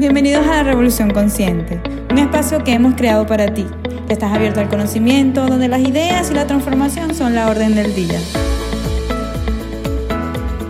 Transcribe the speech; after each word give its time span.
Bienvenidos 0.00 0.46
a 0.46 0.56
la 0.56 0.62
Revolución 0.62 1.10
Consciente, 1.10 1.78
un 2.10 2.16
espacio 2.16 2.64
que 2.64 2.72
hemos 2.72 2.94
creado 2.94 3.26
para 3.26 3.52
ti, 3.52 3.66
que 4.06 4.14
estás 4.14 4.32
abierto 4.32 4.58
al 4.58 4.70
conocimiento, 4.70 5.46
donde 5.46 5.68
las 5.68 5.80
ideas 5.80 6.30
y 6.30 6.34
la 6.34 6.46
transformación 6.46 7.14
son 7.14 7.34
la 7.34 7.50
orden 7.50 7.74
del 7.74 7.94
día. 7.94 8.18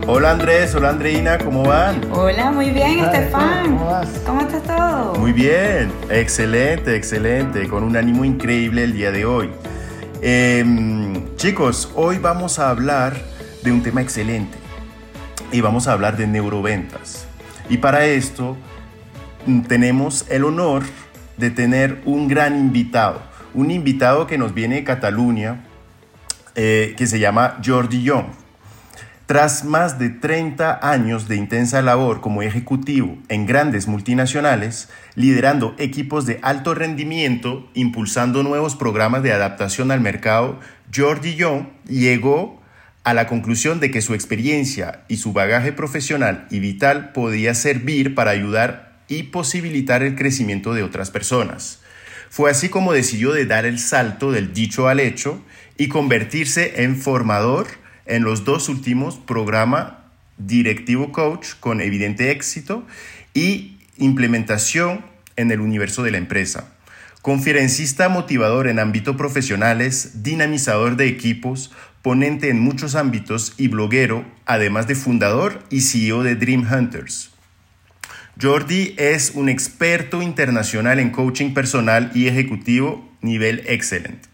Hola 0.08 0.32
Andrés, 0.32 0.74
hola 0.74 0.88
Andreina, 0.88 1.38
¿cómo 1.38 1.62
van? 1.62 2.00
Hola, 2.10 2.50
muy 2.50 2.70
bien, 2.70 3.04
Estefan. 3.04 3.78
¿Cómo, 3.78 4.00
¿Cómo 4.26 4.40
estás 4.40 4.64
todo? 4.64 5.14
Muy 5.14 5.32
bien, 5.32 5.92
excelente, 6.10 6.96
excelente, 6.96 7.68
con 7.68 7.84
un 7.84 7.96
ánimo 7.96 8.24
increíble 8.24 8.82
el 8.82 8.94
día 8.94 9.12
de 9.12 9.26
hoy. 9.26 9.48
Em, 10.22 11.36
chicos, 11.36 11.92
hoy 11.94 12.18
vamos 12.18 12.58
a 12.58 12.68
hablar 12.68 13.14
de 13.62 13.70
un 13.70 13.80
tema 13.80 14.02
excelente 14.02 14.58
y 15.52 15.60
vamos 15.60 15.86
a 15.86 15.92
hablar 15.92 16.16
de 16.16 16.26
neuroventas. 16.26 17.26
Y 17.68 17.76
para 17.76 18.06
esto 18.06 18.56
tenemos 19.68 20.26
el 20.28 20.44
honor 20.44 20.82
de 21.36 21.50
tener 21.50 22.02
un 22.04 22.28
gran 22.28 22.58
invitado, 22.58 23.22
un 23.54 23.70
invitado 23.70 24.26
que 24.26 24.38
nos 24.38 24.54
viene 24.54 24.76
de 24.76 24.84
Cataluña, 24.84 25.64
eh, 26.54 26.94
que 26.96 27.06
se 27.06 27.18
llama 27.18 27.58
Jordi 27.64 28.02
Young. 28.02 28.26
Tras 29.26 29.64
más 29.64 30.00
de 30.00 30.10
30 30.10 30.80
años 30.82 31.28
de 31.28 31.36
intensa 31.36 31.80
labor 31.82 32.20
como 32.20 32.42
ejecutivo 32.42 33.16
en 33.28 33.46
grandes 33.46 33.86
multinacionales, 33.86 34.88
liderando 35.14 35.76
equipos 35.78 36.26
de 36.26 36.40
alto 36.42 36.74
rendimiento, 36.74 37.68
impulsando 37.74 38.42
nuevos 38.42 38.74
programas 38.74 39.22
de 39.22 39.32
adaptación 39.32 39.92
al 39.92 40.00
mercado, 40.00 40.58
Jordi 40.92 41.36
Young 41.36 41.66
llegó 41.86 42.60
a 43.04 43.14
la 43.14 43.28
conclusión 43.28 43.78
de 43.78 43.92
que 43.92 44.02
su 44.02 44.14
experiencia 44.14 45.04
y 45.06 45.16
su 45.16 45.32
bagaje 45.32 45.72
profesional 45.72 46.46
y 46.50 46.58
vital 46.58 47.12
podía 47.12 47.54
servir 47.54 48.16
para 48.16 48.32
ayudar 48.32 48.89
y 49.10 49.24
posibilitar 49.24 50.02
el 50.02 50.14
crecimiento 50.14 50.72
de 50.72 50.82
otras 50.82 51.10
personas. 51.10 51.80
Fue 52.30 52.50
así 52.50 52.70
como 52.70 52.94
decidió 52.94 53.32
de 53.32 53.44
dar 53.44 53.66
el 53.66 53.78
salto 53.78 54.32
del 54.32 54.54
dicho 54.54 54.88
al 54.88 55.00
hecho 55.00 55.44
y 55.76 55.88
convertirse 55.88 56.84
en 56.84 56.96
formador 56.96 57.66
en 58.06 58.22
los 58.22 58.44
dos 58.44 58.70
últimos 58.70 59.16
programas 59.16 59.94
Directivo 60.38 61.12
Coach 61.12 61.48
con 61.58 61.80
evidente 61.80 62.30
éxito 62.30 62.86
y 63.34 63.78
implementación 63.98 65.04
en 65.36 65.50
el 65.50 65.60
universo 65.60 66.02
de 66.02 66.12
la 66.12 66.18
empresa. 66.18 66.72
Conferencista 67.20 68.08
motivador 68.08 68.68
en 68.68 68.78
ámbitos 68.78 69.16
profesionales, 69.16 70.22
dinamizador 70.22 70.96
de 70.96 71.08
equipos, 71.08 71.72
ponente 72.00 72.48
en 72.48 72.60
muchos 72.60 72.94
ámbitos 72.94 73.54
y 73.58 73.68
bloguero, 73.68 74.24
además 74.46 74.86
de 74.86 74.94
fundador 74.94 75.62
y 75.68 75.82
CEO 75.82 76.22
de 76.22 76.36
Dream 76.36 76.66
Hunters. 76.72 77.29
Jordi 78.40 78.94
es 78.96 79.32
un 79.34 79.50
experto 79.50 80.22
internacional 80.22 80.98
en 80.98 81.10
coaching 81.10 81.52
personal 81.52 82.10
y 82.14 82.26
ejecutivo 82.26 83.06
nivel 83.20 83.62
excelente. 83.66 84.30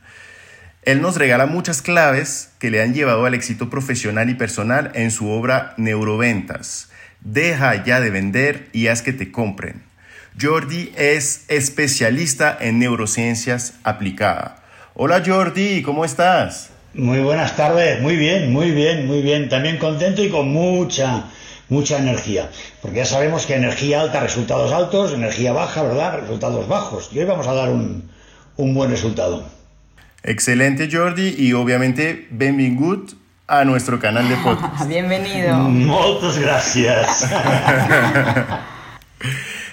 Él 0.82 1.02
nos 1.02 1.16
regala 1.16 1.46
muchas 1.46 1.82
claves 1.82 2.50
que 2.60 2.70
le 2.70 2.80
han 2.80 2.94
llevado 2.94 3.24
al 3.26 3.34
éxito 3.34 3.68
profesional 3.68 4.30
y 4.30 4.34
personal 4.34 4.92
en 4.94 5.10
su 5.10 5.28
obra 5.28 5.74
Neuroventas. 5.76 6.88
Deja 7.20 7.84
ya 7.84 7.98
de 7.98 8.10
vender 8.10 8.68
y 8.72 8.86
haz 8.86 9.02
que 9.02 9.12
te 9.12 9.32
compren. 9.32 9.82
Jordi 10.40 10.92
es 10.96 11.44
especialista 11.48 12.56
en 12.60 12.78
neurociencias 12.78 13.74
aplicada. 13.82 14.62
Hola 14.94 15.20
Jordi, 15.26 15.82
¿cómo 15.82 16.04
estás? 16.04 16.70
Muy 16.94 17.18
buenas 17.18 17.56
tardes, 17.56 18.00
muy 18.00 18.14
bien, 18.14 18.52
muy 18.52 18.70
bien, 18.70 19.06
muy 19.08 19.22
bien. 19.22 19.48
También 19.48 19.78
contento 19.78 20.22
y 20.22 20.30
con 20.30 20.48
mucha, 20.52 21.24
mucha 21.68 21.98
energía. 21.98 22.48
Porque 22.86 22.98
ya 22.98 23.04
sabemos 23.04 23.46
que 23.46 23.56
energía 23.56 24.00
alta, 24.00 24.20
resultados 24.20 24.70
altos, 24.70 25.12
energía 25.12 25.52
baja, 25.52 25.82
¿verdad? 25.82 26.20
Resultados 26.20 26.68
bajos. 26.68 27.10
Y 27.12 27.18
hoy 27.18 27.24
vamos 27.24 27.48
a 27.48 27.52
dar 27.52 27.68
un, 27.68 28.08
un 28.54 28.74
buen 28.74 28.92
resultado. 28.92 29.44
Excelente, 30.22 30.88
Jordi. 30.88 31.34
Y 31.36 31.52
obviamente, 31.52 32.28
benvingut 32.30 33.14
a 33.48 33.64
nuestro 33.64 33.98
canal 33.98 34.28
de 34.28 34.36
podcast. 34.36 34.86
Bienvenido. 34.88 35.56
Muchas 35.56 36.38
gracias. 36.38 37.28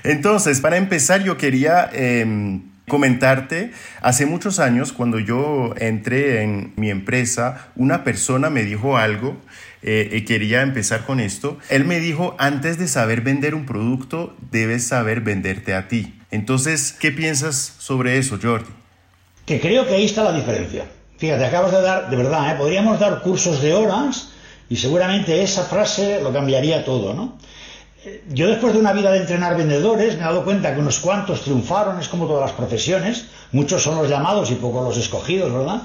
Entonces, 0.04 0.60
para 0.60 0.78
empezar, 0.78 1.24
yo 1.24 1.38
quería... 1.38 1.92
Eh, 1.94 2.62
comentarte, 2.86 3.72
hace 4.02 4.26
muchos 4.26 4.60
años 4.60 4.92
cuando 4.92 5.18
yo 5.18 5.74
entré 5.78 6.44
en 6.44 6.74
mi 6.76 6.90
empresa, 6.90 7.70
una 7.78 8.04
persona 8.04 8.50
me 8.50 8.64
dijo 8.64 8.98
algo 8.98 9.38
eh, 9.84 10.10
y 10.12 10.22
quería 10.26 10.62
empezar 10.62 11.06
con 11.06 11.20
esto. 11.20 11.58
Él 11.70 11.86
me 11.86 12.00
dijo, 12.00 12.36
antes 12.40 12.78
de 12.78 12.88
saber 12.88 13.22
vender 13.22 13.56
un 13.56 13.66
producto, 13.66 14.36
debes 14.52 14.88
saber 14.88 15.22
venderte 15.22 15.74
a 15.74 15.88
ti. 15.88 16.20
Entonces, 16.32 16.94
¿qué 16.94 17.12
piensas 17.12 17.76
sobre 17.78 18.18
eso, 18.18 18.40
Jordi? 18.42 18.72
Que 19.46 19.60
creo 19.60 19.86
que 19.86 19.96
ahí 19.96 20.06
está 20.06 20.24
la 20.24 20.34
diferencia. 20.34 20.86
Fíjate, 21.18 21.46
acabas 21.46 21.72
de 21.72 21.82
dar, 21.82 22.10
de 22.10 22.16
verdad, 22.16 22.52
¿eh? 22.52 22.56
podríamos 22.58 23.00
dar 23.00 23.22
cursos 23.22 23.62
de 23.62 23.74
horas 23.74 24.30
y 24.70 24.78
seguramente 24.78 25.44
esa 25.44 25.64
frase 25.64 26.22
lo 26.22 26.34
cambiaría 26.34 26.84
todo, 26.84 27.14
¿no? 27.14 27.38
yo 28.30 28.48
después 28.48 28.74
de 28.74 28.80
una 28.80 28.94
vida 28.94 29.12
de 29.12 29.20
entrenar 29.20 29.56
vendedores 29.56 30.16
me 30.16 30.22
he 30.22 30.26
dado 30.26 30.44
cuenta 30.44 30.74
que 30.74 30.82
unos 30.82 31.00
cuantos 31.00 31.42
triunfaron, 31.42 32.00
es 32.00 32.10
como 32.10 32.28
todas 32.28 32.42
las 32.42 32.52
profesiones, 32.52 33.26
muchos 33.52 33.82
son 33.82 33.96
los 33.98 34.10
llamados 34.10 34.52
y 34.52 34.56
pocos 34.56 34.86
los 34.86 34.98
escogidos, 34.98 35.54
¿verdad? 35.54 35.84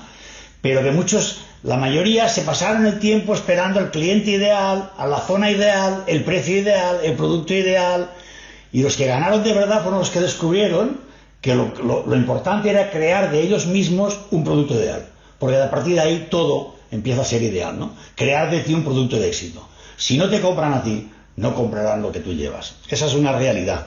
Pero 0.60 0.82
que 0.82 0.90
muchos, 0.90 1.42
la 1.62 1.76
mayoría, 1.76 2.28
se 2.28 2.42
pasaron 2.42 2.86
el 2.86 2.98
tiempo 2.98 3.34
esperando 3.34 3.80
al 3.80 3.90
cliente 3.90 4.30
ideal, 4.30 4.90
a 4.96 5.06
la 5.06 5.18
zona 5.18 5.50
ideal, 5.50 6.04
el 6.06 6.22
precio 6.22 6.58
ideal, 6.58 7.00
el 7.02 7.14
producto 7.14 7.52
ideal, 7.54 8.10
y 8.72 8.82
los 8.82 8.96
que 8.96 9.06
ganaron 9.06 9.42
de 9.42 9.54
verdad 9.54 9.82
fueron 9.82 10.00
los 10.00 10.10
que 10.10 10.20
descubrieron 10.20 11.00
que 11.40 11.54
lo, 11.54 11.72
lo 12.06 12.16
importante 12.16 12.70
era 12.70 12.90
crear 12.90 13.30
de 13.30 13.40
ellos 13.40 13.66
mismos 13.66 14.18
un 14.30 14.44
producto 14.44 14.74
ideal, 14.74 15.06
porque 15.38 15.56
a 15.56 15.70
partir 15.70 15.94
de 15.94 16.00
ahí 16.00 16.28
todo 16.30 16.76
empieza 16.90 17.22
a 17.22 17.24
ser 17.24 17.42
ideal, 17.42 17.78
¿no? 17.78 17.92
Crear 18.14 18.50
de 18.50 18.60
ti 18.60 18.74
un 18.74 18.84
producto 18.84 19.16
de 19.16 19.28
éxito. 19.28 19.66
Si 19.96 20.16
no 20.16 20.28
te 20.30 20.40
compran 20.40 20.72
a 20.74 20.82
ti, 20.82 21.08
no 21.36 21.54
comprarán 21.54 22.02
lo 22.02 22.12
que 22.12 22.20
tú 22.20 22.32
llevas. 22.32 22.76
Esa 22.88 23.06
es 23.06 23.14
una 23.14 23.32
realidad. 23.32 23.86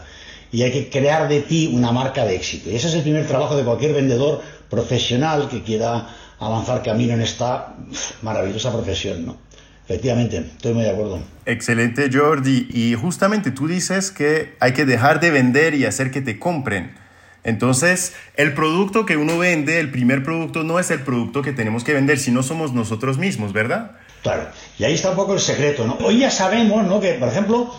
Y 0.52 0.64
hay 0.64 0.72
que 0.72 0.90
crear 0.90 1.30
de 1.30 1.42
ti 1.42 1.72
una 1.74 1.92
marca 1.92 2.26
de 2.26 2.36
éxito. 2.36 2.70
Y 2.70 2.76
ese 2.76 2.88
es 2.88 2.94
el 2.96 3.02
primer 3.02 3.28
trabajo 3.28 3.56
de 3.56 3.64
cualquier 3.64 3.94
vendedor 3.94 4.42
profesional 4.70 5.48
que 5.50 5.64
quiera 5.64 6.08
avanzar 6.41 6.84
camino 6.84 7.13
en 7.13 7.22
esta 7.22 7.75
maravillosa 8.22 8.72
profesión, 8.72 9.25
¿no? 9.25 9.38
Efectivamente, 9.85 10.38
estoy 10.38 10.74
muy 10.74 10.84
de 10.84 10.90
acuerdo. 10.90 11.19
Excelente, 11.46 12.09
Jordi. 12.12 12.68
Y 12.72 12.96
justamente 12.96 13.52
tú 13.52 13.68
dices 13.68 14.12
que 14.12 14.56
hay 14.59 14.74
que 14.74 14.85
dejar 14.85 15.19
de 15.19 15.31
vender 15.31 15.75
y 15.75 15.85
hacer 15.85 16.12
que 16.12 16.22
te 16.22 16.40
compren. 16.40 16.96
Entonces, 17.44 18.13
el 18.35 18.53
producto 18.53 19.06
que 19.06 19.18
uno 19.18 19.38
vende, 19.38 19.80
el 19.80 19.91
primer 19.91 20.24
producto, 20.24 20.63
no 20.63 20.80
es 20.80 20.91
el 20.91 21.01
producto 21.01 21.41
que 21.41 21.51
tenemos 21.51 21.84
que 21.84 21.94
vender, 21.94 22.19
sino 22.19 22.44
somos 22.44 22.74
nosotros 22.74 23.18
mismos, 23.18 23.51
¿verdad? 23.51 23.91
Claro, 24.22 24.47
y 24.78 24.84
ahí 24.84 24.94
está 24.94 25.09
un 25.09 25.16
poco 25.16 25.34
el 25.34 25.40
secreto, 25.40 25.85
¿no? 25.85 25.97
Hoy 26.06 26.19
ya 26.19 26.30
sabemos, 26.30 26.85
¿no? 26.85 27.00
Que, 27.00 27.13
por 27.13 27.30
ejemplo, 27.30 27.74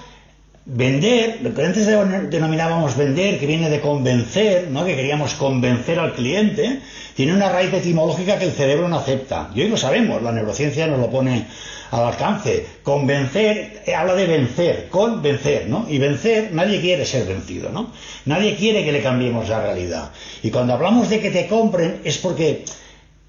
vender, 0.65 1.41
lo 1.43 1.53
que 1.55 1.65
antes 1.65 1.87
denominábamos 1.87 2.97
vender, 2.97 3.39
que 3.39 3.47
viene 3.47 3.69
de 3.69 3.81
convencer, 3.81 4.69
¿no? 4.71 4.85
Que 4.85 4.95
queríamos 4.95 5.35
convencer 5.35 5.99
al 5.99 6.15
cliente, 6.15 6.81
tiene 7.15 7.35
una 7.35 7.49
raíz 7.49 7.73
etimológica 7.73 8.39
que 8.39 8.47
el 8.47 8.53
cerebro 8.53 8.89
no 8.89 8.99
acepta. 8.99 9.51
Y 9.55 9.63
hoy 9.63 9.69
lo 9.69 9.77
sabemos, 9.77 10.23
la 10.23 10.33
neurociencia 10.33 10.87
nos 10.87 11.01
lo 11.01 11.11
pone 11.11 11.47
al 11.91 12.05
alcance. 12.05 12.67
Convencer 12.83 13.83
eh, 13.87 13.95
habla 13.95 14.15
de 14.15 14.27
vencer, 14.27 14.89
convencer, 14.89 15.69
¿no? 15.69 15.87
Y 15.89 15.99
vencer, 15.99 16.51
nadie 16.53 16.81
quiere 16.81 17.05
ser 17.05 17.27
vencido, 17.27 17.71
¿no? 17.71 17.93
Nadie 18.25 18.55
quiere 18.55 18.85
que 18.85 18.93
le 18.93 19.03
cambiemos 19.03 19.49
la 19.49 19.61
realidad. 19.61 20.13
Y 20.43 20.51
cuando 20.51 20.75
hablamos 20.75 21.11
de 21.11 21.21
que 21.21 21.31
te 21.31 21.49
compren 21.49 22.01
es 22.05 22.19
porque 22.19 22.65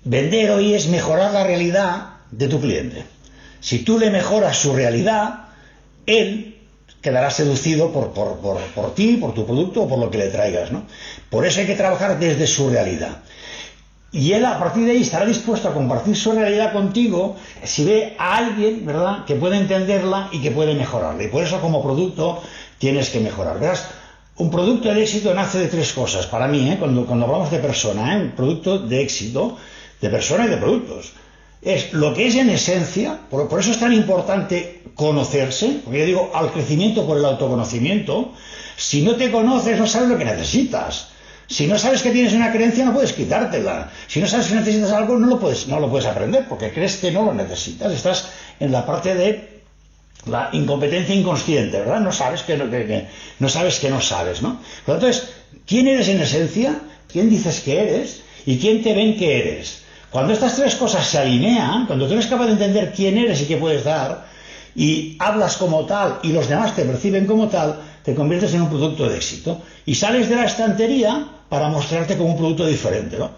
vender 0.04 0.52
hoy 0.52 0.76
es 0.76 0.88
mejorar 0.88 1.34
la 1.34 1.44
realidad 1.44 2.10
de 2.32 2.48
tu 2.48 2.62
cliente. 2.62 3.04
Si 3.60 3.80
tú 3.80 3.98
le 3.98 4.12
mejoras 4.12 4.58
su 4.58 4.74
realidad, 4.74 5.48
él 6.06 6.53
quedará 7.04 7.30
seducido 7.30 7.92
por, 7.92 8.14
por, 8.14 8.38
por, 8.38 8.58
por, 8.74 8.96
ti, 8.96 9.18
por 9.18 9.34
tu 9.34 9.46
producto 9.46 9.84
o 9.84 9.90
por 9.90 10.00
lo 10.00 10.10
que 10.10 10.18
le 10.18 10.30
traigas. 10.30 10.72
¿no? 10.72 10.84
Por 11.30 11.46
eso 11.46 11.60
hay 11.60 11.68
que 11.68 11.76
trabajar 11.76 12.18
desde 12.18 12.48
su 12.48 12.70
realidad. 12.70 13.18
Y 14.12 14.32
él 14.32 14.46
a 14.46 14.58
partir 14.58 14.86
de 14.86 14.92
ahí 14.92 15.02
estará 15.02 15.26
dispuesto 15.26 15.68
a 15.68 15.74
compartir 15.74 16.16
su 16.16 16.32
realidad 16.32 16.72
contigo 16.72 17.36
si 17.64 17.84
ve 17.84 18.16
a 18.18 18.38
alguien, 18.38 18.86
¿verdad?, 18.86 19.26
que 19.26 19.36
puede 19.36 19.58
entenderla 19.58 20.30
y 20.32 20.40
que 20.40 20.52
puede 20.52 20.76
mejorarla. 20.76 21.24
Y 21.24 21.28
por 21.28 21.44
eso 21.44 21.60
como 21.60 21.84
producto 21.84 22.42
tienes 22.78 23.10
que 23.10 23.20
mejorar. 23.20 23.60
Verás, 23.60 23.86
un 24.38 24.50
producto 24.50 24.94
de 24.94 25.02
éxito 25.02 25.34
nace 25.34 25.60
de 25.60 25.68
tres 25.68 25.94
cosas. 25.94 26.28
Para 26.28 26.48
mí, 26.48 26.70
¿eh? 26.72 26.78
cuando, 26.80 27.06
cuando 27.06 27.26
hablamos 27.26 27.52
de 27.52 27.60
persona, 27.60 28.16
¿eh? 28.16 28.22
un 28.22 28.32
producto 28.32 28.80
de 28.80 29.02
éxito, 29.02 29.58
de 30.00 30.10
persona 30.10 30.46
y 30.46 30.50
de 30.50 30.58
productos 30.58 31.14
es 31.66 31.94
lo 31.94 32.14
que 32.14 32.28
es 32.28 32.36
en 32.36 32.50
esencia, 32.50 33.20
por, 33.30 33.60
eso 33.60 33.72
es 33.72 33.80
tan 33.80 33.94
importante 33.94 34.82
conocerse, 34.96 35.80
porque 35.84 36.00
yo 36.00 36.06
digo 36.06 36.32
al 36.34 36.52
crecimiento 36.52 37.06
por 37.06 37.18
el 37.18 37.26
autoconocimiento, 37.26 38.34
si 38.76 39.02
no 39.02 39.16
te 39.16 39.32
conoces 39.32 39.80
no 39.80 39.88
sabes 39.88 40.10
lo 40.10 40.18
que 40.18 40.26
necesitas. 40.26 41.10
Si 41.48 41.68
no 41.68 41.78
sabes 41.78 42.02
que 42.02 42.12
tienes 42.12 42.34
una 42.34 42.52
creencia 42.52 42.86
no 42.86 42.94
puedes 42.94 43.14
quitártela. 43.14 43.92
Si 44.08 44.20
no 44.20 44.28
sabes 44.28 44.48
que 44.48 44.56
necesitas 44.56 44.92
algo 44.92 45.18
no 45.18 45.28
lo 45.28 45.40
puedes, 45.40 45.68
no 45.68 45.80
lo 45.80 45.90
puedes 45.90 46.08
aprender 46.08 46.48
porque 46.48 46.72
crees 46.72 46.98
que 46.98 47.12
no 47.12 47.26
lo 47.26 47.34
necesitas. 47.34 47.92
Estás 47.92 48.30
en 48.60 48.72
la 48.72 48.86
parte 48.86 49.14
de 49.14 49.62
la 50.26 50.50
incompetencia 50.54 51.14
inconsciente, 51.14 51.80
¿verdad? 51.80 52.00
No 52.00 52.12
sabes 52.12 52.44
que 52.44 52.58
no, 52.58 52.66
no 53.40 53.50
sabes 53.50 53.80
que 53.80 53.90
no 53.90 54.02
sabes, 54.02 54.42
¿no? 54.42 54.60
Entonces, 54.88 55.30
¿quién 55.68 55.88
eres 55.88 56.08
en 56.08 56.22
esencia? 56.22 56.80
¿Quién 57.12 57.30
dices 57.30 57.60
que 57.60 57.80
eres? 57.80 58.22
¿Y 58.46 58.58
quién 58.58 58.82
te 58.82 58.94
ven 58.94 59.18
que 59.18 59.40
eres? 59.40 59.83
Cuando 60.14 60.32
estas 60.32 60.56
tres 60.56 60.76
cosas 60.76 61.08
se 61.08 61.18
alinean, 61.18 61.88
cuando 61.88 62.06
tú 62.06 62.14
eres 62.14 62.28
capaz 62.28 62.46
de 62.46 62.52
entender 62.52 62.94
quién 62.96 63.18
eres 63.18 63.42
y 63.42 63.46
qué 63.46 63.58
puedes 63.58 63.84
dar, 63.84 64.26
y 64.76 65.18
hablas 65.18 65.58
como 65.58 65.88
tal 65.88 66.20
y 66.22 66.32
los 66.32 66.48
demás 66.48 66.76
te 66.76 66.84
perciben 66.84 67.26
como 67.26 67.48
tal, 67.48 67.82
te 68.04 68.14
conviertes 68.14 68.54
en 68.54 68.62
un 68.62 68.70
producto 68.70 69.10
de 69.10 69.16
éxito. 69.16 69.64
Y 69.88 69.96
sales 69.96 70.30
de 70.30 70.36
la 70.36 70.46
estantería 70.46 71.26
para 71.50 71.68
mostrarte 71.68 72.16
como 72.16 72.30
un 72.30 72.38
producto 72.38 72.68
diferente, 72.68 73.18
¿no? 73.18 73.32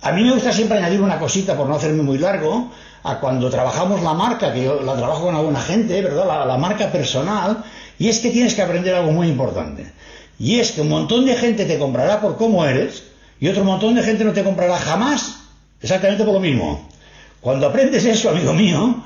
A 0.00 0.10
mí 0.10 0.24
me 0.24 0.32
gusta 0.32 0.52
siempre 0.52 0.78
añadir 0.78 1.00
una 1.00 1.20
cosita, 1.20 1.56
por 1.56 1.68
no 1.68 1.76
hacerme 1.76 2.02
muy 2.02 2.18
largo, 2.18 2.68
a 3.04 3.20
cuando 3.20 3.48
trabajamos 3.48 4.02
la 4.02 4.14
marca, 4.14 4.52
que 4.52 4.64
yo 4.64 4.82
la 4.82 4.96
trabajo 4.96 5.26
con 5.26 5.36
alguna 5.36 5.60
gente, 5.60 6.02
¿verdad? 6.02 6.26
La, 6.48 6.58
marca 6.58 6.90
personal, 6.90 7.62
y 7.96 8.08
es 8.08 8.18
que 8.18 8.30
tienes 8.30 8.56
que 8.56 8.62
aprender 8.62 8.92
algo 8.96 9.12
muy 9.12 9.28
importante. 9.28 9.92
Y 10.36 10.58
es 10.58 10.72
que 10.72 10.80
un 10.80 10.88
montón 10.88 11.26
de 11.26 11.36
gente 11.36 11.64
te 11.64 11.78
comprará 11.78 12.20
por 12.20 12.36
cómo 12.36 12.64
eres, 12.64 13.04
y 13.38 13.46
otro 13.46 13.62
montón 13.62 13.94
de 13.94 14.02
gente 14.02 14.24
no 14.24 14.32
te 14.32 14.42
comprará 14.42 14.78
jamás, 14.78 15.47
exactamente 15.80 16.24
por 16.24 16.34
lo 16.34 16.40
mismo. 16.40 16.88
Cuando 17.40 17.66
aprendes 17.66 18.04
eso, 18.04 18.30
amigo 18.30 18.52
mío, 18.52 19.02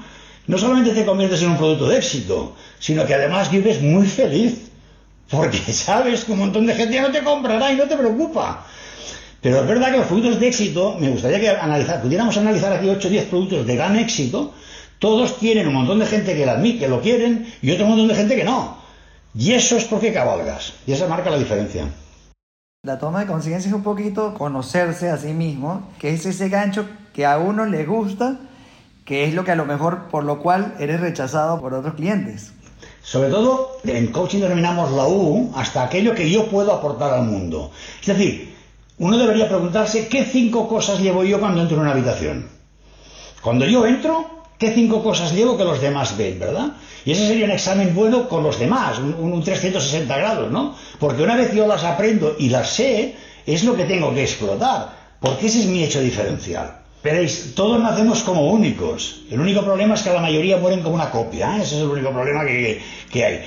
no 0.47 0.59
solamente 0.59 0.93
te 0.93 1.05
conviertes 1.05 1.43
en 1.43 1.51
un 1.51 1.59
producto 1.59 1.89
de 1.89 1.99
éxito, 1.99 2.55
sino 2.79 3.07
que 3.07 3.15
además 3.15 3.51
vives 3.51 3.81
muy 3.81 4.07
feliz, 4.07 4.71
porque 5.31 5.59
sabes 5.73 6.25
que 6.25 6.33
un 6.33 6.39
montón 6.39 6.67
de 6.67 6.75
gente 6.75 6.95
ya 6.95 7.03
no 7.03 7.13
te 7.13 7.23
comprará 7.23 7.73
y 7.73 7.77
no 7.77 7.85
te 7.85 7.97
preocupa. 7.97 8.67
Pero 9.41 9.61
es 9.61 9.67
verdad 9.67 9.91
que 9.91 9.99
los 9.99 10.07
productos 10.07 10.39
de 10.39 10.49
éxito, 10.49 10.97
me 11.01 11.11
gustaría 11.11 11.41
que 11.41 11.49
analizar, 11.49 12.01
pudiéramos 12.01 12.37
analizar 12.37 12.73
aquí 12.73 12.89
8 12.89 13.09
o 13.09 13.11
10 13.11 13.25
productos 13.25 13.67
de 13.67 13.77
gran 13.77 13.97
éxito, 13.97 14.55
todos 15.01 15.39
tienen 15.39 15.67
un 15.67 15.75
montón 15.75 15.99
de 15.99 16.07
gente 16.07 16.37
que, 16.37 16.47
la, 16.47 16.63
que 16.63 16.87
lo 16.87 17.01
quieren 17.01 17.53
y 17.61 17.73
otro 17.73 17.87
montón 17.87 18.07
de 18.07 18.15
gente 18.15 18.37
que 18.37 18.45
no. 18.45 18.79
Y 19.35 19.53
eso 19.53 19.77
es 19.77 19.85
porque 19.85 20.13
cabalgas. 20.13 20.75
Y 20.87 20.93
esa 20.93 21.09
marca 21.09 21.29
la 21.29 21.39
diferencia. 21.39 21.87
La 22.85 22.99
toma 22.99 23.21
de 23.21 23.27
conciencia 23.29 23.69
es 23.69 23.75
un 23.77 23.85
poquito 23.85 24.35
conocerse 24.35 25.09
a 25.09 25.17
sí 25.17 25.33
mismo, 25.33 25.89
que 26.01 26.13
es 26.15 26.27
ese 26.27 26.49
gancho 26.49 26.85
que 27.15 27.25
a 27.25 27.39
uno 27.39 27.65
le 27.65 27.87
gusta, 27.87 28.41
que 29.05 29.23
es 29.23 29.35
lo 29.35 29.45
que 29.45 29.53
a 29.53 29.55
lo 29.55 29.65
mejor 29.65 30.09
por 30.09 30.25
lo 30.25 30.41
cual 30.41 30.75
eres 30.81 30.99
rechazado 30.99 31.61
por 31.61 31.75
otros 31.75 31.95
clientes. 31.95 32.53
Sobre 33.01 33.31
todo, 33.31 33.77
en 33.85 34.09
coaching 34.09 34.41
denominamos 34.41 34.91
la 34.91 35.07
U 35.07 35.53
hasta 35.55 35.85
aquello 35.85 36.13
que 36.13 36.29
yo 36.29 36.51
puedo 36.51 36.73
aportar 36.73 37.15
al 37.15 37.23
mundo. 37.23 37.71
Es 38.01 38.09
decir, 38.09 38.53
uno 38.99 39.17
debería 39.17 39.47
preguntarse 39.47 40.09
qué 40.09 40.25
cinco 40.25 40.67
cosas 40.67 40.99
llevo 40.99 41.23
yo 41.23 41.39
cuando 41.39 41.61
entro 41.61 41.77
en 41.77 41.83
una 41.83 41.93
habitación. 41.93 42.49
Cuando 43.43 43.65
yo 43.65 43.87
entro, 43.87 44.42
¿qué 44.63 44.71
cinco 44.71 45.03
cosas 45.03 45.33
llevo 45.33 45.59
que 45.59 45.65
los 45.65 45.81
demás 45.81 46.17
ven, 46.17 46.39
verdad? 46.39 46.69
Y 47.05 47.11
ese 47.11 47.27
sería 47.27 47.47
un 47.47 47.51
examen 47.51 47.93
bueno 47.97 48.29
con 48.29 48.45
los 48.45 48.61
demás, 48.61 48.97
un, 48.99 49.43
360 49.43 50.17
grados, 50.17 50.53
¿no? 50.53 50.77
Porque 51.01 51.25
una 51.25 51.35
vez 51.35 51.53
yo 51.53 51.67
las 51.67 51.83
aprendo 51.83 52.37
y 52.39 52.49
las 52.49 52.71
sé, 52.71 53.17
es 53.45 53.65
lo 53.65 53.75
que 53.77 53.85
tengo 53.87 54.15
que 54.15 54.23
explotar, 54.23 54.91
porque 55.21 55.47
ese 55.47 55.63
es 55.63 55.67
mi 55.67 55.83
hecho 55.83 56.01
diferencial. 56.01 56.79
Veréis, 57.03 57.57
todos 57.57 57.83
nacemos 57.83 58.23
como 58.23 58.53
únicos. 58.53 59.23
El 59.29 59.41
único 59.41 59.65
problema 59.65 59.95
es 59.95 60.03
que 60.03 60.11
la 60.11 60.21
mayoría 60.21 60.59
mueren 60.59 60.83
como 60.83 60.95
una 60.95 61.11
copia. 61.11 61.57
¿eh? 61.57 61.63
Ese 61.63 61.75
es 61.75 61.81
el 61.83 61.89
único 61.89 62.11
problema 62.11 62.45
que 62.45 63.25
hay. 63.25 63.41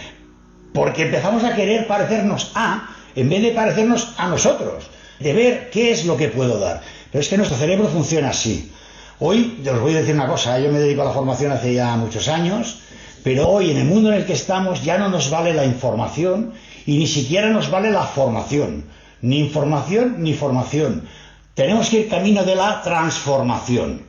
Porque 0.74 1.04
empezamos 1.04 1.46
a 1.46 1.56
querer 1.56 1.88
parecernos 1.88 2.52
a, 2.56 2.90
en 3.16 3.30
vez 3.30 3.42
de 3.42 3.52
parecernos 3.52 4.10
a 4.18 4.28
nosotros 4.28 4.90
de 5.20 5.32
ver 5.32 5.70
qué 5.70 5.92
es 5.92 6.04
lo 6.04 6.18
que 6.18 6.28
puedo 6.28 6.60
dar. 6.60 6.82
Pero 7.10 7.22
es 7.22 7.30
que 7.30 7.38
nuestro 7.38 7.58
cerebro 7.58 7.88
funciona 7.88 8.32
así. 8.32 8.70
Hoy, 9.20 9.64
os 9.66 9.80
voy 9.80 9.96
a 9.96 10.00
decir 10.00 10.14
una 10.14 10.28
cosa, 10.28 10.60
yo 10.60 10.70
me 10.74 10.80
dedico 10.80 11.02
a 11.02 11.06
la 11.06 11.12
formación 11.12 11.54
hace 11.54 11.74
ya 11.74 11.96
muchos 11.96 12.28
años, 12.28 12.80
pero 13.24 13.48
hoy 13.48 13.72
en 13.72 13.78
el 13.78 13.86
mundo 13.86 14.10
en 14.10 14.16
el 14.16 14.26
que 14.26 14.34
estamos 14.34 14.84
ya 14.84 14.98
no 14.98 15.08
nos 15.08 15.30
vale 15.30 15.54
la 15.54 15.64
información 15.64 16.52
y 16.86 16.98
ni 16.98 17.08
siquiera 17.08 17.50
nos 17.50 17.72
vale 17.72 17.92
la 17.92 18.04
formación. 18.04 18.84
Ni 19.22 19.40
información 19.40 20.22
ni 20.22 20.34
formación. 20.34 21.08
Tenemos 21.54 21.90
que 21.90 22.02
ir 22.02 22.10
camino 22.10 22.44
de 22.44 22.56
la 22.56 22.82
transformación. 22.82 24.02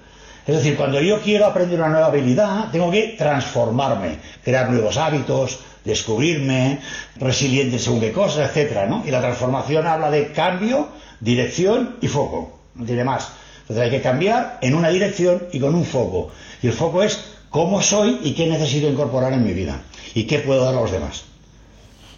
Es 0.45 0.57
decir, 0.57 0.77
cuando 0.77 1.01
yo 1.01 1.21
quiero 1.21 1.47
aprender 1.47 1.79
una 1.79 1.89
nueva 1.89 2.07
habilidad, 2.07 2.71
tengo 2.73 2.91
que 2.91 3.15
transformarme, 3.17 4.19
crear 4.43 4.69
nuevos 4.71 4.97
hábitos, 4.97 5.61
descubrirme, 5.85 6.81
resiliente 7.15 7.79
según 7.79 8.01
qué 8.01 8.11
cosas, 8.11 8.49
etcétera, 8.49 8.87
¿no? 8.87 9.05
Y 9.07 9.13
la 9.13 9.21
transformación 9.21 9.87
habla 9.87 10.11
de 10.11 10.33
cambio, 10.33 10.89
dirección 11.21 11.97
y 12.01 12.09
foco, 12.09 12.59
no 12.75 12.85
tiene 12.85 13.05
más. 13.05 13.31
Entonces 13.69 13.85
hay 13.85 13.91
que 13.91 14.01
cambiar 14.01 14.59
en 14.63 14.77
una 14.77 14.91
dirección 14.91 15.43
y 15.53 15.59
con 15.59 15.75
un 15.75 15.85
foco. 15.85 16.31
Y 16.63 16.69
el 16.69 16.73
foco 16.73 17.03
es 17.03 17.35
cómo 17.51 17.83
soy 17.83 18.21
y 18.23 18.35
qué 18.35 18.47
necesito 18.47 18.89
incorporar 18.89 19.33
en 19.33 19.43
mi 19.43 19.53
vida 19.53 19.83
y 20.15 20.25
qué 20.25 20.39
puedo 20.39 20.65
dar 20.65 20.75
a 20.77 20.81
los 20.81 20.93
demás. 20.93 21.25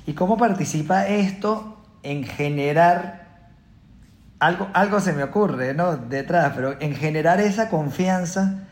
¿Y 0.07 0.13
cómo 0.13 0.37
participa 0.37 1.07
esto 1.09 1.79
en 2.03 2.25
generar 2.25 3.29
algo, 4.41 4.69
algo 4.75 5.01
se 5.01 5.15
me 5.15 5.23
ocurre, 5.23 5.73
¿no? 5.73 5.97
Detrás, 5.97 6.53
pero 6.55 6.77
en 6.81 6.95
generar 6.95 7.41
esa 7.41 7.71
confianza 7.71 8.67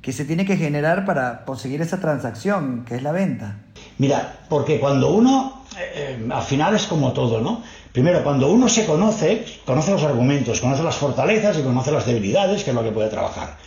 que 0.00 0.12
se 0.12 0.24
tiene 0.24 0.44
que 0.44 0.56
generar 0.56 1.04
para 1.04 1.44
conseguir 1.44 1.80
esa 1.80 2.00
transacción, 2.00 2.84
que 2.84 2.96
es 2.96 3.02
la 3.02 3.12
venta. 3.12 3.58
Mira, 3.98 4.40
porque 4.48 4.80
cuando 4.80 5.12
uno, 5.12 5.64
eh, 5.78 6.18
eh, 6.20 6.28
al 6.32 6.42
final 6.42 6.74
es 6.74 6.86
como 6.86 7.12
todo, 7.12 7.40
¿no? 7.40 7.62
Primero, 7.92 8.24
cuando 8.24 8.50
uno 8.50 8.68
se 8.68 8.86
conoce, 8.86 9.44
conoce 9.66 9.90
los 9.90 10.02
argumentos, 10.02 10.60
conoce 10.60 10.82
las 10.82 10.96
fortalezas 10.96 11.58
y 11.58 11.62
conoce 11.62 11.92
las 11.92 12.06
debilidades, 12.06 12.64
que 12.64 12.70
es 12.70 12.76
lo 12.76 12.82
que 12.82 12.90
puede 12.90 13.10
trabajar. 13.10 13.58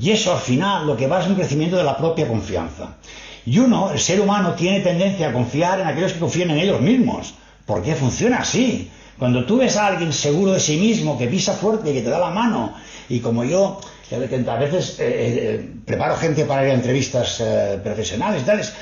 Y 0.00 0.10
eso 0.10 0.32
al 0.32 0.38
final 0.38 0.86
lo 0.86 0.96
que 0.96 1.08
va 1.08 1.20
es 1.20 1.26
un 1.26 1.34
crecimiento 1.34 1.76
de 1.76 1.84
la 1.84 1.96
propia 1.96 2.28
confianza. 2.28 2.96
Y 3.44 3.58
uno, 3.58 3.90
el 3.90 3.98
ser 3.98 4.20
humano, 4.20 4.54
tiene 4.54 4.80
tendencia 4.80 5.28
a 5.28 5.32
confiar 5.32 5.80
en 5.80 5.88
aquellos 5.88 6.12
que 6.12 6.20
confían 6.20 6.50
en 6.50 6.58
ellos 6.58 6.80
mismos. 6.80 7.34
porque 7.66 7.94
funciona 7.94 8.38
así? 8.38 8.90
Cuando 9.18 9.46
tú 9.46 9.58
ves 9.58 9.76
a 9.76 9.86
alguien 9.86 10.12
seguro 10.12 10.52
de 10.52 10.60
sí 10.60 10.76
mismo, 10.76 11.16
que 11.16 11.26
pisa 11.28 11.54
fuerte, 11.54 11.92
que 11.92 12.02
te 12.02 12.10
da 12.10 12.18
la 12.18 12.30
mano, 12.30 12.74
y 13.08 13.20
como 13.20 13.42
yo, 13.44 13.80
a 14.12 14.56
veces 14.56 14.96
eh, 14.98 15.66
preparo 15.86 16.16
gente 16.16 16.44
para 16.44 16.64
ir 16.64 16.72
a 16.72 16.74
entrevistas 16.74 17.42
profesionales 17.82 18.42
y 18.42 18.44
tales, 18.44 18.74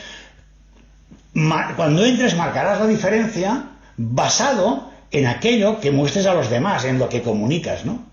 cuando 1.76 2.04
entres 2.04 2.36
marcarás 2.36 2.80
la 2.80 2.86
diferencia 2.86 3.71
basado 3.96 4.90
en 5.10 5.26
aquello 5.26 5.80
que 5.80 5.90
muestres 5.90 6.26
a 6.26 6.34
los 6.34 6.50
demás, 6.50 6.84
en 6.84 6.98
lo 6.98 7.08
que 7.08 7.22
comunicas, 7.22 7.84
¿no? 7.84 8.04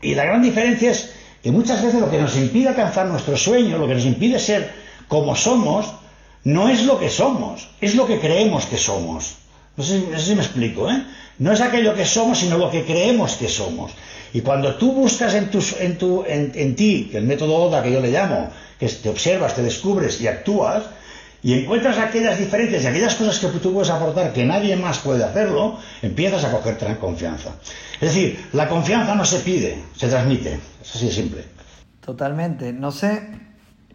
Y 0.00 0.14
la 0.14 0.24
gran 0.24 0.42
diferencia 0.42 0.92
es 0.92 1.10
que 1.42 1.50
muchas 1.50 1.82
veces 1.82 2.00
lo 2.00 2.10
que 2.10 2.18
nos 2.18 2.36
impide 2.36 2.68
alcanzar 2.68 3.06
nuestro 3.06 3.36
sueño, 3.36 3.78
lo 3.78 3.88
que 3.88 3.94
nos 3.94 4.04
impide 4.04 4.38
ser 4.38 4.72
como 5.08 5.34
somos, 5.34 5.86
no 6.44 6.68
es 6.68 6.84
lo 6.84 6.98
que 6.98 7.10
somos, 7.10 7.68
es 7.80 7.94
lo 7.94 8.06
que 8.06 8.20
creemos 8.20 8.66
que 8.66 8.78
somos. 8.78 9.36
No 9.76 9.84
sé, 9.84 10.02
si 10.18 10.34
me 10.34 10.42
explico, 10.42 10.90
¿eh? 10.90 11.02
No 11.38 11.52
es 11.52 11.60
aquello 11.60 11.94
que 11.94 12.04
somos, 12.04 12.38
sino 12.38 12.58
lo 12.58 12.70
que 12.70 12.84
creemos 12.84 13.34
que 13.34 13.48
somos. 13.48 13.92
Y 14.32 14.40
cuando 14.40 14.74
tú 14.74 14.92
buscas 14.92 15.34
en, 15.34 15.50
tu, 15.50 16.24
en 16.26 16.76
ti, 16.76 17.08
que 17.10 17.18
el 17.18 17.24
método 17.24 17.56
ODA 17.56 17.82
que 17.82 17.92
yo 17.92 18.00
le 18.00 18.10
llamo, 18.10 18.50
que 18.78 18.88
te 18.88 19.08
observas, 19.08 19.54
te 19.54 19.62
descubres 19.62 20.20
y 20.20 20.26
actúas, 20.26 20.82
y 21.42 21.54
encuentras 21.54 21.98
aquellas 21.98 22.38
diferencias 22.38 22.82
y 22.82 22.86
aquellas 22.86 23.14
cosas 23.14 23.38
que 23.38 23.58
tú 23.58 23.72
puedes 23.72 23.90
aportar 23.90 24.32
que 24.32 24.44
nadie 24.44 24.76
más 24.76 24.98
puede 24.98 25.24
hacerlo, 25.24 25.78
empiezas 26.02 26.44
a 26.44 26.50
coger 26.50 26.76
confianza. 26.98 27.50
Es 27.94 28.14
decir, 28.14 28.48
la 28.52 28.68
confianza 28.68 29.14
no 29.14 29.24
se 29.24 29.40
pide, 29.40 29.82
se 29.96 30.08
transmite. 30.08 30.58
Es 30.82 30.96
así 30.96 31.06
de 31.06 31.12
simple. 31.12 31.44
Totalmente. 32.00 32.72
No 32.72 32.90
sé, 32.90 33.28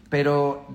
pero 0.08 0.66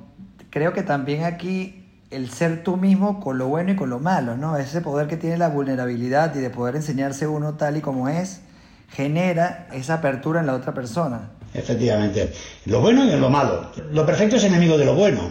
creo 0.49 0.73
que 0.73 0.83
también 0.83 1.23
aquí 1.23 1.85
el 2.11 2.29
ser 2.29 2.63
tú 2.63 2.77
mismo 2.77 3.19
con 3.19 3.38
lo 3.38 3.47
bueno 3.47 3.71
y 3.71 3.75
con 3.75 3.89
lo 3.89 3.99
malo, 3.99 4.35
¿no? 4.38 4.57
Ese 4.57 4.81
poder 4.81 5.07
que 5.07 5.17
tiene 5.17 5.38
la 5.38 5.49
vulnerabilidad 5.49 6.35
y 6.35 6.39
de 6.39 6.49
poder 6.49 6.75
enseñarse 6.75 7.27
uno 7.27 7.53
tal 7.53 7.77
y 7.77 7.81
como 7.81 8.09
es, 8.09 8.41
genera 8.89 9.67
esa 9.71 9.95
apertura 9.95 10.39
en 10.39 10.47
la 10.47 10.55
otra 10.55 10.73
persona. 10.73 11.31
Efectivamente. 11.53 12.31
Lo 12.65 12.81
bueno 12.81 13.05
y 13.05 13.19
lo 13.19 13.29
malo. 13.29 13.71
Lo 13.91 14.05
perfecto 14.05 14.35
es 14.35 14.43
enemigo 14.43 14.77
de 14.77 14.85
lo 14.85 14.95
bueno. 14.95 15.29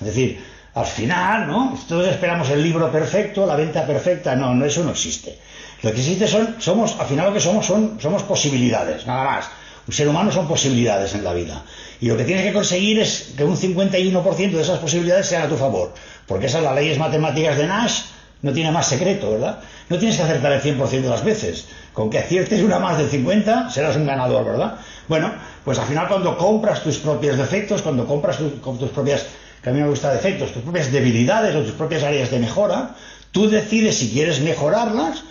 Es 0.00 0.06
decir, 0.06 0.40
al 0.74 0.86
final, 0.86 1.48
¿no? 1.48 1.78
Todos 1.88 2.06
esperamos 2.08 2.48
el 2.50 2.62
libro 2.62 2.90
perfecto, 2.90 3.46
la 3.46 3.56
venta 3.56 3.86
perfecta, 3.86 4.36
no, 4.36 4.54
no, 4.54 4.64
eso 4.64 4.84
no 4.84 4.90
existe. 4.90 5.38
Lo 5.82 5.92
que 5.92 6.00
existe 6.00 6.28
son, 6.28 6.56
somos, 6.58 6.96
al 6.98 7.06
final 7.06 7.26
lo 7.26 7.34
que 7.34 7.40
somos 7.40 7.66
son, 7.66 7.98
somos 8.00 8.22
posibilidades, 8.22 9.06
nada 9.06 9.24
más. 9.24 9.50
Un 9.86 9.94
ser 9.94 10.08
humano 10.08 10.30
son 10.30 10.46
posibilidades 10.46 11.14
en 11.14 11.24
la 11.24 11.32
vida. 11.32 11.62
Y 12.00 12.06
lo 12.06 12.16
que 12.16 12.24
tienes 12.24 12.44
que 12.44 12.52
conseguir 12.52 13.00
es 13.00 13.32
que 13.36 13.44
un 13.44 13.56
51% 13.56 14.50
de 14.50 14.60
esas 14.60 14.78
posibilidades 14.78 15.26
sean 15.26 15.42
a 15.42 15.48
tu 15.48 15.56
favor. 15.56 15.92
Porque 16.26 16.46
esas 16.46 16.62
las 16.62 16.74
leyes 16.74 16.98
matemáticas 16.98 17.56
de 17.56 17.66
Nash 17.66 18.02
no 18.42 18.52
tiene 18.52 18.70
más 18.70 18.86
secreto, 18.86 19.32
¿verdad? 19.32 19.58
No 19.88 19.98
tienes 19.98 20.16
que 20.16 20.22
acertar 20.22 20.52
el 20.52 20.62
100% 20.62 20.88
de 20.88 21.08
las 21.08 21.24
veces. 21.24 21.66
Con 21.92 22.08
que 22.08 22.18
aciertes 22.18 22.62
una 22.62 22.78
más 22.78 22.98
del 22.98 23.08
50, 23.08 23.70
serás 23.70 23.96
un 23.96 24.06
ganador, 24.06 24.44
¿verdad? 24.44 24.76
Bueno, 25.08 25.32
pues 25.64 25.78
al 25.78 25.86
final 25.86 26.08
cuando 26.08 26.38
compras 26.38 26.82
tus 26.82 26.98
propios 26.98 27.36
defectos, 27.36 27.82
cuando 27.82 28.06
compras 28.06 28.38
tus 28.38 28.90
propias 28.90 29.26
que 29.62 29.70
a 29.70 29.72
mí 29.72 29.80
me 29.80 29.88
gusta 29.88 30.12
defectos, 30.12 30.52
tus 30.52 30.62
propias 30.62 30.90
debilidades 30.90 31.54
o 31.54 31.62
tus 31.62 31.72
propias 31.72 32.02
áreas 32.02 32.30
de 32.30 32.38
mejora, 32.38 32.94
tú 33.30 33.48
decides 33.48 33.98
si 33.98 34.10
quieres 34.10 34.40
mejorarlas 34.40 35.22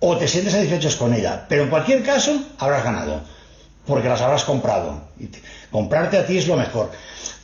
o 0.00 0.16
te 0.16 0.28
sientes 0.28 0.52
satisfechos 0.52 0.96
con 0.96 1.14
ella. 1.14 1.46
Pero 1.48 1.64
en 1.64 1.70
cualquier 1.70 2.02
caso, 2.02 2.40
habrás 2.58 2.84
ganado, 2.84 3.20
porque 3.86 4.08
las 4.08 4.20
habrás 4.20 4.44
comprado. 4.44 5.02
Comprarte 5.70 6.18
a 6.18 6.26
ti 6.26 6.38
es 6.38 6.46
lo 6.46 6.56
mejor. 6.56 6.90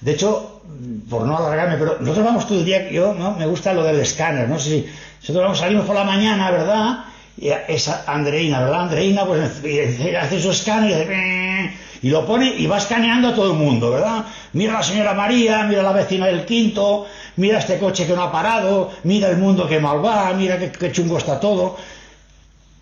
De 0.00 0.12
hecho, 0.12 0.62
por 1.08 1.22
no 1.22 1.36
alargarme, 1.36 1.76
pero 1.76 1.96
nosotros 2.00 2.24
vamos 2.24 2.46
todo 2.46 2.58
el 2.58 2.64
día, 2.64 2.90
yo 2.90 3.14
me 3.14 3.46
gusta 3.46 3.72
lo 3.72 3.84
del 3.84 4.00
escáner, 4.00 4.48
no 4.48 4.58
sé 4.58 4.70
si 4.70 4.86
nosotros 5.20 5.44
vamos, 5.44 5.58
salimos 5.58 5.86
por 5.86 5.94
la 5.94 6.04
mañana, 6.04 6.50
¿verdad? 6.50 7.04
Y 7.36 7.48
esa 7.48 8.04
Andreina, 8.06 8.60
¿verdad? 8.60 8.82
Andreina, 8.82 9.26
pues 9.26 9.42
hace 10.20 10.40
su 10.40 10.50
escáner 10.50 11.10
y, 11.10 11.83
y 12.02 12.10
lo 12.10 12.26
pone 12.26 12.54
y 12.56 12.66
va 12.66 12.78
escaneando 12.78 13.28
a 13.28 13.34
todo 13.34 13.52
el 13.52 13.58
mundo, 13.58 13.90
¿verdad? 13.90 14.24
Mira 14.52 14.74
a 14.74 14.76
la 14.78 14.82
señora 14.82 15.14
María, 15.14 15.64
mira 15.64 15.80
a 15.80 15.84
la 15.84 15.92
vecina 15.92 16.26
del 16.26 16.44
quinto, 16.44 17.06
mira 17.36 17.58
este 17.58 17.78
coche 17.78 18.06
que 18.06 18.14
no 18.14 18.22
ha 18.22 18.32
parado, 18.32 18.90
mira 19.04 19.28
el 19.28 19.36
mundo 19.36 19.68
que 19.68 19.80
mal 19.80 20.04
va, 20.04 20.32
mira 20.34 20.58
qué, 20.58 20.92
chungo 20.92 21.18
está 21.18 21.40
todo. 21.40 21.76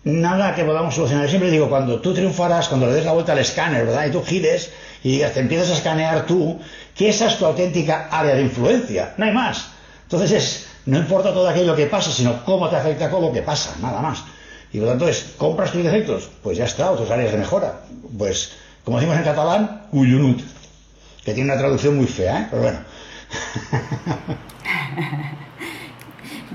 Nada 0.05 0.53
que 0.53 0.65
podamos 0.65 0.95
solucionar. 0.95 1.29
siempre 1.29 1.49
digo, 1.49 1.69
cuando 1.69 2.01
tú 2.01 2.13
triunfarás, 2.13 2.67
cuando 2.67 2.87
le 2.87 2.93
des 2.93 3.05
la 3.05 3.13
vuelta 3.13 3.31
al 3.31 3.39
escáner, 3.39 3.85
¿verdad? 3.85 4.05
Y 4.07 4.11
tú 4.11 4.21
gires 4.21 4.71
y 5.01 5.11
digas, 5.11 5.33
te 5.33 5.39
empiezas 5.39 5.69
a 5.69 5.73
escanear 5.75 6.25
tú, 6.25 6.59
que 6.93 7.07
esa 7.09 7.27
es 7.27 7.37
tu 7.37 7.45
auténtica 7.45 8.09
área 8.11 8.35
de 8.35 8.41
influencia. 8.41 9.13
No 9.17 9.25
hay 9.25 9.31
más. 9.31 9.67
Entonces 10.03 10.31
es, 10.31 10.67
no 10.85 10.97
importa 10.97 11.33
todo 11.33 11.47
aquello 11.47 11.75
que 11.75 11.85
pasa, 11.85 12.11
sino 12.11 12.43
cómo 12.43 12.69
te 12.69 12.75
afecta 12.75 13.09
con 13.09 13.21
lo 13.21 13.31
que 13.31 13.41
pasa, 13.41 13.75
nada 13.81 14.01
más. 14.01 14.23
Y 14.73 14.79
por 14.79 14.87
lo 14.87 14.91
tanto 14.91 15.07
es, 15.07 15.33
¿compras 15.37 15.71
tus 15.71 15.83
defectos? 15.83 16.29
Pues 16.41 16.57
ya 16.57 16.65
está, 16.65 16.91
otras 16.91 17.09
áreas 17.11 17.31
de 17.31 17.37
mejora. 17.37 17.81
Pues, 18.17 18.51
como 18.83 18.97
decimos 18.97 19.17
en 19.17 19.23
catalán, 19.23 19.87
cuyunut, 19.91 20.41
que 21.23 21.33
tiene 21.33 21.51
una 21.51 21.59
traducción 21.59 21.97
muy 21.97 22.07
fea, 22.07 22.41
¿eh? 22.41 22.47
pero 22.49 22.61
bueno. 22.61 22.79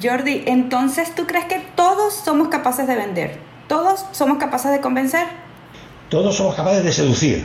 Jordi, 0.03 0.45
entonces 0.47 1.15
tú 1.15 1.27
crees 1.27 1.47
que 1.47 1.59
todos 1.75 2.15
somos 2.15 2.49
capaces 2.49 2.87
de 2.87 2.95
vender? 2.95 3.39
¿Todos 3.67 4.05
somos 4.13 4.39
capaces 4.39 4.71
de 4.71 4.81
convencer? 4.81 5.27
Todos 6.09 6.37
somos 6.37 6.55
capaces 6.55 6.85
de 6.85 6.93
seducir. 6.93 7.45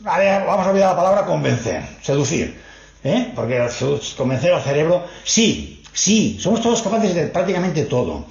vamos 0.00 0.66
a 0.66 0.70
olvidar 0.70 0.90
la 0.90 0.96
palabra 0.96 1.26
convencer, 1.26 1.82
seducir. 2.02 2.60
¿eh? 3.04 3.32
Porque 3.34 3.68
convencer 4.16 4.52
al 4.52 4.62
cerebro, 4.62 5.04
sí, 5.24 5.82
sí, 5.92 6.38
somos 6.40 6.62
todos 6.62 6.82
capaces 6.82 7.14
de 7.14 7.26
prácticamente 7.26 7.84
todo. 7.84 8.24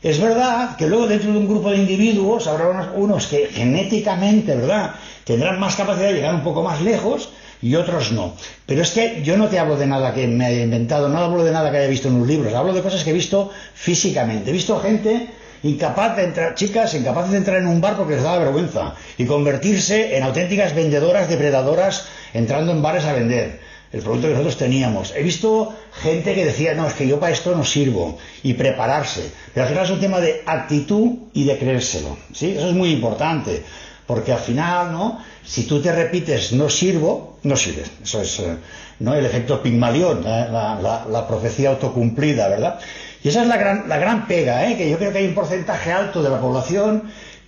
Es 0.00 0.20
verdad 0.20 0.76
que 0.76 0.86
luego 0.86 1.08
dentro 1.08 1.32
de 1.32 1.38
un 1.38 1.48
grupo 1.48 1.70
de 1.70 1.78
individuos 1.78 2.46
habrá 2.46 2.92
unos, 2.94 3.26
que 3.26 3.48
genéticamente, 3.48 4.54
¿verdad?, 4.54 4.94
tendrán 5.24 5.58
más 5.58 5.74
capacidad 5.74 6.08
de 6.08 6.14
llegar 6.14 6.34
un 6.34 6.44
poco 6.44 6.62
más 6.62 6.80
lejos 6.82 7.30
y 7.60 7.74
otros 7.74 8.12
no. 8.12 8.34
Pero 8.64 8.82
es 8.82 8.92
que 8.92 9.22
yo 9.24 9.36
no 9.36 9.48
te 9.48 9.58
hablo 9.58 9.76
de 9.76 9.88
nada 9.88 10.14
que 10.14 10.28
me 10.28 10.46
haya 10.46 10.62
inventado, 10.62 11.08
no 11.08 11.18
hablo 11.18 11.42
de 11.42 11.50
nada 11.50 11.72
que 11.72 11.78
haya 11.78 11.88
visto 11.88 12.06
en 12.06 12.20
los 12.20 12.28
libros, 12.28 12.54
hablo 12.54 12.72
de 12.72 12.82
cosas 12.82 13.02
que 13.02 13.10
he 13.10 13.12
visto 13.12 13.50
físicamente. 13.74 14.50
He 14.50 14.52
visto 14.52 14.78
gente 14.78 15.30
incapaz 15.64 16.14
de 16.16 16.24
entrar, 16.24 16.54
chicas 16.54 16.94
incapaces 16.94 17.32
de 17.32 17.38
entrar 17.38 17.58
en 17.58 17.66
un 17.66 17.80
bar 17.80 17.96
porque 17.96 18.14
les 18.14 18.22
daba 18.22 18.38
vergüenza 18.38 18.94
y 19.16 19.24
convertirse 19.24 20.16
en 20.16 20.22
auténticas 20.22 20.76
vendedoras 20.76 21.28
depredadoras 21.28 22.06
entrando 22.32 22.70
en 22.70 22.82
bares 22.82 23.04
a 23.04 23.12
vender 23.12 23.58
el 23.92 24.02
producto 24.02 24.28
que 24.28 24.32
nosotros 24.34 24.58
teníamos. 24.58 25.14
He 25.16 25.22
visto 25.22 25.74
gente 26.02 26.34
que 26.34 26.44
decía, 26.44 26.74
no, 26.74 26.86
es 26.86 26.94
que 26.94 27.06
yo 27.06 27.18
para 27.18 27.32
esto 27.32 27.54
no 27.56 27.64
sirvo, 27.64 28.18
y 28.42 28.54
prepararse. 28.54 29.30
Pero 29.54 29.64
al 29.64 29.70
final 29.70 29.84
es 29.84 29.90
un 29.90 30.00
tema 30.00 30.20
de 30.20 30.42
actitud 30.44 31.10
y 31.32 31.44
de 31.44 31.58
creérselo. 31.58 32.16
¿sí? 32.32 32.54
Eso 32.56 32.68
es 32.68 32.74
muy 32.74 32.90
importante, 32.90 33.62
porque 34.06 34.32
al 34.32 34.40
final, 34.40 34.92
¿no? 34.92 35.20
Si 35.44 35.64
tú 35.64 35.80
te 35.80 35.92
repites, 35.92 36.52
no 36.52 36.68
sirvo, 36.68 37.38
no 37.42 37.56
sirves. 37.56 37.90
Eso 38.02 38.20
es 38.20 38.38
eh, 38.40 38.56
¿no? 39.00 39.14
el 39.14 39.24
efecto 39.24 39.62
Pigmalión, 39.62 40.22
¿eh? 40.26 40.46
la, 40.50 41.26
profecía 41.26 41.70
autocumplida, 41.70 42.48
¿verdad? 42.48 42.78
Y 43.22 43.28
esa 43.28 43.42
es 43.42 43.48
la 43.48 43.56
gran, 43.56 43.88
la 43.88 43.96
gran 43.96 44.26
pega, 44.26 44.70
¿eh? 44.70 44.76
que 44.76 44.88
yo 44.88 44.98
creo 44.98 45.12
que 45.12 45.18
hay 45.18 45.26
un 45.26 45.34
porcentaje 45.34 45.90
alto 45.92 46.22
de 46.22 46.28
la 46.28 46.40
población 46.40 47.04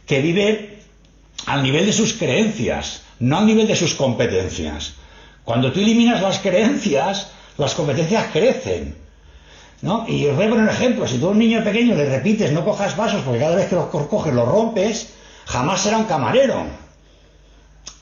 que 0.07 0.21
vive 0.21 0.79
al 1.47 1.63
nivel 1.63 1.87
de 1.87 1.93
sus 1.93 2.15
creencias, 2.15 3.03
no 3.19 3.39
al 3.39 3.47
nivel 3.47 3.69
de 3.69 3.77
sus 3.77 3.95
competencias. 3.95 4.95
Cuando 5.45 5.73
tú 5.73 5.81
eliminas 5.81 6.21
las 6.23 6.39
creencias, 6.39 7.29
las 7.57 7.75
competencias 7.75 8.27
crecen. 8.33 8.95
¿no? 9.83 10.05
Y 10.09 10.27
os 10.27 10.37
voy 10.37 10.47
a 10.47 10.49
poner 10.49 10.65
un 10.65 10.71
ejemplo. 10.71 11.07
Si 11.07 11.19
tú 11.19 11.29
a 11.29 11.31
un 11.31 11.39
niño 11.39 11.65
pequeño 11.65 11.95
le 11.95 12.09
repites 12.09 12.53
no 12.53 12.65
cojas 12.65 12.97
vasos 12.97 13.23
porque 13.23 13.41
cada 13.41 13.57
vez 13.57 13.69
que 13.69 13.77
los 13.77 13.87
coges 13.87 14.35
los 14.35 14.49
rompes, 14.49 15.15
jamás 15.47 15.81
será 15.81 15.99
un 15.99 16.05
camarero. 16.05 16.65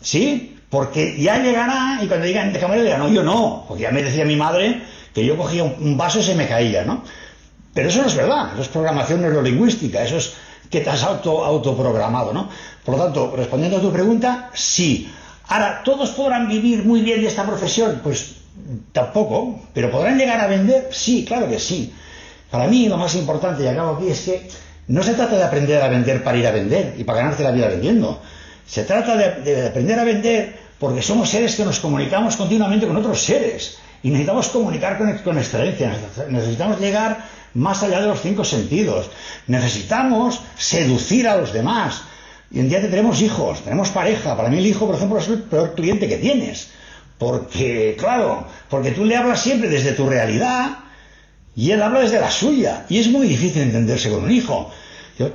¿Sí? 0.00 0.57
Porque 0.71 1.21
ya 1.21 1.38
llegará 1.38 2.00
y 2.02 2.09
cuando 2.09 2.26
digan 2.26 2.52
de 2.52 2.59
camarero 2.59 2.85
dirá, 2.85 2.99
no, 2.99 3.09
yo 3.09 3.23
no. 3.23 3.64
Porque 3.66 3.85
ya 3.85 3.90
me 3.90 4.02
decía 4.02 4.25
mi 4.25 4.37
madre 4.37 4.83
que 5.14 5.25
yo 5.25 5.37
cogía 5.37 5.64
un, 5.64 5.97
vaso 5.97 6.21
y 6.21 6.23
se 6.23 6.35
me 6.35 6.47
caía, 6.47 6.85
¿no? 6.85 7.02
Pero 7.73 7.88
eso 7.88 8.02
no 8.02 8.09
es 8.09 8.16
verdad. 8.16 8.52
Eso 8.52 8.62
es 8.62 8.68
programación 8.68 9.23
neurolingüística. 9.23 10.02
Eso 10.02 10.16
es 10.16 10.35
que 10.71 10.80
te 10.80 10.90
has 10.90 11.02
auto, 11.02 11.45
autoprogramado, 11.45 12.33
¿no? 12.33 12.49
Por 12.85 12.97
lo 12.97 13.04
tanto, 13.04 13.33
respondiendo 13.35 13.78
a 13.78 13.80
tu 13.80 13.92
pregunta, 13.92 14.50
sí. 14.52 15.11
Ahora, 15.48 15.82
¿todos 15.82 16.10
podrán 16.10 16.46
vivir 16.46 16.84
muy 16.84 17.00
bien 17.00 17.22
de 17.22 17.28
esta 17.28 17.44
profesión? 17.44 18.00
Pues 18.02 18.36
tampoco, 18.92 19.60
pero 19.72 19.90
¿podrán 19.90 20.18
llegar 20.18 20.40
a 20.40 20.46
vender? 20.46 20.88
Sí, 20.92 21.24
claro 21.24 21.48
que 21.48 21.58
sí. 21.58 21.92
Para 22.50 22.66
mí 22.66 22.88
lo 22.88 22.98
más 22.98 23.14
importante, 23.14 23.64
y 23.64 23.66
acabo 23.66 23.96
aquí, 23.96 24.08
es 24.08 24.20
que 24.20 24.48
no 24.88 25.02
se 25.02 25.14
trata 25.14 25.36
de 25.36 25.44
aprender 25.44 25.82
a 25.82 25.88
vender 25.88 26.22
para 26.22 26.36
ir 26.36 26.46
a 26.46 26.50
vender 26.50 26.94
y 26.98 27.04
para 27.04 27.20
ganarte 27.20 27.42
la 27.42 27.50
vida 27.50 27.68
vendiendo. 27.68 28.20
Se 28.66 28.84
trata 28.84 29.16
de, 29.16 29.66
aprender 29.66 29.98
a 29.98 30.04
vender 30.04 30.58
porque 30.78 31.02
somos 31.02 31.30
seres 31.30 31.56
que 31.56 31.64
nos 31.64 31.80
comunicamos 31.80 32.36
continuamente 32.36 32.86
con 32.86 32.96
otros 32.96 33.22
seres 33.22 33.78
y 34.02 34.10
necesitamos 34.10 34.48
comunicar 34.48 34.98
con, 34.98 35.16
con 35.18 35.38
excelencia, 35.38 35.92
necesitamos 36.28 36.78
llegar 36.78 37.24
más 37.54 37.82
allá 37.82 38.00
de 38.00 38.06
los 38.06 38.20
cinco 38.20 38.44
sentidos, 38.44 39.10
necesitamos 39.46 40.40
seducir 40.56 41.26
a 41.26 41.36
los 41.36 41.52
demás, 41.52 42.02
y 42.50 42.60
un 42.60 42.68
día 42.68 42.80
tenemos 42.80 43.20
hijos, 43.20 43.62
tenemos 43.62 43.90
pareja. 43.90 44.36
Para 44.36 44.48
mí 44.48 44.58
el 44.58 44.66
hijo, 44.66 44.86
por 44.86 44.94
ejemplo, 44.94 45.18
es 45.18 45.28
el 45.28 45.42
peor 45.42 45.74
cliente 45.74 46.08
que 46.08 46.16
tienes. 46.16 46.70
Porque, 47.18 47.96
claro, 47.98 48.46
porque 48.70 48.92
tú 48.92 49.04
le 49.04 49.16
hablas 49.16 49.40
siempre 49.40 49.68
desde 49.68 49.92
tu 49.92 50.08
realidad 50.08 50.78
y 51.54 51.72
él 51.72 51.82
habla 51.82 52.00
desde 52.00 52.20
la 52.20 52.30
suya. 52.30 52.86
Y 52.88 52.98
es 52.98 53.08
muy 53.08 53.26
difícil 53.26 53.62
entenderse 53.62 54.08
con 54.10 54.24
un 54.24 54.30
hijo. 54.30 54.70
Yo, 55.18 55.34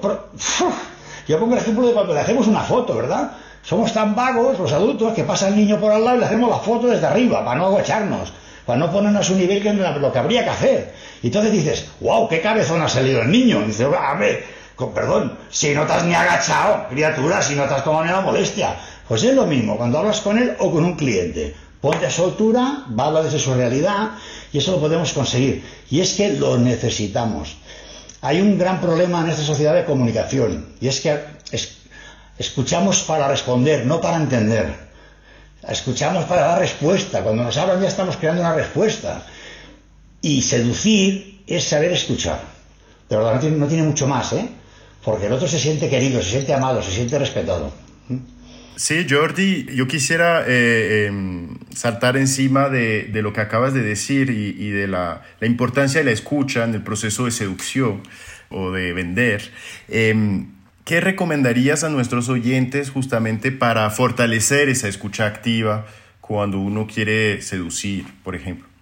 pongo 1.39 1.53
el 1.53 1.61
ejemplo 1.61 1.85
de 1.85 1.93
cuando 1.93 2.13
le 2.13 2.21
hacemos 2.21 2.47
una 2.47 2.61
foto, 2.61 2.95
¿verdad? 2.95 3.33
Somos 3.61 3.93
tan 3.93 4.15
vagos, 4.15 4.57
los 4.57 4.71
adultos, 4.71 5.13
que 5.13 5.23
pasa 5.23 5.49
el 5.49 5.55
niño 5.55 5.79
por 5.79 5.91
al 5.91 6.03
lado 6.03 6.17
y 6.17 6.19
le 6.21 6.25
hacemos 6.25 6.49
la 6.49 6.57
foto 6.57 6.87
desde 6.87 7.05
arriba, 7.05 7.45
para 7.45 7.59
no 7.59 7.67
agacharnos, 7.67 8.33
para 8.65 8.79
no 8.79 8.91
ponernos 8.91 9.21
a 9.21 9.23
su 9.23 9.35
nivel 9.35 9.61
que 9.61 9.73
lo 9.73 10.11
que 10.11 10.19
habría 10.19 10.43
que 10.43 10.49
hacer. 10.49 10.93
Y 11.21 11.27
entonces 11.27 11.51
dices, 11.51 11.85
wow, 11.99 12.27
qué 12.27 12.41
cabezón 12.41 12.81
ha 12.81 12.89
salido 12.89 13.21
el 13.21 13.31
niño. 13.31 13.61
Y 13.61 13.67
dices, 13.67 13.87
a 13.87 14.13
ver, 14.15 14.45
perdón, 14.77 15.37
si 15.49 15.73
no 15.73 15.85
te 15.85 15.93
has 15.93 16.03
ni 16.05 16.13
agachado, 16.13 16.87
criatura, 16.89 17.41
si 17.41 17.55
no 17.55 17.65
te 17.65 17.73
has 17.73 17.83
tomado 17.83 18.05
ni 18.05 18.11
la 18.11 18.21
molestia. 18.21 18.75
Pues 19.07 19.23
es 19.23 19.35
lo 19.35 19.45
mismo 19.45 19.77
cuando 19.77 19.99
hablas 19.99 20.21
con 20.21 20.37
él 20.37 20.55
o 20.59 20.71
con 20.71 20.83
un 20.83 20.95
cliente. 20.95 21.55
Ponte 21.81 22.05
a 22.05 22.09
su 22.09 22.23
altura, 22.23 22.85
va 22.97 23.03
a 23.03 23.07
hablar 23.07 23.23
desde 23.23 23.39
su 23.39 23.53
realidad 23.53 24.11
y 24.51 24.57
eso 24.57 24.71
lo 24.71 24.79
podemos 24.79 25.11
conseguir. 25.13 25.63
Y 25.89 25.99
es 25.99 26.13
que 26.13 26.33
lo 26.33 26.57
necesitamos. 26.57 27.57
Hay 28.21 28.39
un 28.39 28.57
gran 28.57 28.79
problema 28.79 29.21
en 29.21 29.29
esta 29.29 29.43
sociedad 29.43 29.73
de 29.73 29.83
comunicación 29.83 30.75
y 30.79 30.87
es 30.87 31.01
que 31.01 31.19
escuchamos 32.37 33.01
para 33.03 33.27
responder, 33.27 33.85
no 33.85 33.99
para 33.99 34.17
entender. 34.17 34.73
Escuchamos 35.67 36.25
para 36.25 36.47
dar 36.47 36.59
respuesta. 36.59 37.21
Cuando 37.21 37.43
nos 37.43 37.57
hablan 37.57 37.81
ya 37.81 37.87
estamos 37.87 38.17
creando 38.17 38.41
una 38.41 38.53
respuesta. 38.53 39.23
Y 40.21 40.41
seducir 40.41 41.43
es 41.45 41.65
saber 41.65 41.91
escuchar. 41.91 42.39
De 43.09 43.17
verdad, 43.17 43.41
no 43.41 43.67
tiene 43.67 43.83
mucho 43.83 44.07
más, 44.07 44.33
¿eh? 44.33 44.49
Porque 45.03 45.27
el 45.27 45.33
otro 45.33 45.47
se 45.47 45.59
siente 45.59 45.89
querido, 45.89 46.21
se 46.21 46.31
siente 46.31 46.53
amado, 46.53 46.81
se 46.81 46.91
siente 46.91 47.19
respetado. 47.19 47.73
Sí, 48.75 49.05
Jordi, 49.07 49.67
yo 49.75 49.87
quisiera 49.87 50.43
eh, 50.47 51.05
em, 51.07 51.57
saltar 51.75 52.17
encima 52.17 52.69
de, 52.69 53.07
lo 53.21 53.31
que 53.31 53.41
acabas 53.41 53.73
de 53.73 53.83
decir 53.83 54.31
y, 54.31 54.69
de 54.69 54.87
la, 54.87 55.21
la, 55.39 55.47
importancia 55.47 55.99
de 55.99 56.05
la 56.05 56.11
escucha 56.11 56.63
en 56.63 56.73
el 56.73 56.81
proceso 56.81 57.25
de 57.25 57.31
seducción 57.31 58.01
o 58.49 58.71
de 58.71 58.93
vender. 58.93 59.51
Em, 59.89 60.47
¿Qué 60.85 60.99
recomendarías 60.99 61.83
a 61.83 61.89
nuestros 61.89 62.27
oyentes 62.29 62.89
justamente 62.89 63.51
para 63.51 63.89
fortalecer 63.89 64.69
esa 64.69 64.87
escucha 64.87 65.27
activa 65.27 65.85
cuando 66.19 66.59
uno 66.59 66.87
quiere 66.87 67.41
seducir, 67.41 68.05
por 68.23 68.35
ejemplo? 68.35 68.72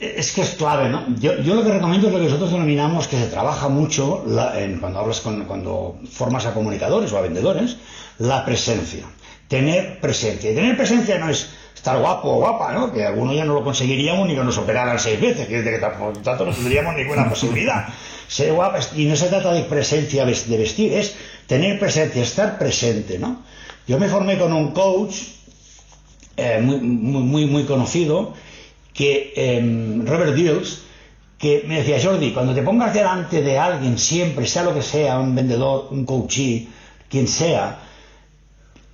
Es 0.00 0.30
que 0.30 0.42
es 0.42 0.50
clave, 0.50 0.88
¿no? 0.88 1.04
Yo, 1.18 1.32
lo 1.34 1.64
que 1.64 1.72
recomiendo 1.72 2.06
es 2.06 2.12
lo 2.12 2.20
que 2.20 2.26
nosotros 2.26 2.52
denominamos 2.52 3.08
que 3.08 3.18
se 3.18 3.26
trabaja 3.26 3.68
mucho 3.68 4.24
cuando 4.80 4.98
hablas 5.00 5.20
con, 5.20 5.44
cuando 5.44 5.98
formas 6.08 6.46
a 6.46 6.54
comunicadores 6.54 7.12
o 7.12 7.18
a 7.18 7.22
vendedores, 7.22 7.76
la 8.18 8.44
presencia. 8.44 9.04
Tener 9.48 9.98
presencia. 10.00 10.52
Y 10.52 10.54
tener 10.54 10.76
presencia 10.76 11.18
no 11.18 11.28
es 11.28 11.50
estar 11.74 11.98
guapo 11.98 12.28
o 12.28 12.36
guapa, 12.36 12.72
¿no? 12.72 12.92
Que 12.92 13.04
algunos 13.04 13.34
ya 13.34 13.44
no 13.44 13.54
lo 13.54 13.64
conseguiríamos 13.64 14.28
ni 14.28 14.36
que 14.36 14.44
nos 14.44 14.58
operaran 14.58 15.00
seis 15.00 15.20
veces, 15.20 15.48
que, 15.48 15.64
que 15.64 15.78
tanto 16.22 16.46
no 16.46 16.52
tendríamos 16.52 16.94
ninguna 16.94 17.28
posibilidad. 17.28 17.88
Ser 18.28 18.52
guapa, 18.52 18.78
y 18.94 19.06
no 19.06 19.16
se 19.16 19.26
trata 19.26 19.52
de 19.52 19.62
presencia 19.62 20.24
de 20.24 20.58
vestir, 20.58 20.92
es 20.92 21.16
tener 21.48 21.78
presencia, 21.80 22.22
estar 22.22 22.56
presente, 22.56 23.18
¿no? 23.18 23.42
Yo 23.88 23.98
me 23.98 24.08
formé 24.08 24.38
con 24.38 24.52
un 24.52 24.72
coach 24.72 25.14
eh, 26.36 26.60
muy, 26.62 26.78
muy, 26.78 27.46
muy 27.46 27.64
conocido, 27.64 28.34
que 28.98 29.32
em, 29.36 30.04
Robert 30.04 30.34
Dills, 30.34 30.82
que 31.38 31.62
me 31.68 31.78
decía, 31.78 32.02
Jordi, 32.02 32.32
cuando 32.32 32.52
te 32.52 32.62
pongas 32.62 32.92
delante 32.92 33.42
de 33.42 33.56
alguien 33.56 33.96
siempre, 33.96 34.44
sea 34.44 34.64
lo 34.64 34.74
que 34.74 34.82
sea, 34.82 35.20
un 35.20 35.36
vendedor, 35.36 35.86
un 35.92 36.04
coachee, 36.04 36.66
quien 37.08 37.28
sea, 37.28 37.78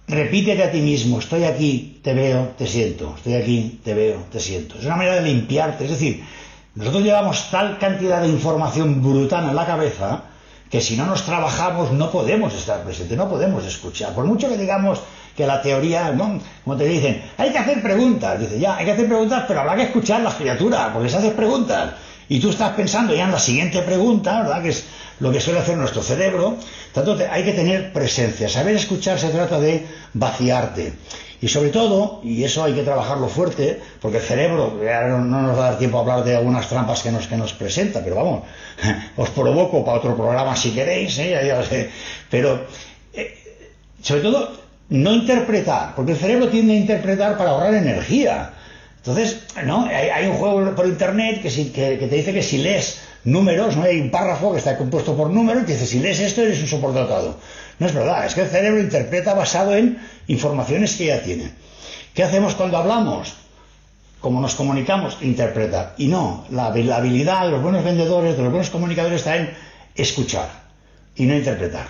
repítete 0.07 0.63
a 0.63 0.71
ti 0.71 0.83
mismo, 0.83 1.21
estoy 1.21 1.45
aquí, 1.45 2.01
te 2.03 2.13
veo, 2.13 2.53
te 2.59 2.67
siento, 2.67 3.15
estoy 3.17 3.33
aquí, 3.33 3.81
te 3.83 3.95
veo, 3.95 4.19
te 4.31 4.41
siento. 4.41 4.79
Es 4.79 4.85
una 4.85 4.97
manera 4.97 5.23
de 5.23 5.33
limpiarte, 5.33 5.85
es 5.85 5.91
decir, 5.93 6.23
nosotros 6.75 7.03
llevamos 7.03 7.51
tal 7.51 7.79
cantidad 7.79 8.21
de 8.21 8.29
información 8.29 9.03
brutal 9.03 9.49
en 9.49 9.57
la 9.57 9.65
cabeza 9.65 10.25
que 10.69 10.83
si 10.83 10.99
no 10.99 11.07
nos 11.07 11.25
trabajamos 11.25 11.93
no 11.93 12.11
podemos 12.11 12.53
estar 12.53 12.85
presentes, 12.85 13.17
no 13.17 13.31
podemos 13.31 13.65
escuchar. 13.65 14.13
Por 14.15 14.27
mucho 14.27 14.51
que 14.51 14.59
digamos 14.59 15.01
que 15.37 15.47
la 15.47 15.61
teoría, 15.61 16.13
¿no? 16.13 16.41
como 16.65 16.77
te 16.77 16.85
dicen, 16.85 17.23
hay 17.37 17.51
que 17.51 17.59
hacer 17.59 17.83
preguntas, 17.83 18.39
dice, 18.39 18.59
ya, 18.59 18.77
hay 18.77 18.85
que 18.85 18.93
hacer 18.93 19.07
preguntas, 19.07 19.45
pero 19.49 19.61
habrá 19.61 19.77
que 19.77 19.83
escuchar 19.83 20.21
las 20.21 20.35
criaturas, 20.35 20.91
porque 20.93 21.09
se 21.09 21.17
hacen 21.17 21.33
preguntas 21.33 21.95
y 22.29 22.41
tú 22.41 22.51
estás 22.51 22.73
pensando 22.73 23.15
ya 23.15 23.25
en 23.25 23.33
la 23.33 23.39
siguiente 23.39 23.83
pregunta, 23.83 24.43
¿verdad? 24.43 24.63
Que 24.63 24.71
es 24.71 24.85
lo 25.21 25.31
que 25.31 25.41
suele 25.41 25.61
hacer 25.61 25.77
nuestro 25.77 26.03
cerebro. 26.03 26.57
Tanto 26.93 27.19
hay 27.31 27.45
que 27.45 27.53
tener 27.53 27.93
presencia. 27.93 28.49
Saber 28.49 28.75
escuchar 28.77 29.19
se 29.19 29.29
trata 29.29 29.61
de 29.61 29.87
vaciarte. 30.15 30.95
Y 31.41 31.49
sobre 31.49 31.69
todo, 31.69 32.21
y 32.25 32.43
eso 32.43 32.65
hay 32.65 32.73
que 32.73 32.83
trabajarlo 32.83 33.29
fuerte, 33.29 33.79
porque 34.01 34.17
el 34.17 34.23
cerebro, 34.23 34.79
no 34.81 35.43
nos 35.43 35.59
va 35.59 35.67
a 35.67 35.71
dar 35.71 35.79
tiempo 35.79 35.99
a 35.99 36.01
hablar 36.01 36.25
de 36.25 36.37
algunas 36.37 36.69
trampas 36.69 37.03
que 37.03 37.13
nos, 37.13 37.27
que 37.27 37.37
nos 37.37 37.53
presenta, 37.53 38.03
pero 38.03 38.17
vamos, 38.17 38.45
os 39.17 39.29
provoco 39.31 39.85
para 39.85 39.99
otro 39.99 40.17
programa 40.17 40.57
si 40.57 40.71
queréis, 40.71 41.19
¿eh? 41.19 41.91
pero 42.31 42.65
eh, 43.13 43.35
sobre 44.01 44.23
todo 44.23 44.64
no 44.89 45.13
interpretar, 45.13 45.95
porque 45.95 46.13
el 46.13 46.19
cerebro 46.19 46.49
tiende 46.49 46.75
a 46.75 46.77
interpretar 46.77 47.37
para 47.37 47.51
ahorrar 47.51 47.75
energía. 47.75 48.53
Entonces, 48.99 49.41
¿no? 49.65 49.87
Hay, 49.87 50.27
un 50.27 50.37
juego 50.37 50.75
por 50.75 50.87
internet 50.87 51.43
que, 51.43 51.73
que, 51.73 52.07
te 52.07 52.17
dice 52.17 52.33
que 52.33 52.43
si 52.43 52.59
lees 52.59 53.01
números, 53.25 53.77
¿no? 53.77 53.83
hay 53.83 54.01
un 54.01 54.11
párrafo 54.11 54.53
que 54.53 54.59
está 54.59 54.79
compuesto 54.79 55.15
por 55.17 55.31
números 55.31 55.63
y 55.63 55.67
te 55.67 55.73
dice, 55.73 55.87
si 55.87 55.99
lees 55.99 56.21
esto 56.21 56.43
eres 56.43 56.61
un 56.61 56.69
superdotado. 56.69 57.37
No 57.79 57.87
es 57.87 57.93
verdad, 57.93 58.25
es 58.25 58.35
que 58.35 58.43
el 58.43 58.49
cerebro 58.49 58.81
interpreta 58.81 59.35
basado 59.35 59.75
en 59.77 59.99
informaciones 60.27 60.95
que 60.95 61.07
ya 61.07 61.23
tiene. 61.23 61.51
¿Qué 62.15 62.23
hacemos 62.23 62.55
cuando 62.55 62.79
hablamos? 62.79 63.35
Como 64.21 64.41
nos 64.41 64.55
comunicamos, 64.55 65.19
interpretar. 65.21 65.95
Y 65.99 66.07
no, 66.07 66.47
la, 66.51 66.71
la 66.71 66.97
habilidad 66.97 67.45
de 67.45 67.51
los 67.51 67.63
buenos 67.63 67.85
vendedores, 67.85 68.37
de 68.37 68.43
los 68.43 68.53
buenos 68.53 68.71
comunicadores 68.71 69.19
está 69.19 69.37
en 69.37 69.51
escuchar 69.95 70.49
y 71.17 71.27
no 71.27 71.35
interpretar. 71.35 71.87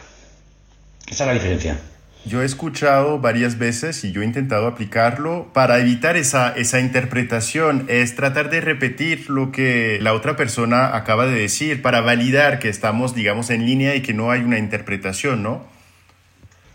Esa 1.07 1.25
es 1.25 1.29
la 1.29 1.35
diferencia. 1.35 1.79
Yo 2.27 2.41
he 2.41 2.47
escuchado 2.47 3.19
varias 3.19 3.59
veces 3.59 4.03
y 4.03 4.13
yo 4.13 4.23
he 4.23 4.25
intentado 4.25 4.67
aplicarlo 4.67 5.53
para 5.53 5.79
evitar 5.79 6.17
esa, 6.17 6.55
esa 6.57 6.81
interpretación, 6.81 7.85
es 7.89 8.17
tratar 8.17 8.49
de 8.49 8.63
repetir 8.63 9.29
lo 9.29 9.53
que 9.53 9.99
la 10.01 10.15
otra 10.15 10.35
persona 10.35 10.97
acaba 10.97 11.27
de 11.27 11.35
decir 11.35 11.83
para 11.83 12.01
validar 12.01 12.61
que 12.61 12.71
estamos, 12.71 13.15
digamos, 13.15 13.51
en 13.51 13.67
línea 13.67 13.95
y 13.95 14.01
que 14.01 14.15
no 14.15 14.31
hay 14.31 14.41
una 14.41 14.59
interpretación, 14.59 15.43
¿no? 15.43 15.65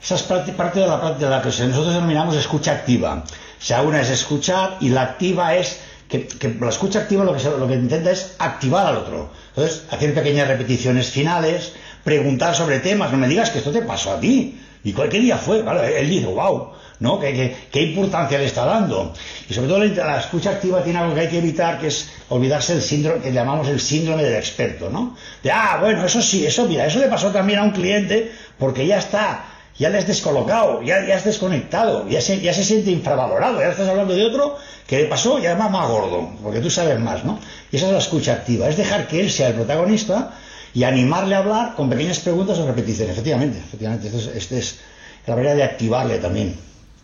Esa 0.02 0.16
es 0.16 0.22
parte, 0.22 0.52
de 0.52 0.88
la 0.88 1.02
práctica 1.02 1.30
de 1.30 1.36
la 1.36 1.42
que 1.42 1.48
nosotros 1.48 1.96
denominamos 1.96 2.36
escucha 2.36 2.72
activa. 2.72 3.24
O 3.26 3.62
sea, 3.62 3.82
una 3.82 4.02
es 4.02 4.12
escuchar 4.12 4.78
y 4.82 4.90
la 4.90 5.02
activa 5.02 5.56
es 5.56 5.80
que, 6.08 6.28
la 6.62 6.70
escucha 6.70 7.00
activa 7.00 7.24
lo 7.24 7.36
que, 7.36 7.44
lo 7.44 7.68
que 7.68 7.74
intenta 7.74 8.12
es 8.12 8.36
activar 8.38 8.86
al 8.86 8.98
otro. 8.98 9.32
Entonces, 9.50 9.86
hacer 9.90 10.14
pequeñas 10.14 10.48
repeticiones 10.48 11.10
finales, 11.10 11.74
preguntar 12.04 12.54
sobre 12.54 12.80
temas, 12.80 13.12
no 13.12 13.18
me 13.18 13.28
digas 13.28 13.50
que 13.50 13.58
esto 13.58 13.72
te 13.72 13.82
pasó 13.82 14.14
a 14.14 14.20
ti 14.20 14.60
y 14.84 14.94
cualquier 14.94 15.24
día 15.24 15.38
fue, 15.38 15.62
¿vale? 15.62 16.00
Él 16.00 16.10
dice, 16.10 16.28
wow, 16.28 16.70
¿no? 17.00 17.20
¿Qué, 17.20 17.56
qué, 17.72 17.82
importancia 17.82 18.38
le 18.38 18.46
está 18.46 18.66
dando? 18.66 19.14
Y 19.50 19.54
sobre 19.54 19.68
todo 19.68 19.80
la, 19.80 20.20
escucha 20.20 20.52
activa 20.52 20.84
tiene 20.84 21.00
algo 21.00 21.14
que 21.14 21.22
hay 21.22 21.28
que 21.28 21.40
evitar, 21.40 21.80
que 21.80 21.88
es 21.88 22.10
olvidarse 22.30 22.74
del 22.74 22.82
síndrome, 22.82 23.22
que 23.22 23.32
llamamos 23.32 23.68
el 23.68 23.80
síndrome 23.80 24.24
del 24.24 24.36
experto, 24.36 24.90
¿no? 24.90 25.18
De, 25.44 25.52
ah, 25.52 25.78
bueno, 25.82 26.06
eso 26.06 26.22
sí, 26.22 26.46
eso, 26.46 26.66
mira, 26.66 26.86
eso 26.86 27.00
le 27.00 27.08
pasó 27.08 27.30
también 27.32 27.60
a 27.60 27.64
un 27.64 27.72
cliente 27.72 28.32
porque 28.58 28.88
ya 28.88 29.00
está, 29.00 29.46
ya 29.78 29.90
le 29.90 29.98
has 29.98 30.08
descolocado, 30.08 30.82
ya, 30.82 31.06
ya 31.06 31.18
has 31.18 31.26
desconectado, 31.26 32.08
ya 32.08 32.22
se, 32.22 32.40
ya 32.40 32.54
se 32.54 32.64
siente 32.64 32.92
infravalorado, 32.92 33.60
ya 33.60 33.70
estás 33.70 33.90
hablando 33.90 34.14
de 34.14 34.26
otro 34.26 34.58
que 34.88 34.98
le 34.98 35.06
pasó 35.06 35.40
y 35.40 35.46
además 35.46 35.72
más 35.72 35.90
gordo, 35.90 36.30
porque 36.42 36.60
tú 36.62 36.70
sabes 36.70 37.00
más, 37.00 37.26
¿no? 37.26 37.40
Y 37.72 37.76
esa 37.76 37.88
es 37.88 37.92
la 37.92 38.00
escucha 38.00 38.34
activa, 38.34 38.70
es 38.70 38.78
dejar 38.78 39.08
que 39.08 39.20
él 39.20 39.30
sea 39.30 39.50
el 39.50 39.56
protagonista 39.56 40.34
y 40.74 40.84
animarle 40.84 41.36
a 41.36 41.40
hablar 41.40 41.76
con 41.76 41.90
pequeñas 41.90 42.20
preguntas 42.20 42.58
o 42.60 42.68
repeticiones. 42.68 43.14
Efectivamente, 43.14 43.60
efectivamente, 43.60 44.08
esta 44.08 44.32
es, 44.36 44.52
es 44.52 44.80
la 45.26 45.36
manera 45.36 45.56
de 45.56 45.64
activarle 45.64 46.18
también. 46.20 46.56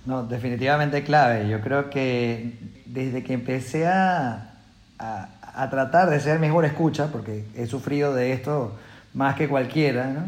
No, 0.05 0.23
definitivamente 0.23 1.03
clave. 1.03 1.49
Yo 1.49 1.61
creo 1.61 1.89
que 1.89 2.53
desde 2.85 3.23
que 3.23 3.33
empecé 3.33 3.87
a, 3.87 4.51
a, 4.99 5.69
tratar 5.69 6.09
de 6.09 6.19
ser 6.19 6.39
mejor 6.39 6.65
escucha, 6.65 7.07
porque 7.11 7.45
he 7.55 7.65
sufrido 7.65 8.13
de 8.13 8.33
esto 8.33 8.75
más 9.13 9.35
que 9.35 9.47
cualquiera, 9.47 10.07
¿no? 10.07 10.23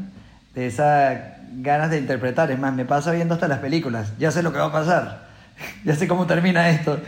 de 0.56 0.68
esas 0.68 1.20
ganas 1.58 1.92
de 1.92 2.00
interpretar. 2.00 2.50
Es 2.50 2.58
más, 2.58 2.74
me 2.74 2.86
pasa 2.86 3.12
viendo 3.12 3.36
hasta 3.36 3.48
las 3.48 3.60
películas. 3.60 4.14
Ya 4.18 4.32
sé 4.32 4.42
lo 4.42 4.52
que 4.52 4.58
va 4.58 4.66
a 4.66 4.72
pasar. 4.72 5.28
ya 5.86 5.96
sé 5.96 6.08
cómo 6.08 6.26
termina 6.26 6.70
esto. 6.70 7.00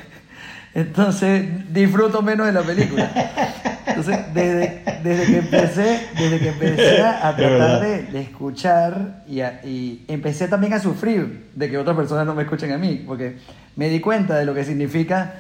Entonces 0.75 1.73
disfruto 1.73 2.21
menos 2.21 2.45
de 2.45 2.53
la 2.53 2.61
película. 2.61 3.11
Entonces, 3.89 4.33
desde, 4.33 4.83
desde, 5.03 5.25
que 5.25 5.37
empecé, 5.37 6.07
desde 6.17 6.39
que 6.39 6.49
empecé 6.49 7.01
a 7.01 7.35
tratar 7.37 7.81
de, 7.81 8.21
escuchar 8.21 9.23
y, 9.27 9.41
y, 9.41 10.05
empecé 10.07 10.47
también 10.47 10.73
a 10.73 10.79
sufrir 10.79 11.49
de 11.55 11.69
que 11.69 11.77
otras 11.77 11.95
personas 11.95 12.25
no 12.25 12.35
me 12.35 12.43
escuchen 12.43 12.71
a 12.71 12.77
mí, 12.77 13.03
porque 13.05 13.37
me 13.75 13.89
di 13.89 13.99
cuenta 13.99 14.37
de 14.37 14.45
lo 14.45 14.53
que 14.53 14.63
significa 14.63 15.33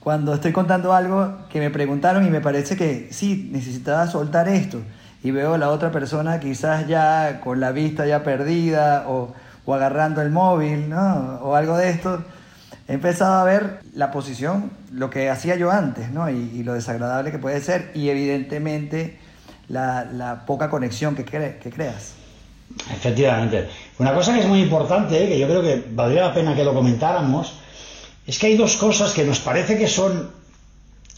cuando 0.00 0.34
estoy 0.34 0.52
contando 0.52 0.92
algo 0.92 1.38
que 1.50 1.60
me 1.60 1.70
preguntaron 1.70 2.26
y 2.26 2.30
me 2.30 2.40
parece 2.40 2.76
que 2.76 3.08
sí, 3.10 3.50
necesitaba 3.52 4.06
soltar 4.06 4.48
esto. 4.48 4.80
Y 5.22 5.32
veo 5.32 5.54
a 5.54 5.58
la 5.58 5.70
otra 5.70 5.90
persona 5.90 6.38
quizás 6.38 6.86
ya 6.86 7.40
con 7.42 7.60
la 7.60 7.72
vista 7.72 8.06
ya 8.06 8.22
perdida 8.22 9.04
o, 9.08 9.34
o 9.64 9.74
agarrando 9.74 10.22
el 10.22 10.30
móvil, 10.30 10.88
¿no? 10.88 11.40
O 11.42 11.56
algo 11.56 11.76
de 11.76 11.90
esto 11.90 12.24
he 12.88 12.94
empezado 12.94 13.34
a 13.34 13.44
ver 13.44 13.80
la 13.94 14.10
posición, 14.10 14.70
lo 14.92 15.10
que 15.10 15.28
hacía 15.28 15.56
yo 15.56 15.70
antes, 15.70 16.10
¿no? 16.10 16.30
Y, 16.30 16.62
lo 16.62 16.72
desagradable 16.72 17.30
que 17.30 17.38
puede 17.38 17.60
ser 17.60 17.92
y 17.94 18.08
evidentemente 18.08 19.18
la, 19.68 20.44
poca 20.46 20.70
conexión 20.70 21.14
que, 21.14 21.24
que, 21.24 21.70
creas. 21.70 22.14
Efectivamente. 22.90 23.68
Una 23.98 24.14
cosa 24.14 24.32
que 24.32 24.40
es 24.40 24.46
muy 24.46 24.60
importante, 24.60 25.28
que 25.28 25.38
yo 25.38 25.46
creo 25.46 25.62
que 25.62 25.84
valdría 25.90 26.28
la 26.28 26.34
pena 26.34 26.56
que 26.56 26.64
lo 26.64 26.72
comentáramos, 26.72 27.60
es 28.26 28.38
que 28.38 28.46
hay 28.46 28.56
dos 28.56 28.76
cosas 28.76 29.12
que 29.12 29.24
nos 29.24 29.40
parece 29.40 29.76
que 29.76 29.86
son 29.86 30.30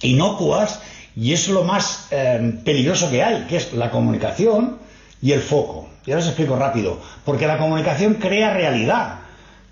inocuas 0.02 0.80
y 1.14 1.32
es 1.32 1.48
lo 1.48 1.62
más 1.62 2.08
em, 2.10 2.64
peligroso 2.64 3.10
que 3.10 3.22
hay, 3.22 3.44
que 3.44 3.56
es 3.56 3.72
la 3.74 3.90
comunicación 3.90 4.78
y 5.22 5.32
el 5.32 5.40
foco. 5.40 5.88
Y 6.04 6.10
ahora 6.10 6.22
os 6.22 6.28
explico 6.28 6.56
rápido. 6.56 6.98
Porque 7.24 7.46
la 7.46 7.58
comunicación 7.58 8.14
crea 8.14 8.54
realidad 8.54 9.19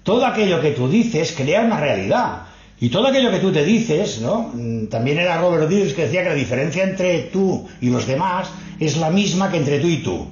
todo 0.09 0.25
aquello 0.25 0.59
que 0.62 0.71
tú 0.71 0.88
dices 0.88 1.35
crea 1.37 1.61
una 1.61 1.79
realidad. 1.79 2.44
Y 2.81 2.88
todo 2.88 3.09
aquello 3.09 3.31
que 3.31 3.40
tú 3.40 3.53
te 3.53 3.62
dices, 3.62 4.21
¿no? 4.23 4.53
Mm, 4.55 4.87
también 4.87 5.18
era 5.18 5.37
Robert 5.37 5.68
Dills 5.68 5.92
que 5.92 6.07
decía 6.07 6.23
que 6.23 6.31
la 6.31 6.35
diferencia 6.35 6.83
entre 6.83 7.25
tú 7.25 7.68
y 7.83 7.90
los 7.90 8.07
demás 8.07 8.49
es 8.81 8.97
la 8.97 9.11
misma 9.11 9.51
que 9.51 9.59
entre 9.59 9.81
tú 9.81 9.87
y 9.87 9.99
tú. 9.99 10.27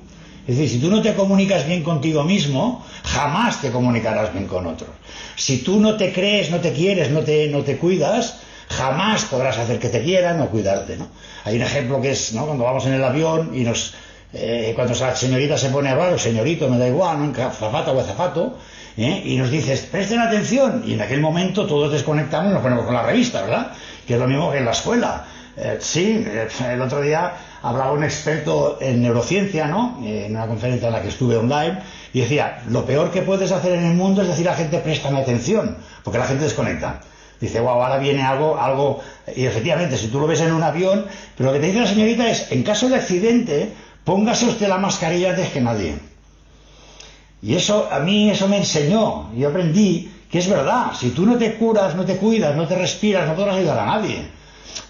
Es 0.48 0.56
decir, 0.56 0.70
si 0.70 0.78
tú 0.78 0.88
no 0.88 1.02
te 1.02 1.12
comunicas 1.12 1.66
bien 1.66 1.82
contigo 1.82 2.24
mismo, 2.24 2.86
jamás 3.04 3.60
te 3.60 3.70
comunicarás 3.70 4.32
bien 4.32 4.46
con 4.46 4.66
otros. 4.66 4.88
Si 5.36 5.58
tú 5.58 5.78
no 5.78 5.98
te 5.98 6.10
crees, 6.10 6.50
no 6.50 6.60
te 6.60 6.72
quieres, 6.72 7.10
no 7.10 7.20
te, 7.20 7.48
no 7.48 7.60
te 7.60 7.76
cuidas, 7.76 8.38
jamás 8.70 9.26
podrás 9.26 9.58
hacer 9.58 9.78
que 9.78 9.90
te 9.90 10.02
quieran 10.02 10.40
o 10.40 10.48
cuidarte, 10.48 10.96
¿no? 10.96 11.08
Hay 11.44 11.56
un 11.56 11.62
ejemplo 11.62 12.00
que 12.00 12.12
es, 12.12 12.32
¿no? 12.32 12.46
Cuando 12.46 12.64
vamos 12.64 12.86
en 12.86 12.94
el 12.94 13.04
avión 13.04 13.50
y 13.52 13.60
nos, 13.60 13.92
eh, 14.32 14.72
cuando 14.74 14.94
la 14.94 15.14
señorita 15.14 15.58
se 15.58 15.68
pone 15.68 15.90
a 15.90 15.92
hablar, 15.92 16.14
o 16.14 16.18
señorito, 16.18 16.66
me 16.70 16.78
da 16.78 16.88
igual, 16.88 17.18
¿no? 17.20 17.34
Zapato 17.34 17.94
o 17.94 18.02
zapato, 18.02 18.56
¿eh? 18.96 19.22
y 19.24 19.36
nos 19.36 19.50
dices, 19.50 19.80
presten 19.90 20.20
atención, 20.20 20.82
y 20.86 20.94
en 20.94 21.00
aquel 21.00 21.20
momento 21.20 21.66
todos 21.66 21.92
desconectamos 21.92 22.50
y 22.50 22.54
nos 22.54 22.62
ponemos 22.62 22.84
con 22.84 22.94
la 22.94 23.02
revista, 23.02 23.42
¿verdad? 23.42 23.72
Que 24.06 24.14
es 24.14 24.20
lo 24.20 24.26
mismo 24.26 24.50
que 24.50 24.58
en 24.58 24.64
la 24.64 24.70
escuela. 24.72 25.24
Eh, 25.56 25.78
sí, 25.80 26.24
eh, 26.26 26.48
el 26.70 26.80
otro 26.80 27.00
día 27.00 27.32
hablaba 27.62 27.92
un 27.92 28.04
experto 28.04 28.78
en 28.80 29.02
neurociencia, 29.02 29.66
¿no? 29.66 29.98
En 30.04 30.32
una 30.32 30.46
conferencia 30.46 30.88
en 30.88 30.94
la 30.94 31.02
que 31.02 31.08
estuve 31.08 31.36
online, 31.36 31.78
y 32.12 32.20
decía, 32.20 32.62
lo 32.68 32.84
peor 32.84 33.10
que 33.10 33.22
puedes 33.22 33.52
hacer 33.52 33.72
en 33.72 33.84
el 33.84 33.94
mundo 33.94 34.22
es 34.22 34.28
decir 34.28 34.48
a 34.48 34.52
la 34.52 34.56
gente, 34.56 34.78
préstame 34.78 35.20
atención, 35.20 35.76
porque 36.02 36.18
la 36.18 36.26
gente 36.26 36.44
desconecta. 36.44 37.00
Dice, 37.40 37.60
wow, 37.60 37.82
ahora 37.82 37.98
viene 37.98 38.22
algo, 38.22 38.58
algo, 38.58 39.00
y 39.34 39.44
efectivamente, 39.44 39.98
si 39.98 40.08
tú 40.08 40.20
lo 40.20 40.26
ves 40.26 40.40
en 40.40 40.52
un 40.52 40.62
avión, 40.62 41.04
pero 41.36 41.50
lo 41.50 41.54
que 41.54 41.60
te 41.60 41.66
dice 41.66 41.80
la 41.80 41.86
señorita 41.86 42.28
es, 42.30 42.50
en 42.50 42.62
caso 42.62 42.88
de 42.88 42.96
accidente, 42.96 43.72
póngase 44.04 44.46
usted 44.46 44.68
la 44.68 44.78
mascarilla 44.78 45.30
antes 45.30 45.50
que 45.50 45.60
nadie. 45.60 45.98
Y 47.42 47.54
eso, 47.54 47.88
a 47.90 48.00
mí 48.00 48.30
eso 48.30 48.48
me 48.48 48.56
enseñó, 48.56 49.32
yo 49.34 49.48
aprendí 49.48 50.10
que 50.30 50.38
es 50.38 50.48
verdad, 50.48 50.92
si 50.98 51.10
tú 51.10 51.24
no 51.24 51.36
te 51.36 51.54
curas, 51.54 51.94
no 51.94 52.04
te 52.04 52.16
cuidas, 52.16 52.56
no 52.56 52.66
te 52.66 52.74
respiras, 52.74 53.28
no 53.28 53.34
podrás 53.34 53.56
ayudar 53.56 53.78
a 53.78 53.86
nadie. 53.86 54.36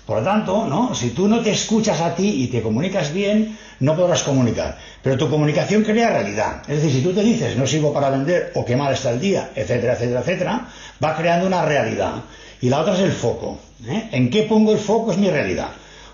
Por 0.07 0.19
lo 0.19 0.25
tanto, 0.25 0.67
¿no? 0.67 0.95
si 0.95 1.11
tú 1.11 1.29
no 1.29 1.41
te 1.41 1.51
escuchas 1.51 2.01
a 2.01 2.15
ti 2.15 2.45
y 2.45 2.47
te 2.47 2.63
comunicas 2.63 3.13
bien, 3.13 3.59
no 3.81 3.97
podrás 3.97 4.23
comunicar. 4.23 4.79
Pero 5.03 5.19
tu 5.19 5.29
comunicación 5.29 5.83
crea 5.83 6.11
realidad. 6.11 6.63
Es 6.69 6.77
decir, 6.77 6.93
si 6.93 7.03
tú 7.03 7.13
te 7.13 7.23
dices 7.23 7.57
no 7.57 7.67
sirvo 7.67 7.93
para 7.93 8.11
vender 8.11 8.53
o 8.55 8.65
qué 8.65 8.77
mal 8.77 8.93
está 8.95 9.11
el 9.11 9.21
día, 9.21 9.51
etcétera, 9.55 9.95
etcétera, 9.95 10.21
etcétera, 10.21 10.69
va 11.03 11.17
creando 11.17 11.47
una 11.47 11.65
realidad. 11.65 12.23
Y 12.61 12.71
la 12.71 12.81
otra 12.81 12.95
es 12.95 13.01
el 13.01 13.13
foco. 13.13 13.59
¿eh? 13.87 14.09
¿En 14.13 14.31
qué 14.31 14.45
pongo 14.45 14.73
el 14.73 14.79
foco? 14.79 15.11
Es 15.11 15.19
mi 15.19 15.29
realidad. 15.29 15.69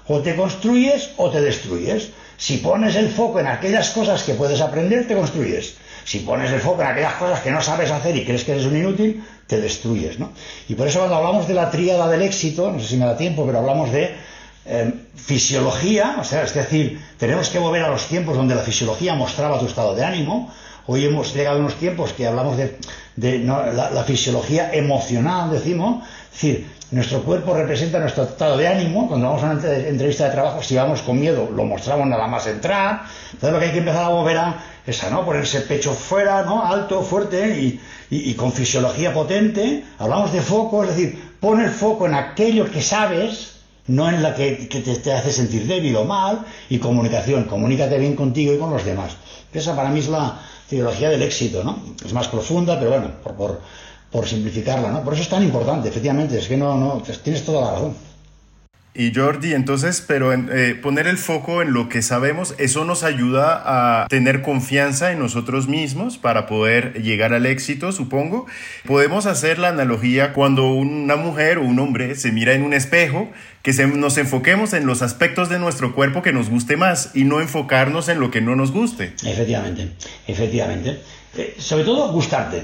O 0.08 0.20
te 0.20 0.34
construyes 0.34 1.10
o 1.18 1.30
te 1.30 1.40
destruyes. 1.40 2.08
Si 2.36 2.56
pones 2.56 2.96
el 2.96 3.10
foco 3.10 3.38
en 3.40 3.46
aquellas 3.46 3.90
cosas 3.90 4.22
que 4.24 4.34
puedes 4.34 4.60
aprender, 4.60 5.06
te 5.06 5.14
construyes. 5.14 5.76
Si 6.04 6.20
pones 6.20 6.50
el 6.50 6.60
foco 6.60 6.82
en 6.82 6.88
aquellas 6.88 7.14
cosas 7.14 7.40
que 7.40 7.50
no 7.50 7.60
sabes 7.60 7.90
hacer 7.90 8.16
y 8.16 8.24
crees 8.24 8.44
que 8.44 8.52
eres 8.52 8.66
un 8.66 8.76
inútil, 8.76 9.22
te 9.46 9.60
destruyes, 9.60 10.18
¿no? 10.18 10.30
Y 10.68 10.74
por 10.74 10.88
eso 10.88 10.98
cuando 10.98 11.16
hablamos 11.16 11.46
de 11.48 11.54
la 11.54 11.70
tríada 11.70 12.08
del 12.08 12.22
éxito, 12.22 12.70
no 12.70 12.80
sé 12.80 12.88
si 12.88 12.96
me 12.96 13.06
da 13.06 13.16
tiempo, 13.16 13.44
pero 13.46 13.58
hablamos 13.58 13.92
de 13.92 14.14
eh, 14.64 14.92
fisiología, 15.16 16.16
o 16.20 16.24
sea, 16.24 16.44
es 16.44 16.54
decir, 16.54 17.00
tenemos 17.18 17.48
que 17.48 17.58
volver 17.58 17.82
a 17.82 17.88
los 17.88 18.06
tiempos 18.06 18.36
donde 18.36 18.54
la 18.54 18.62
fisiología 18.62 19.14
mostraba 19.14 19.58
tu 19.58 19.66
estado 19.66 19.94
de 19.94 20.04
ánimo. 20.04 20.52
Hoy 20.86 21.04
hemos 21.04 21.34
llegado 21.34 21.56
a 21.56 21.60
unos 21.60 21.74
tiempos 21.74 22.12
que 22.12 22.26
hablamos 22.26 22.56
de, 22.56 23.38
la, 23.44 24.04
fisiología 24.04 24.72
emocional, 24.72 25.50
decimos, 25.50 26.04
es 26.26 26.32
decir, 26.32 26.66
nuestro 26.92 27.22
cuerpo 27.22 27.54
representa 27.54 27.98
nuestro 27.98 28.24
estado 28.24 28.58
de 28.58 28.68
ánimo. 28.68 29.08
Cuando 29.08 29.26
vamos 29.26 29.42
a 29.42 29.50
una 29.50 29.88
entrevista 29.88 30.26
de 30.26 30.32
trabajo, 30.32 30.62
si 30.62 30.76
vamos 30.76 31.00
con 31.00 31.18
miedo, 31.18 31.50
lo 31.50 31.64
mostramos 31.64 32.06
nada 32.06 32.26
más 32.26 32.46
entrar. 32.46 33.04
Entonces 33.32 33.52
lo 33.52 33.58
que 33.58 33.64
hay 33.64 33.72
que 33.72 33.78
empezar 33.78 34.04
a 34.04 34.10
mover 34.10 34.36
a 34.36 34.62
esa, 34.86 35.08
¿no? 35.08 35.24
Ponerse 35.24 35.62
pecho 35.62 35.94
fuera, 35.94 36.42
¿no? 36.42 36.62
Alto, 36.62 37.02
fuerte 37.02 37.80
y, 38.10 38.34
con 38.34 38.52
fisiología 38.52 39.14
potente. 39.14 39.84
Hablamos 39.98 40.32
de 40.34 40.42
foco, 40.42 40.84
es 40.84 40.90
decir, 40.90 41.36
pon 41.40 41.62
el 41.62 41.70
foco 41.70 42.06
en 42.06 42.14
aquello 42.14 42.70
que 42.70 42.82
sabes, 42.82 43.60
no 43.86 44.10
en 44.10 44.22
la 44.22 44.34
que, 44.34 44.52
te, 44.52 45.12
hace 45.12 45.32
sentir 45.32 45.66
débil 45.66 45.96
o 45.96 46.04
mal. 46.04 46.44
Y 46.68 46.78
comunicación, 46.78 47.44
comunícate 47.44 47.98
bien 47.98 48.14
contigo 48.14 48.52
y 48.52 48.58
con 48.58 48.70
los 48.70 48.84
demás. 48.84 49.16
Esa 49.50 49.74
para 49.74 49.88
mí 49.88 50.00
es 50.00 50.08
la 50.08 50.38
fisiología 50.66 51.08
del 51.08 51.22
éxito, 51.22 51.64
¿no? 51.64 51.78
Es 52.04 52.12
más 52.12 52.28
profunda, 52.28 52.78
pero 52.78 52.90
bueno, 52.90 53.10
por, 53.22 53.34
por 53.34 53.60
por 54.12 54.28
simplificarla, 54.28 54.92
¿no? 54.92 55.02
Por 55.02 55.14
eso 55.14 55.22
es 55.22 55.28
tan 55.30 55.42
importante, 55.42 55.88
efectivamente, 55.88 56.38
es 56.38 56.46
que 56.46 56.56
no, 56.56 56.76
no, 56.76 57.02
tienes 57.24 57.44
toda 57.44 57.62
la 57.62 57.72
razón. 57.72 57.96
Y 58.94 59.14
Jordi, 59.14 59.54
entonces, 59.54 60.04
pero 60.06 60.34
eh, 60.34 60.74
poner 60.74 61.06
el 61.06 61.16
foco 61.16 61.62
en 61.62 61.72
lo 61.72 61.88
que 61.88 62.02
sabemos, 62.02 62.54
eso 62.58 62.84
nos 62.84 63.04
ayuda 63.04 63.62
a 63.64 64.06
tener 64.08 64.42
confianza 64.42 65.12
en 65.12 65.18
nosotros 65.18 65.66
mismos 65.66 66.18
para 66.18 66.46
poder 66.46 67.02
llegar 67.02 67.32
al 67.32 67.46
éxito, 67.46 67.90
supongo. 67.92 68.44
Podemos 68.84 69.24
hacer 69.24 69.58
la 69.58 69.68
analogía 69.68 70.34
cuando 70.34 70.70
una 70.74 71.16
mujer 71.16 71.56
o 71.56 71.62
un 71.62 71.78
hombre 71.78 72.16
se 72.16 72.32
mira 72.32 72.52
en 72.52 72.62
un 72.64 72.74
espejo, 72.74 73.30
que 73.62 73.72
nos 73.86 74.18
enfoquemos 74.18 74.74
en 74.74 74.84
los 74.84 75.00
aspectos 75.00 75.48
de 75.48 75.58
nuestro 75.58 75.94
cuerpo 75.94 76.20
que 76.20 76.34
nos 76.34 76.50
guste 76.50 76.76
más 76.76 77.12
y 77.14 77.24
no 77.24 77.40
enfocarnos 77.40 78.10
en 78.10 78.20
lo 78.20 78.30
que 78.30 78.42
no 78.42 78.56
nos 78.56 78.72
guste. 78.72 79.14
Efectivamente, 79.24 79.88
efectivamente. 80.26 81.00
Eh, 81.34 81.54
sobre 81.58 81.84
todo 81.84 82.12
gustarte 82.12 82.62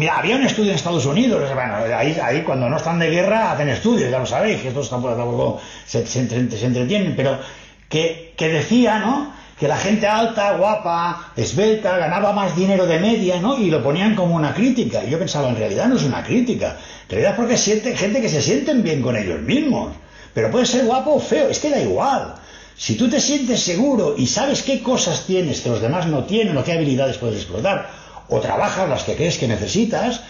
Mira, 0.00 0.16
había 0.16 0.36
un 0.36 0.44
estudio 0.44 0.70
en 0.70 0.76
Estados 0.76 1.04
Unidos, 1.04 1.42
bueno, 1.54 1.74
ahí, 1.94 2.16
ahí 2.22 2.40
cuando 2.40 2.70
no 2.70 2.78
están 2.78 2.98
de 2.98 3.10
guerra 3.10 3.52
hacen 3.52 3.68
estudios, 3.68 4.10
ya 4.10 4.18
lo 4.18 4.24
sabéis, 4.24 4.62
que 4.62 4.68
estos 4.68 4.88
tampoco, 4.88 5.60
se, 5.84 5.98
entretienen, 6.20 7.14
pero 7.14 7.38
que, 7.86 8.32
que 8.34 8.48
decía, 8.48 8.98
¿no? 8.98 9.30
que 9.58 9.68
la 9.68 9.76
gente 9.76 10.06
alta, 10.06 10.56
guapa, 10.56 11.32
esbelta, 11.36 11.98
ganaba 11.98 12.32
más 12.32 12.56
dinero 12.56 12.86
de 12.86 12.98
media, 12.98 13.42
¿no? 13.42 13.58
Y 13.58 13.68
lo 13.68 13.82
ponían 13.82 14.14
como 14.14 14.36
una 14.36 14.54
crítica. 14.54 15.04
Y 15.04 15.10
yo 15.10 15.18
pensaba, 15.18 15.50
en 15.50 15.56
realidad 15.56 15.86
no 15.86 15.96
es 15.96 16.02
una 16.04 16.24
crítica. 16.24 16.78
En 17.02 17.10
realidad 17.10 17.32
es 17.32 17.36
porque 17.36 17.58
siente, 17.58 17.94
gente 17.94 18.22
que 18.22 18.30
se 18.30 18.40
sienten 18.40 18.82
bien 18.82 19.02
con 19.02 19.18
ellos 19.18 19.42
mismos. 19.42 19.92
Pero 20.32 20.50
puede 20.50 20.64
ser 20.64 20.86
guapo 20.86 21.10
o 21.10 21.20
feo, 21.20 21.50
es 21.50 21.58
que 21.58 21.68
da 21.68 21.78
igual. 21.78 22.36
Si 22.74 22.94
tú 22.94 23.10
te 23.10 23.20
sientes 23.20 23.60
seguro 23.60 24.14
y 24.16 24.26
sabes 24.26 24.62
qué 24.62 24.82
cosas 24.82 25.26
tienes 25.26 25.60
que 25.60 25.68
los 25.68 25.82
demás 25.82 26.06
no 26.06 26.24
tienen 26.24 26.56
o 26.56 26.64
qué 26.64 26.72
habilidades 26.72 27.18
puedes 27.18 27.36
explotar, 27.36 27.99
o 28.30 28.40
trabajas 28.40 28.88
las 28.88 29.02
que 29.02 29.16
crees 29.16 29.38
que 29.38 29.48
necesitas, 29.48 30.22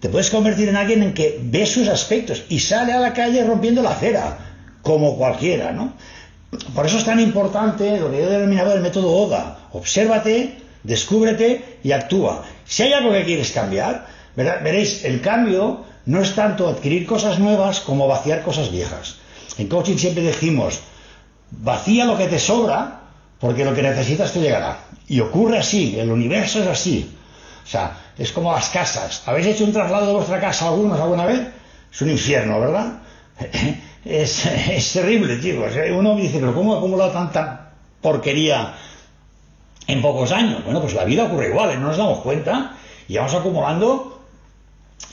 te 0.00 0.08
puedes 0.08 0.30
convertir 0.30 0.68
en 0.68 0.76
alguien 0.76 1.02
en 1.02 1.14
que 1.14 1.38
ve 1.40 1.64
sus 1.66 1.88
aspectos 1.88 2.44
y 2.48 2.58
sale 2.58 2.92
a 2.92 2.98
la 2.98 3.12
calle 3.12 3.44
rompiendo 3.44 3.82
la 3.82 3.90
acera, 3.90 4.38
como 4.82 5.16
cualquiera, 5.16 5.72
¿no? 5.72 5.92
Por 6.74 6.86
eso 6.86 6.98
es 6.98 7.04
tan 7.04 7.20
importante 7.20 7.98
lo 7.98 8.10
que 8.10 8.18
yo 8.18 8.24
he 8.24 8.32
denominado 8.32 8.74
el 8.74 8.80
método 8.80 9.10
ODA. 9.12 9.58
Obsérvate, 9.72 10.58
descúbrete 10.82 11.78
y 11.82 11.92
actúa. 11.92 12.42
Si 12.66 12.82
hay 12.82 12.92
algo 12.92 13.12
que 13.12 13.24
quieres 13.24 13.52
cambiar, 13.52 14.06
veréis, 14.36 15.04
el 15.04 15.20
cambio 15.20 15.84
no 16.06 16.20
es 16.20 16.34
tanto 16.34 16.68
adquirir 16.68 17.06
cosas 17.06 17.38
nuevas 17.38 17.80
como 17.80 18.08
vaciar 18.08 18.42
cosas 18.42 18.70
viejas. 18.70 19.16
En 19.56 19.68
coaching 19.68 19.96
siempre 19.96 20.22
decimos, 20.24 20.80
vacía 21.50 22.04
lo 22.04 22.18
que 22.18 22.26
te 22.26 22.38
sobra, 22.38 23.02
porque 23.38 23.64
lo 23.64 23.74
que 23.74 23.82
necesitas 23.82 24.32
te 24.32 24.40
llegará. 24.40 24.80
Y 25.08 25.20
ocurre 25.20 25.58
así, 25.58 25.98
el 25.98 26.10
universo 26.10 26.60
es 26.62 26.66
así. 26.66 27.10
O 27.64 27.66
sea, 27.66 27.96
es 28.18 28.32
como 28.32 28.52
las 28.52 28.68
casas. 28.68 29.22
¿Habéis 29.26 29.48
hecho 29.48 29.64
un 29.64 29.72
traslado 29.72 30.06
de 30.06 30.12
vuestra 30.12 30.40
casa 30.40 30.68
algunos 30.68 31.00
alguna 31.00 31.26
vez? 31.26 31.40
Es 31.92 32.02
un 32.02 32.10
infierno, 32.10 32.60
¿verdad? 32.60 32.92
Es, 34.04 34.92
terrible, 34.92 35.40
chicos. 35.40 35.72
Uno 35.92 36.16
dice, 36.16 36.40
pero 36.40 36.52
¿cómo 36.52 36.74
ha 36.74 36.78
acumulado 36.78 37.12
tanta 37.12 37.70
porquería 38.00 38.74
en 39.86 40.02
pocos 40.02 40.32
años? 40.32 40.64
Bueno, 40.64 40.80
pues 40.80 40.94
la 40.94 41.04
vida 41.04 41.24
ocurre 41.24 41.50
igual, 41.50 41.70
¿eh? 41.70 41.76
no 41.76 41.86
nos 41.86 41.96
damos 41.96 42.18
cuenta 42.18 42.74
y 43.06 43.16
vamos 43.16 43.32
acumulando 43.32 44.12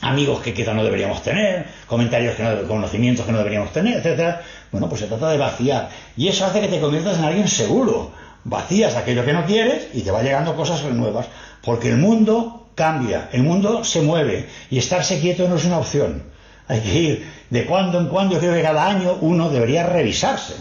amigos 0.01 0.41
que 0.41 0.53
quizá 0.53 0.73
no 0.73 0.83
deberíamos 0.83 1.21
tener, 1.21 1.67
comentarios 1.85 2.35
que 2.35 2.43
no, 2.43 2.67
conocimientos 2.67 3.25
que 3.25 3.31
no 3.31 3.37
deberíamos 3.39 3.71
tener, 3.71 3.97
etcétera. 3.97 4.41
Bueno, 4.71 4.87
pues 4.87 5.01
se 5.01 5.07
trata 5.07 5.29
de 5.29 5.37
vaciar. 5.37 5.89
Y 6.15 6.27
eso 6.27 6.45
hace 6.45 6.61
que 6.61 6.67
te 6.67 6.79
conviertas 6.79 7.17
en 7.17 7.25
alguien 7.25 7.47
seguro. 7.47 8.11
Vacías 8.43 8.95
aquello 8.95 9.25
que 9.25 9.33
no 9.33 9.45
quieres 9.45 9.89
y 9.93 10.01
te 10.01 10.11
va 10.11 10.23
llegando 10.23 10.55
cosas 10.55 10.81
nuevas. 10.83 11.27
Porque 11.63 11.89
el 11.89 11.97
mundo 11.97 12.69
cambia, 12.75 13.29
el 13.31 13.43
mundo 13.43 13.83
se 13.83 14.01
mueve 14.01 14.47
y 14.69 14.77
estarse 14.77 15.19
quieto 15.19 15.47
no 15.47 15.55
es 15.55 15.65
una 15.65 15.79
opción. 15.79 16.23
Hay 16.67 16.81
que 16.81 16.93
ir 16.93 17.31
de 17.49 17.65
cuando 17.65 17.99
en 17.99 18.07
cuando, 18.07 18.35
yo 18.35 18.39
creo 18.39 18.53
que 18.53 18.61
cada 18.61 18.87
año 18.87 19.17
uno 19.21 19.49
debería 19.49 19.85
revisarse 19.85 20.53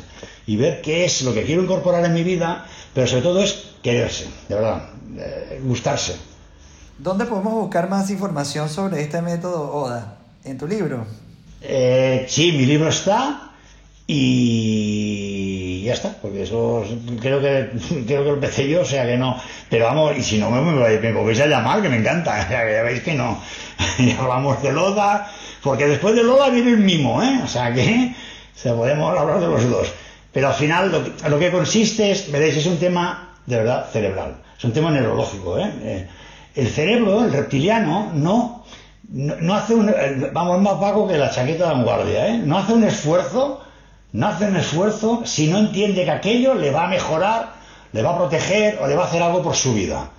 y 0.47 0.57
ver 0.57 0.81
qué 0.81 1.05
es 1.05 1.23
lo 1.23 1.35
que 1.35 1.45
quiero 1.45 1.63
incorporar 1.63 2.05
en 2.05 2.15
mi 2.15 2.23
vida, 2.25 2.67
pero 2.95 3.07
sobre 3.07 3.23
todo 3.23 3.43
es 3.43 3.73
quererse, 3.83 4.27
de 4.49 4.55
verdad, 4.55 4.89
eh, 5.19 5.61
gustarse. 5.63 6.17
¿Dónde 6.99 7.27
podemos 7.27 7.53
buscar 7.53 7.89
más 7.89 8.11
información 8.11 8.69
sobre 8.69 9.03
este 9.03 9.23
método 9.23 9.73
ODA? 9.73 10.17
¿En 10.45 10.59
tu 10.59 10.67
libro? 10.67 11.07
Eh, 11.61 12.27
sí, 12.29 12.53
mi 12.53 12.67
libro 12.67 12.89
está 12.89 13.53
y 14.07 15.28
ya 15.89 15.95
está, 15.95 16.11
porque 16.21 16.43
eso 16.43 16.85
creo 17.21 17.41
que 17.41 17.71
creo 18.07 18.23
que 18.23 18.29
lo 18.29 18.35
empecé 18.35 18.69
yo, 18.69 18.83
o 18.83 18.85
sea 18.85 19.07
que 19.07 19.17
no. 19.17 19.41
Pero 19.71 19.87
vamos, 19.87 20.17
y 20.17 20.23
si 20.23 20.39
no 20.39 20.51
me, 20.51 20.61
me, 20.61 21.13
volvéis 21.13 21.41
a 21.41 21.47
llamar, 21.47 21.83
que 21.83 21.89
me 21.89 21.97
encanta, 21.97 22.49
ya 22.51 22.83
veis 22.83 23.03
que 23.03 23.15
no. 23.15 23.41
y 23.99 24.13
hablamos 24.13 24.63
de 24.63 24.73
Loda, 24.73 25.31
porque 25.63 25.87
después 25.87 26.15
de 26.15 26.23
Loda 26.23 26.51
viene 26.51 26.71
el 26.73 26.79
mimo, 26.79 27.23
¿eh? 27.23 27.41
O 27.43 27.47
sea 27.47 27.73
que 27.73 28.15
se 28.55 28.73
podemos 28.73 29.19
hablar 29.19 29.41
de 29.41 29.47
los 29.47 29.69
dos. 29.69 29.89
Pero 30.33 30.49
al 30.49 30.55
final 30.55 31.15
lo, 31.29 31.39
que 31.39 31.51
consiste 31.51 32.11
es, 32.11 32.31
veréis, 32.31 32.57
es 32.59 32.67
un 32.67 32.79
tema 32.79 33.31
de 33.47 33.57
verdad 33.57 33.89
cerebral, 33.91 34.37
es 34.57 34.65
un 34.65 34.73
tema 34.73 34.91
neurológico, 34.91 35.59
¿eh? 35.59 35.73
eh 35.83 36.09
el 36.55 36.69
cerebro, 36.69 37.25
el 37.25 37.33
reptiliano, 37.33 38.11
no, 38.15 38.65
no, 39.11 39.55
hace 39.55 39.75
un, 39.75 39.95
vamos, 40.33 40.61
más 40.61 40.81
vago 40.81 41.07
que 41.07 41.17
la 41.17 41.31
chaqueta 41.31 41.69
de 41.69 41.75
vanguardia, 41.75 42.29
¿eh? 42.29 42.39
No 42.45 42.59
hace 42.59 42.73
un 42.73 42.83
esfuerzo 42.83 43.63
no 44.13 44.29
hace 44.29 44.47
un 44.47 44.57
esfuerzo 44.57 45.23
si 45.25 45.49
no 45.49 45.59
entiende 45.59 46.05
que 46.05 46.11
aquello 46.11 46.55
le 46.55 46.71
va 46.71 46.85
a 46.85 46.89
mejorar, 46.89 47.55
le 47.93 48.03
va 48.03 48.11
a 48.11 48.17
proteger 48.17 48.79
o 48.81 48.87
le 48.87 48.95
va 48.95 49.05
a 49.05 49.07
hacer 49.07 49.23
algo 49.23 49.43
por 49.43 49.55
su 49.55 49.75
vida. 49.75 50.11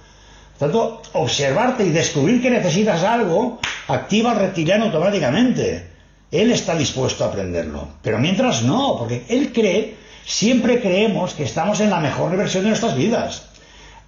Por 0.58 0.68
tanto, 0.68 1.02
observarte 1.14 1.86
y 1.86 1.90
descubrir 1.90 2.42
que 2.42 2.50
necesitas 2.50 3.04
algo 3.04 3.60
activa 3.88 4.32
al 4.32 4.40
reptiliano 4.40 4.86
automáticamente. 4.86 5.88
Él 6.32 6.52
está 6.52 6.76
dispuesto 6.76 7.24
a 7.24 7.28
aprenderlo. 7.28 7.88
Pero 8.04 8.20
mientras 8.20 8.62
no, 8.64 8.98
porque 9.00 9.26
él 9.30 9.52
cree, 9.52 9.96
siempre 10.26 10.80
creemos 10.80 11.34
que 11.34 11.44
estamos 11.44 11.80
en 11.80 11.90
la 11.90 12.00
mejor 12.00 12.36
versión 12.38 12.64
de 12.64 12.70
nuestras 12.70 12.96
vidas. 12.96 13.49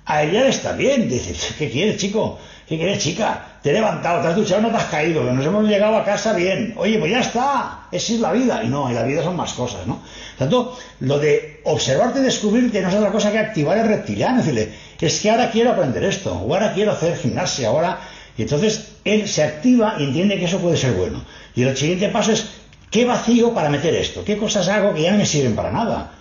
A 0.06 0.24
él 0.24 0.32
ya 0.32 0.48
está 0.48 0.74
bien. 0.74 1.10
Dice, 1.10 1.36
¿qué 1.58 1.70
quieres, 1.70 1.98
chico? 1.98 2.40
¿Qué 2.68 2.78
quieres, 2.78 3.00
chica? 3.00 3.60
Te 3.62 3.70
he 3.70 3.74
levantado, 3.74 4.22
te 4.22 4.30
has 4.30 4.36
duchado, 4.36 4.62
no 4.62 4.70
te 4.70 4.78
has 4.78 4.86
caído, 4.86 5.24
nos 5.24 5.46
hemos 5.46 5.68
llegado 5.68 5.98
a 5.98 6.06
casa 6.06 6.34
bien. 6.34 6.74
Oye, 6.78 6.98
pues 6.98 7.12
ya 7.12 7.20
está, 7.20 7.82
esa 7.92 8.14
es 8.14 8.20
la 8.20 8.32
vida. 8.32 8.64
Y 8.64 8.68
no, 8.70 8.90
y 8.90 8.94
la 8.94 9.04
vida 9.04 9.24
son 9.24 9.36
más 9.36 9.54
cosas, 9.54 9.86
¿no? 9.86 10.02
Tanto, 10.38 10.78
lo 11.02 11.20
de 11.20 11.62
observarte 11.66 12.20
y 12.20 12.24
descubrirte 12.24 12.82
no 12.82 12.90
es 12.90 12.96
otra 12.96 13.12
cosa 13.12 13.32
que 13.32 13.40
activar 13.40 13.78
el 13.78 13.88
reptiliano. 13.88 14.38
Decirle, 14.38 14.70
es 15.00 15.20
que 15.20 15.30
ahora 15.30 15.52
quiero 15.52 15.72
aprender 15.72 16.04
esto, 16.04 16.34
o 16.34 16.54
ahora 16.54 16.74
quiero 16.74 16.92
hacer 16.92 17.18
gimnasia, 17.18 17.68
ahora... 17.68 18.00
Y 18.38 18.44
entonces 18.44 18.94
él 19.04 19.28
se 19.28 19.44
activa 19.44 19.96
y 20.00 20.06
entiende 20.06 20.40
que 20.40 20.46
eso 20.46 20.60
puede 20.60 20.78
ser 20.78 20.94
bueno. 20.94 21.22
Y 21.54 21.64
el 21.64 21.76
siguiente 21.76 22.08
paso 22.08 22.32
es, 22.32 22.46
¿qué 22.90 23.04
vacío 23.04 23.54
para 23.54 23.70
meter 23.70 23.94
esto? 23.94 24.24
¿Qué 24.24 24.38
cosas 24.38 24.70
hago 24.70 24.94
que 24.94 25.02
ya 25.02 25.12
no 25.12 25.18
me 25.18 25.26
sirven 25.26 25.56
para 25.56 25.72
nada? 25.72 26.12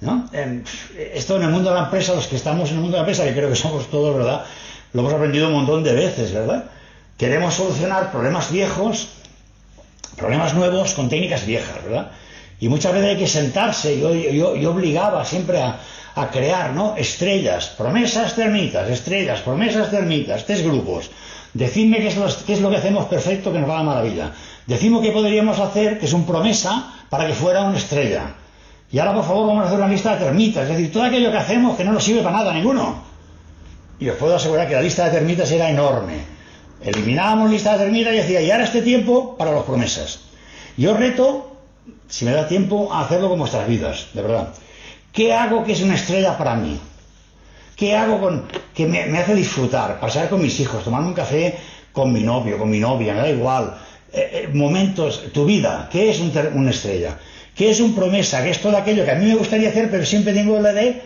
¿No? 0.00 0.28
Em, 0.32 0.62
esto 1.14 1.36
en 1.36 1.44
el 1.44 1.50
mundo 1.50 1.70
de 1.70 1.76
la 1.76 1.84
empresa, 1.84 2.14
los 2.14 2.26
que 2.26 2.36
estamos 2.36 2.68
en 2.70 2.76
el 2.76 2.82
mundo 2.82 2.96
de 2.96 3.02
la 3.02 3.08
empresa, 3.08 3.24
que 3.24 3.34
creo 3.34 3.48
que 3.48 3.56
somos 3.56 3.90
todos, 3.90 4.16
¿verdad? 4.16 4.44
Lo 4.92 5.00
hemos 5.00 5.14
aprendido 5.14 5.48
un 5.48 5.54
montón 5.54 5.82
de 5.82 5.94
veces, 5.94 6.32
¿verdad? 6.32 6.66
Queremos 7.16 7.54
solucionar 7.54 8.12
problemas 8.12 8.50
viejos, 8.50 9.08
problemas 10.16 10.54
nuevos 10.54 10.92
con 10.92 11.08
técnicas 11.08 11.46
viejas, 11.46 11.82
¿verdad? 11.84 12.10
Y 12.60 12.68
muchas 12.68 12.92
veces 12.92 13.08
hay 13.10 13.16
que 13.16 13.26
sentarse, 13.26 13.98
yo, 13.98 14.14
yo, 14.14 14.70
obligaba 14.70 15.24
siempre 15.24 15.60
a, 15.60 15.78
crear, 16.32 16.72
¿no? 16.72 16.96
Estrellas, 16.96 17.74
promesas, 17.76 18.34
termitas, 18.34 18.88
estrellas, 18.88 19.40
promesas, 19.40 19.90
termitas, 19.90 20.46
tres 20.46 20.62
grupos. 20.62 21.10
Decidme 21.52 21.98
qué 21.98 22.08
es, 22.08 22.16
lo, 22.16 22.26
qué 22.46 22.54
es 22.54 22.60
lo 22.60 22.70
que 22.70 22.76
hacemos 22.76 23.04
perfecto 23.06 23.52
que 23.52 23.58
nos 23.58 23.68
va 23.68 23.80
a 23.80 23.82
maravilla. 23.82 24.32
Decimos 24.66 25.02
qué 25.02 25.10
podríamos 25.10 25.58
hacer, 25.58 25.98
que 25.98 26.06
es 26.06 26.14
un 26.14 26.24
promesa, 26.24 26.90
para 27.10 27.26
que 27.26 27.34
fuera 27.34 27.62
una 27.62 27.76
estrella. 27.76 28.34
Y 28.90 28.98
ahora, 28.98 29.14
por 29.14 29.24
favor, 29.24 29.48
vamos 29.48 29.64
a 29.64 29.66
hacer 29.66 29.78
una 29.78 29.88
lista 29.88 30.16
de 30.16 30.24
termitas, 30.24 30.62
es 30.64 30.76
decir, 30.76 30.92
todo 30.92 31.02
aquello 31.02 31.30
que 31.30 31.38
hacemos 31.38 31.76
que 31.76 31.84
no 31.84 31.92
nos 31.92 32.04
sirve 32.04 32.22
para 32.22 32.36
nada 32.36 32.52
ninguno. 32.52 33.04
y 33.98 34.08
os 34.08 34.16
puedo 34.16 34.36
asegurar 34.36 34.68
que 34.68 34.74
la 34.74 34.82
lista 34.82 35.06
de 35.06 35.10
termitas 35.10 35.50
era 35.50 35.70
enorme. 35.70 36.20
Eliminábamos 36.82 37.50
lista 37.50 37.72
de 37.72 37.84
termitas 37.84 38.12
y 38.12 38.16
decía, 38.18 38.42
y 38.42 38.50
ahora 38.50 38.64
este 38.64 38.82
tiempo 38.82 39.36
para 39.36 39.52
las 39.52 39.64
promesas. 39.64 40.20
Yo 40.76 40.94
reto, 40.94 41.56
si 42.08 42.24
me 42.24 42.32
da 42.32 42.46
tiempo, 42.46 42.92
a 42.92 43.00
hacerlo 43.00 43.30
con 43.30 43.38
vuestras 43.38 43.66
vidas, 43.66 44.08
de 44.12 44.22
verdad. 44.22 44.52
¿Qué 45.12 45.32
hago 45.32 45.64
que 45.64 45.72
es 45.72 45.80
una 45.80 45.94
estrella 45.94 46.36
para 46.36 46.54
mí? 46.54 46.78
¿Qué 47.74 47.96
hago 47.96 48.20
con 48.20 48.44
que 48.74 48.86
me, 48.86 49.18
hace 49.18 49.34
disfrutar? 49.34 49.98
Pasar 49.98 50.28
con 50.28 50.42
mis 50.42 50.60
hijos, 50.60 50.84
tomar 50.84 51.02
un 51.02 51.14
café 51.14 51.58
con 51.92 52.12
mi 52.12 52.22
novio, 52.22 52.58
con 52.58 52.68
mi 52.68 52.78
novia, 52.78 53.14
me 53.14 53.20
da 53.20 53.30
igual. 53.30 53.78
Eh, 54.12 54.30
eh, 54.32 54.48
momentos, 54.52 55.24
tu 55.32 55.46
vida, 55.46 55.88
¿qué 55.90 56.10
es 56.10 56.20
una 56.20 56.70
estrella? 56.70 57.18
¿Qué 57.56 57.70
es 57.70 57.80
un 57.80 57.94
promesa? 57.94 58.42
¿Qué 58.44 58.50
es 58.50 58.60
todo 58.60 58.76
aquello 58.76 59.04
que 59.04 59.12
a 59.12 59.14
mí 59.14 59.24
me 59.24 59.34
gustaría 59.34 59.70
hacer, 59.70 59.90
pero 59.90 60.04
siempre 60.04 60.34
tengo 60.34 60.60
la 60.60 60.72
de 60.74 61.02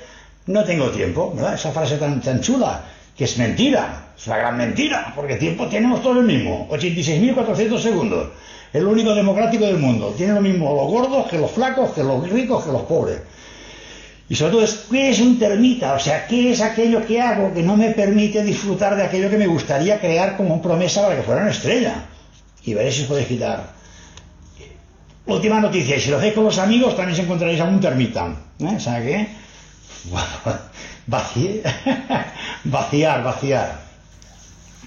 no 0.46 0.64
tengo 0.64 0.90
tiempo? 0.90 1.32
¿verdad? 1.34 1.54
Esa 1.54 1.70
frase 1.70 1.96
tan, 1.96 2.20
tan 2.20 2.40
chula, 2.40 2.82
que 3.16 3.24
es 3.24 3.38
mentira, 3.38 4.08
es 4.18 4.26
una 4.26 4.38
gran 4.38 4.56
mentira, 4.56 5.12
porque 5.14 5.36
tiempo 5.36 5.68
tenemos 5.68 6.02
todo 6.02 6.18
el 6.18 6.26
mismo, 6.26 6.68
86.400 6.70 7.78
segundos. 7.78 8.28
Es 8.72 8.82
lo 8.82 8.90
único 8.90 9.14
democrático 9.14 9.64
del 9.64 9.78
mundo. 9.78 10.12
Tiene 10.16 10.32
lo 10.34 10.40
mismo 10.40 10.74
los 10.74 10.90
gordos 10.90 11.28
que 11.28 11.38
los 11.38 11.50
flacos, 11.50 11.90
que 11.90 12.02
los 12.02 12.28
ricos, 12.28 12.64
que 12.64 12.72
los 12.72 12.82
pobres. 12.82 13.20
Y 14.28 14.34
sobre 14.34 14.52
todo 14.52 14.66
¿qué 14.90 15.10
es 15.10 15.20
un 15.20 15.38
termita? 15.38 15.94
O 15.94 15.98
sea, 15.98 16.26
¿qué 16.26 16.52
es 16.52 16.60
aquello 16.60 17.04
que 17.04 17.20
hago 17.20 17.52
que 17.52 17.62
no 17.62 17.76
me 17.76 17.90
permite 17.90 18.44
disfrutar 18.44 18.96
de 18.96 19.04
aquello 19.04 19.30
que 19.30 19.38
me 19.38 19.46
gustaría 19.46 20.00
crear 20.00 20.36
como 20.36 20.62
promesa 20.62 21.02
para 21.02 21.16
que 21.16 21.22
fuera 21.22 21.42
una 21.42 21.50
estrella? 21.50 22.04
Y 22.64 22.74
veréis 22.74 22.96
si 22.96 23.02
os 23.02 23.08
podéis 23.08 23.26
quitar. 23.26 23.79
Última 25.26 25.60
noticia, 25.60 25.96
y 25.96 26.00
si 26.00 26.10
lo 26.10 26.16
hacéis 26.16 26.34
con 26.34 26.44
los 26.44 26.58
amigos 26.58 26.96
también 26.96 27.16
se 27.16 27.22
encontraréis 27.22 27.60
a 27.60 27.64
un 27.64 27.80
termita. 27.80 28.34
¿eh? 28.58 28.74
O 28.76 28.80
sea 28.80 29.00
que... 29.02 29.28
vaciar, 32.64 33.22
vaciar. 33.22 33.80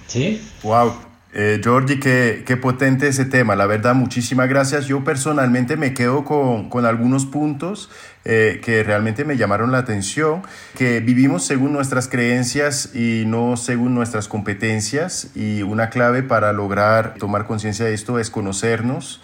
¿Sí? 0.07 0.41
Wow. 0.63 0.93
Eh, 1.35 1.59
Jordi, 1.63 1.99
qué, 1.99 2.43
qué, 2.45 2.57
potente 2.57 3.07
ese 3.07 3.25
tema, 3.25 3.55
la 3.55 3.65
verdad, 3.65 3.95
muchísimas 3.95 4.47
gracias. 4.47 4.85
Yo 4.85 5.03
personalmente 5.03 5.77
me 5.77 5.95
quedo 5.95 6.23
con, 6.23 6.69
con 6.69 6.85
algunos 6.85 7.25
puntos 7.25 7.89
eh, 8.23 8.61
que 8.63 8.83
realmente 8.83 9.25
me 9.25 9.35
llamaron 9.35 9.71
la 9.71 9.79
atención, 9.79 10.43
que 10.77 10.99
vivimos 10.99 11.43
según 11.43 11.73
nuestras 11.73 12.07
creencias 12.07 12.93
y 12.93 13.23
no 13.25 13.57
según 13.57 13.95
nuestras 13.95 14.27
competencias 14.27 15.29
y 15.35 15.63
una 15.63 15.89
clave 15.89 16.21
para 16.21 16.53
lograr 16.53 17.15
tomar 17.15 17.47
conciencia 17.47 17.85
de 17.85 17.95
esto 17.95 18.19
es 18.19 18.29
conocernos 18.29 19.19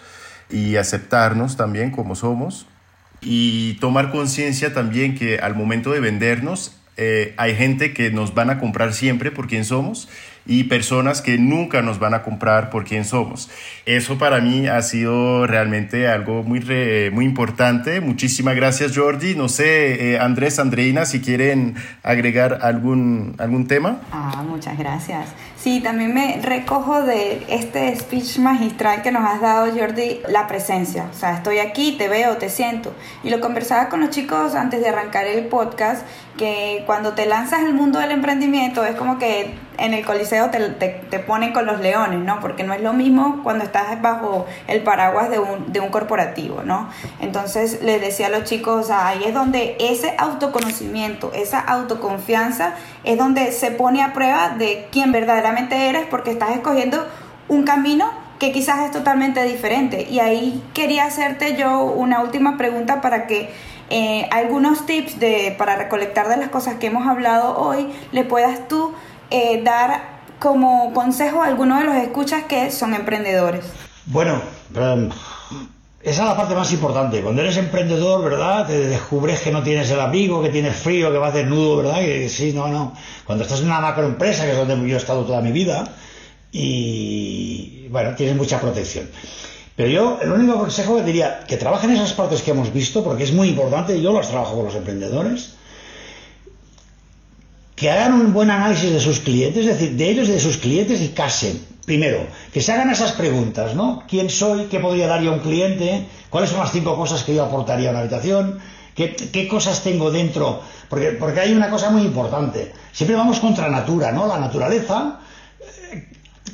y 0.50 0.76
aceptarnos 0.76 1.56
también 1.56 1.90
como 1.90 2.14
somos 2.14 2.66
y 3.20 3.74
tomar 3.74 4.10
conciencia 4.10 4.72
también 4.72 5.14
que 5.14 5.38
al 5.38 5.54
momento 5.54 5.92
de 5.92 6.00
vendernos 6.00 6.76
eh, 6.96 7.34
hay 7.36 7.54
gente 7.54 7.94
que 7.94 8.10
nos 8.10 8.34
van 8.34 8.50
a 8.50 8.58
comprar 8.58 8.92
siempre 8.92 9.30
por 9.30 9.46
quien 9.46 9.64
somos 9.64 10.08
y 10.46 10.64
personas 10.64 11.22
que 11.22 11.38
nunca 11.38 11.82
nos 11.82 11.98
van 11.98 12.12
a 12.12 12.22
comprar 12.22 12.70
por 12.70 12.84
quién 12.84 13.04
somos. 13.04 13.50
Eso 13.86 14.18
para 14.18 14.40
mí 14.40 14.66
ha 14.66 14.82
sido 14.82 15.46
realmente 15.46 16.08
algo 16.08 16.42
muy, 16.42 16.60
muy 17.12 17.24
importante. 17.24 18.00
Muchísimas 18.00 18.56
gracias 18.56 18.96
Jordi. 18.96 19.34
No 19.34 19.48
sé, 19.48 20.12
eh, 20.12 20.18
Andrés, 20.18 20.58
Andreina, 20.58 21.06
si 21.06 21.20
quieren 21.20 21.76
agregar 22.02 22.58
algún, 22.62 23.34
algún 23.38 23.66
tema. 23.66 24.00
Ah, 24.12 24.42
muchas 24.46 24.76
gracias. 24.78 25.26
Sí, 25.62 25.80
también 25.80 26.14
me 26.14 26.40
recojo 26.42 27.02
de 27.02 27.44
este 27.50 27.94
speech 27.94 28.38
magistral 28.38 29.02
que 29.02 29.12
nos 29.12 29.28
has 29.28 29.42
dado, 29.42 29.70
Jordi, 29.70 30.22
la 30.26 30.46
presencia. 30.46 31.06
O 31.10 31.14
sea, 31.14 31.34
estoy 31.34 31.58
aquí, 31.58 31.96
te 31.98 32.08
veo, 32.08 32.38
te 32.38 32.48
siento. 32.48 32.94
Y 33.22 33.28
lo 33.28 33.40
conversaba 33.40 33.90
con 33.90 34.00
los 34.00 34.08
chicos 34.08 34.54
antes 34.54 34.80
de 34.80 34.88
arrancar 34.88 35.26
el 35.26 35.44
podcast, 35.48 36.06
que 36.38 36.82
cuando 36.86 37.12
te 37.12 37.26
lanzas 37.26 37.60
al 37.60 37.74
mundo 37.74 37.98
del 37.98 38.12
emprendimiento 38.12 38.86
es 38.86 38.96
como 38.96 39.18
que 39.18 39.54
en 39.76 39.92
el 39.92 40.04
coliseo 40.06 40.48
te, 40.48 40.58
te, 40.70 41.18
ponen 41.18 41.52
con 41.52 41.66
los 41.66 41.80
leones, 41.80 42.20
¿no? 42.20 42.40
Porque 42.40 42.64
no 42.64 42.72
es 42.72 42.80
lo 42.80 42.94
mismo 42.94 43.40
cuando 43.42 43.64
estás 43.64 44.00
bajo 44.00 44.46
el 44.66 44.82
paraguas 44.82 45.28
de 45.28 45.38
un, 45.38 45.70
de 45.72 45.80
un 45.80 45.90
corporativo, 45.90 46.62
¿no? 46.62 46.88
Entonces 47.20 47.82
les 47.82 48.00
decía 48.00 48.28
a 48.28 48.30
los 48.30 48.44
chicos, 48.44 48.90
ahí 48.90 49.24
es 49.24 49.34
donde 49.34 49.76
ese 49.80 50.14
autoconocimiento, 50.16 51.32
esa 51.34 51.60
autoconfianza 51.60 52.74
es 53.04 53.18
donde 53.18 53.52
se 53.52 53.70
pone 53.70 54.02
a 54.02 54.12
prueba 54.12 54.50
de 54.50 54.88
quién 54.90 55.12
verdaderamente 55.12 55.88
eres 55.88 56.06
porque 56.10 56.30
estás 56.30 56.50
escogiendo 56.50 57.06
un 57.48 57.64
camino 57.64 58.10
que 58.38 58.52
quizás 58.52 58.80
es 58.80 58.90
totalmente 58.90 59.42
diferente. 59.44 60.06
Y 60.10 60.20
ahí 60.20 60.62
quería 60.74 61.04
hacerte 61.04 61.56
yo 61.56 61.84
una 61.84 62.22
última 62.22 62.56
pregunta 62.56 63.00
para 63.00 63.26
que 63.26 63.50
eh, 63.90 64.28
algunos 64.30 64.86
tips 64.86 65.18
de, 65.18 65.54
para 65.58 65.76
recolectar 65.76 66.28
de 66.28 66.36
las 66.36 66.48
cosas 66.48 66.76
que 66.76 66.86
hemos 66.86 67.06
hablado 67.06 67.58
hoy 67.58 67.88
le 68.12 68.24
puedas 68.24 68.66
tú 68.68 68.92
eh, 69.30 69.62
dar 69.62 70.20
como 70.38 70.92
consejo 70.94 71.42
a 71.42 71.46
algunos 71.46 71.80
de 71.80 71.84
los 71.84 71.96
escuchas 71.96 72.44
que 72.44 72.70
son 72.70 72.94
emprendedores? 72.94 73.64
Bueno, 74.06 74.40
esa 76.02 76.22
es 76.22 76.28
la 76.28 76.36
parte 76.36 76.54
más 76.54 76.72
importante. 76.72 77.20
Cuando 77.20 77.42
eres 77.42 77.58
emprendedor, 77.58 78.24
¿verdad? 78.24 78.66
Te 78.66 78.88
descubres 78.88 79.40
que 79.40 79.52
no 79.52 79.62
tienes 79.62 79.90
el 79.90 80.00
abrigo, 80.00 80.42
que 80.42 80.48
tienes 80.48 80.74
frío, 80.74 81.12
que 81.12 81.18
vas 81.18 81.34
desnudo, 81.34 81.76
¿verdad? 81.76 82.00
Que 82.00 82.28
sí, 82.30 82.52
no, 82.54 82.68
no. 82.68 82.94
Cuando 83.26 83.44
estás 83.44 83.60
en 83.60 83.66
una 83.66 83.80
macroempresa, 83.80 84.46
que 84.46 84.52
es 84.52 84.56
donde 84.56 84.88
yo 84.88 84.94
he 84.94 84.98
estado 84.98 85.24
toda 85.24 85.42
mi 85.42 85.52
vida, 85.52 85.84
y 86.52 87.86
bueno, 87.88 88.14
tienes 88.14 88.34
mucha 88.34 88.58
protección. 88.58 89.10
Pero 89.76 89.88
yo, 89.90 90.18
el 90.22 90.32
único 90.32 90.58
consejo 90.58 90.96
que 90.96 91.02
diría, 91.02 91.44
que 91.46 91.58
trabajen 91.58 91.90
esas 91.90 92.14
partes 92.14 92.42
que 92.42 92.52
hemos 92.52 92.72
visto, 92.72 93.04
porque 93.04 93.24
es 93.24 93.32
muy 93.32 93.48
importante, 93.48 94.00
yo 94.00 94.12
las 94.12 94.28
trabajo 94.28 94.56
con 94.56 94.64
los 94.66 94.74
emprendedores, 94.74 95.54
que 97.76 97.90
hagan 97.90 98.14
un 98.14 98.32
buen 98.32 98.50
análisis 98.50 98.90
de 98.90 99.00
sus 99.00 99.20
clientes, 99.20 99.66
es 99.66 99.78
decir, 99.78 99.96
de 99.96 100.10
ellos 100.10 100.28
y 100.28 100.32
de 100.32 100.40
sus 100.40 100.56
clientes 100.56 101.00
y 101.02 101.08
casen. 101.08 101.69
Primero, 101.84 102.26
que 102.52 102.60
se 102.60 102.72
hagan 102.72 102.90
esas 102.90 103.12
preguntas, 103.12 103.74
¿no? 103.74 104.04
¿Quién 104.08 104.30
soy? 104.30 104.66
¿Qué 104.66 104.78
podría 104.78 105.06
dar 105.06 105.22
yo 105.22 105.30
a 105.30 105.34
un 105.34 105.40
cliente? 105.40 106.06
¿Cuáles 106.28 106.50
son 106.50 106.60
las 106.60 106.72
cinco 106.72 106.96
cosas 106.96 107.24
que 107.24 107.34
yo 107.34 107.44
aportaría 107.44 107.88
a 107.88 107.90
una 107.92 108.00
habitación? 108.00 108.60
¿Qué, 108.94 109.48
cosas 109.48 109.82
tengo 109.82 110.10
dentro? 110.10 110.60
Porque, 110.88 111.12
porque 111.12 111.40
hay 111.40 111.52
una 111.52 111.70
cosa 111.70 111.90
muy 111.90 112.02
importante. 112.02 112.72
Siempre 112.92 113.16
vamos 113.16 113.40
contra 113.40 113.68
natura, 113.68 114.12
¿no? 114.12 114.26
La 114.26 114.38
naturaleza 114.38 115.20
eh, 115.92 116.08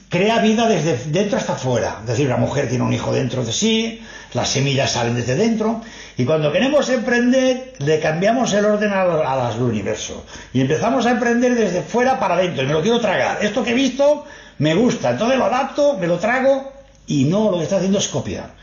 crea 0.09 0.39
vida 0.39 0.69
desde 0.69 0.97
dentro 1.11 1.39
hasta 1.39 1.55
afuera. 1.55 1.99
Es 2.03 2.07
decir, 2.07 2.27
una 2.27 2.37
mujer 2.37 2.69
tiene 2.69 2.85
un 2.85 2.93
hijo 2.93 3.13
dentro 3.13 3.45
de 3.45 3.53
sí, 3.53 4.01
las 4.33 4.51
semillas 4.51 4.93
salen 4.93 5.17
desde 5.17 5.35
dentro, 5.35 5.83
y 6.17 6.25
cuando 6.25 6.53
queremos 6.53 6.89
emprender, 6.89 7.75
le 7.79 8.01
cambiamos 8.01 8.53
el 8.55 8.65
orden 8.65 8.93
al, 8.93 9.61
universo. 9.61 10.25
Y 10.53 10.61
empezamos 10.61 11.05
a 11.07 11.11
emprender 11.11 11.55
desde 11.55 11.83
fuera 11.83 12.19
para 12.19 12.35
adentro. 12.35 12.63
Y 12.63 12.67
me 12.67 12.73
lo 12.73 12.83
quiero 12.83 13.01
tragar. 13.01 13.39
Esto 13.43 13.63
que 13.63 13.71
he 13.71 13.75
visto 13.75 14.25
me 14.59 14.75
gusta. 14.75 15.11
Entonces 15.11 15.39
lo 15.39 15.45
adapto, 15.45 15.97
me 15.99 16.07
lo 16.07 16.19
trago 16.19 16.73
y 17.07 17.25
no 17.25 17.51
lo 17.51 17.59
que 17.59 17.65
está 17.65 17.77
haciendo 17.77 17.99
es 17.99 18.09
copiar. 18.09 18.55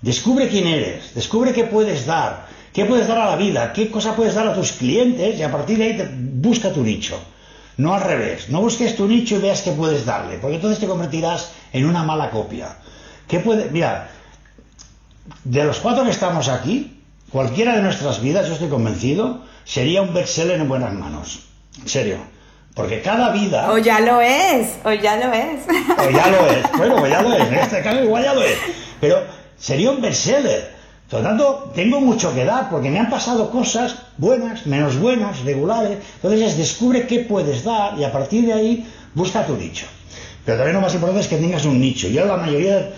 Descubre 0.00 0.48
quién 0.48 0.66
eres. 0.66 1.14
Descubre 1.14 1.52
qué 1.52 1.64
puedes 1.64 2.06
dar. 2.06 2.46
¿Qué 2.72 2.84
puedes 2.84 3.08
dar 3.08 3.18
a 3.18 3.30
la 3.30 3.36
vida? 3.36 3.72
¿Qué 3.72 3.90
cosa 3.90 4.14
puedes 4.14 4.34
dar 4.34 4.46
a 4.46 4.54
tus 4.54 4.72
clientes? 4.72 5.38
Y 5.38 5.42
a 5.42 5.50
partir 5.50 5.78
de 5.78 5.84
ahí 5.84 6.18
busca 6.34 6.72
tu 6.72 6.84
nicho. 6.84 7.18
No 7.76 7.94
al 7.94 8.02
revés. 8.02 8.50
No 8.50 8.60
busques 8.60 8.96
tu 8.96 9.08
nicho 9.08 9.36
y 9.36 9.38
veas 9.38 9.62
qué 9.62 9.72
puedes 9.72 10.04
darle. 10.04 10.38
Porque 10.38 10.56
entonces 10.56 10.78
te 10.78 10.86
convertirás 10.86 11.50
en 11.72 11.86
una 11.86 12.04
mala 12.04 12.30
copia. 12.30 12.76
¿Qué 13.26 13.40
puede? 13.40 13.70
Mira, 13.70 14.10
de 15.44 15.64
los 15.64 15.78
cuatro 15.78 16.04
que 16.04 16.10
estamos 16.10 16.48
aquí, 16.48 17.02
cualquiera 17.30 17.74
de 17.74 17.82
nuestras 17.82 18.20
vidas, 18.20 18.46
yo 18.46 18.54
estoy 18.54 18.68
convencido, 18.68 19.42
sería 19.64 20.02
un 20.02 20.14
bestseller 20.14 20.60
en 20.60 20.68
buenas 20.68 20.92
manos. 20.94 21.40
En 21.80 21.88
serio. 21.88 22.37
Porque 22.78 23.02
cada 23.02 23.30
vida. 23.32 23.72
O 23.72 23.78
ya 23.78 23.98
lo 23.98 24.20
es, 24.20 24.78
o 24.84 24.92
ya 24.92 25.16
lo 25.16 25.32
es. 25.32 25.66
O 25.98 26.10
ya 26.10 26.28
lo 26.28 26.46
es. 26.46 26.62
Bueno, 26.78 26.94
pues 26.98 27.10
ya 27.10 27.22
lo 27.22 27.34
es. 27.34 27.48
En 27.48 27.54
este 27.54 27.82
caso 27.82 28.04
igual 28.04 28.22
ya 28.22 28.34
lo 28.34 28.42
es. 28.42 28.56
Pero 29.00 29.24
sería 29.58 29.90
un 29.90 30.00
bestseller. 30.00 30.70
Por 31.10 31.18
lo 31.20 31.26
tanto, 31.26 31.72
tengo 31.74 32.00
mucho 32.00 32.32
que 32.32 32.44
dar 32.44 32.70
porque 32.70 32.88
me 32.88 33.00
han 33.00 33.10
pasado 33.10 33.50
cosas 33.50 33.96
buenas, 34.16 34.64
menos 34.66 34.96
buenas, 34.96 35.40
regulares. 35.40 35.98
Entonces, 36.22 36.56
descubre 36.56 37.08
qué 37.08 37.18
puedes 37.18 37.64
dar 37.64 37.98
y 37.98 38.04
a 38.04 38.12
partir 38.12 38.46
de 38.46 38.52
ahí 38.52 38.86
busca 39.12 39.44
tu 39.44 39.56
nicho. 39.56 39.86
Pero 40.44 40.58
también 40.58 40.76
lo 40.76 40.80
más 40.80 40.94
importante 40.94 41.22
es 41.22 41.26
que 41.26 41.36
tengas 41.36 41.64
un 41.64 41.80
nicho. 41.80 42.06
Yo 42.06 42.26
la 42.26 42.36
mayoría 42.36 42.92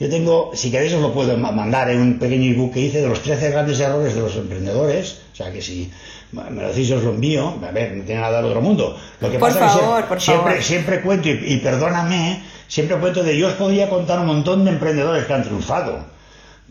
yo 0.00 0.08
tengo, 0.08 0.50
si 0.54 0.70
queréis 0.70 0.94
os 0.94 1.02
lo 1.02 1.12
puedo 1.12 1.36
mandar 1.36 1.90
en 1.90 2.00
un 2.00 2.18
pequeño 2.18 2.52
ebook 2.52 2.72
que 2.72 2.80
hice 2.80 3.02
de 3.02 3.08
los 3.08 3.22
13 3.22 3.50
grandes 3.50 3.80
errores 3.80 4.14
de 4.14 4.20
los 4.22 4.34
emprendedores, 4.36 5.20
o 5.36 5.42
sea 5.42 5.52
que 5.52 5.60
si 5.60 5.92
me 6.32 6.62
lo 6.62 6.68
decís 6.68 6.90
os 6.92 7.02
lo 7.02 7.10
envío, 7.10 7.58
a 7.62 7.70
ver, 7.70 7.92
no 7.92 8.04
tiene 8.04 8.22
nada 8.22 8.38
del 8.38 8.46
otro 8.46 8.62
mundo. 8.62 8.98
Lo 9.20 9.30
que 9.30 9.38
por 9.38 9.52
pasa 9.52 9.68
favor, 9.68 10.02
que 10.02 10.08
por 10.08 10.20
siempre, 10.20 10.50
favor. 10.52 10.64
siempre 10.64 11.00
cuento, 11.02 11.28
y, 11.28 11.58
perdóname, 11.58 12.42
siempre 12.66 12.96
cuento 12.96 13.22
de 13.22 13.36
yo 13.36 13.48
os 13.48 13.52
podría 13.52 13.90
contar 13.90 14.18
un 14.20 14.26
montón 14.28 14.64
de 14.64 14.70
emprendedores 14.70 15.26
que 15.26 15.34
han 15.34 15.42
triunfado, 15.42 16.06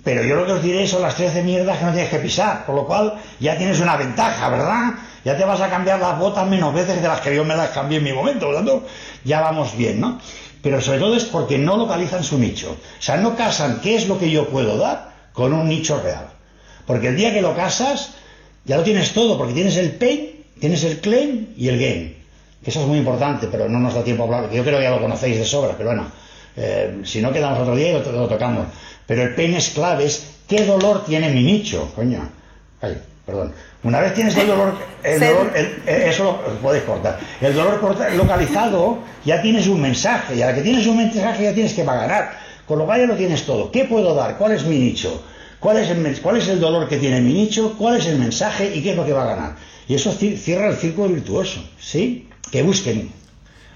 pero 0.04 0.24
yo 0.24 0.36
lo 0.36 0.48
que 0.48 0.54
os 0.54 0.64
diré 0.64 0.88
son 0.88 1.04
las 1.04 1.16
13 1.16 1.44
mierdas 1.44 1.78
que 1.78 1.86
no 1.86 1.92
tienes 1.92 2.10
que 2.10 2.18
pisar, 2.18 2.66
por 2.66 2.74
lo 2.74 2.88
cual 2.88 3.14
ya 3.40 3.56
tienes 3.56 3.80
una 3.80 3.98
ventaja, 3.98 4.50
¿verdad? 4.50 4.94
Ya 5.24 5.38
te 5.38 5.46
vas 5.46 5.62
a 5.62 5.70
cambiar 5.70 6.00
las 6.00 6.18
botas 6.18 6.48
menos 6.48 6.74
veces 6.74 7.00
de 7.00 7.08
las 7.08 7.22
que 7.22 7.36
yo 7.36 7.46
me 7.46 7.56
las 7.56 7.70
cambié 7.70 8.00
en 8.00 8.04
mi 8.04 8.14
momento, 8.14 8.48
por 8.48 8.56
lo 8.56 8.58
tanto, 8.58 8.88
ya 9.24 9.42
vamos 9.42 9.78
bien, 9.78 10.02
¿no? 10.02 10.20
pero 10.66 10.82
sobre 10.82 10.98
todo 10.98 11.16
es 11.16 11.26
porque 11.26 11.60
no 11.60 11.78
localizan 11.78 12.24
su 12.24 12.40
nicho. 12.40 12.72
O 12.72 13.02
sea, 13.02 13.18
no 13.18 13.36
casan 13.36 13.82
qué 13.82 13.98
es 13.98 14.08
lo 14.08 14.18
que 14.18 14.32
yo 14.32 14.50
puedo 14.50 14.80
dar 14.80 15.12
con 15.32 15.54
un 15.54 15.70
nicho 15.70 16.02
real. 16.02 16.26
Porque 16.88 17.10
el 17.10 17.16
día 17.16 17.32
que 17.32 17.44
lo 17.44 17.56
casas, 17.56 18.16
ya 18.66 18.78
lo 18.78 18.84
tienes 18.84 19.14
todo, 19.14 19.38
porque 19.38 19.54
tienes 19.54 19.78
el 19.78 19.92
pain, 19.92 20.44
tienes 20.60 20.84
el 20.84 21.00
claim 21.00 21.48
y 21.56 21.68
el 21.68 21.80
gain. 21.80 22.16
Eso 22.66 22.82
es 22.82 22.88
muy 22.88 22.98
importante, 22.98 23.48
pero 23.52 23.70
no 23.70 23.80
nos 23.80 23.94
da 23.94 24.04
tiempo 24.04 24.24
a 24.24 24.26
hablar. 24.26 24.52
Yo 24.52 24.64
creo 24.64 24.80
que 24.80 24.84
ya 24.84 24.90
lo 24.90 25.00
conocéis 25.00 25.38
de 25.38 25.46
sobra, 25.46 25.74
pero 25.78 25.90
bueno, 25.90 26.08
eh, 26.58 27.02
si 27.04 27.22
no 27.22 27.32
quedamos 27.32 27.60
otro 27.60 27.76
día 27.76 27.90
y 27.90 27.94
lo, 27.94 28.28
tocamos. 28.28 28.66
Pero 29.06 29.22
el 29.22 29.36
peine 29.36 29.58
es 29.58 29.70
clave, 29.70 30.06
es 30.06 30.26
qué 30.48 30.66
dolor 30.66 31.06
tiene 31.06 31.30
mi 31.30 31.44
nicho, 31.44 31.92
coño. 31.96 32.28
Ay, 32.82 32.98
perdón. 33.24 33.54
Una 33.84 34.00
vez 34.00 34.16
tienes 34.16 34.36
el 34.36 34.48
dolor, 34.48 34.74
el 35.04 35.20
dolor 35.20 35.52
eh, 35.54 36.06
eso 36.08 36.24
lo, 36.24 36.58
puedes 36.60 36.82
cortar. 36.84 37.20
El 37.40 37.54
dolor 37.54 37.80
localizado, 38.16 38.98
ya 39.24 39.44
tienes 39.44 39.68
un 39.68 39.80
mensaje, 39.80 40.36
y 40.36 40.42
a 40.42 40.48
la 40.48 40.56
que 40.56 40.62
tienes 40.62 40.88
un 40.88 40.98
mensaje 40.98 41.44
ya 41.44 41.54
tienes 41.54 41.74
que 41.74 41.84
pagar. 41.84 42.46
Con 42.68 42.80
lo 42.80 42.86
cual 42.88 43.02
ya 43.02 43.06
lo 43.06 43.16
tienes 43.16 43.46
todo. 43.46 43.72
¿Qué 43.72 43.86
puedo 43.86 44.16
dar? 44.16 44.40
¿Cuál 44.40 44.54
es 44.54 44.66
mi 44.66 44.80
nicho? 44.80 45.22
¿Cuál 45.60 45.78
es, 45.78 45.90
el, 45.90 46.22
¿Cuál 46.22 46.38
es 46.38 46.48
el 46.48 46.60
dolor 46.60 46.88
que 46.88 46.98
tiene 46.98 47.22
mi 47.22 47.34
nicho? 47.34 47.76
¿Cuál 47.78 47.98
es 47.98 48.06
el 48.08 48.20
mensaje? 48.20 48.76
¿Y 48.76 48.84
qué 48.84 48.92
es 48.92 48.96
lo 48.96 49.06
que 49.06 49.14
va 49.14 49.24
a 49.24 49.36
ganar? 49.36 49.56
Y 49.88 49.96
eso 49.96 50.12
cierra 50.12 50.68
el 50.68 50.76
círculo 50.76 51.14
virtuoso, 51.14 51.64
¿sí? 51.80 52.30
Que 52.52 52.64
busquen. 52.64 53.12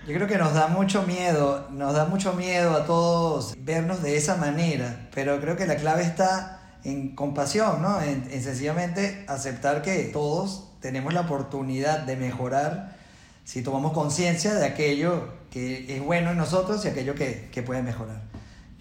Yo 0.07 0.15
creo 0.15 0.27
que 0.27 0.37
nos 0.37 0.53
da 0.53 0.67
mucho 0.67 1.03
miedo, 1.03 1.67
nos 1.71 1.93
da 1.93 2.05
mucho 2.05 2.33
miedo 2.33 2.71
a 2.75 2.85
todos 2.85 3.53
vernos 3.59 4.01
de 4.01 4.17
esa 4.17 4.37
manera, 4.37 5.07
pero 5.13 5.39
creo 5.39 5.55
que 5.55 5.67
la 5.67 5.75
clave 5.75 6.03
está 6.03 6.59
en 6.83 7.15
compasión, 7.15 7.81
¿no? 7.81 8.01
En, 8.01 8.25
sencillamente 8.41 9.23
aceptar 9.27 9.81
que 9.81 10.05
todos 10.05 10.63
tenemos 10.79 11.13
la 11.13 11.21
oportunidad 11.21 11.99
de 11.99 12.15
mejorar 12.15 12.95
si 13.43 13.61
tomamos 13.61 13.91
conciencia 13.91 14.55
de 14.55 14.65
aquello 14.65 15.33
que 15.51 15.95
es 15.95 16.03
bueno 16.03 16.31
en 16.31 16.37
nosotros 16.37 16.83
y 16.85 16.87
aquello 16.87 17.13
que, 17.15 17.49
que 17.51 17.61
puede 17.61 17.83
mejorar. 17.83 18.28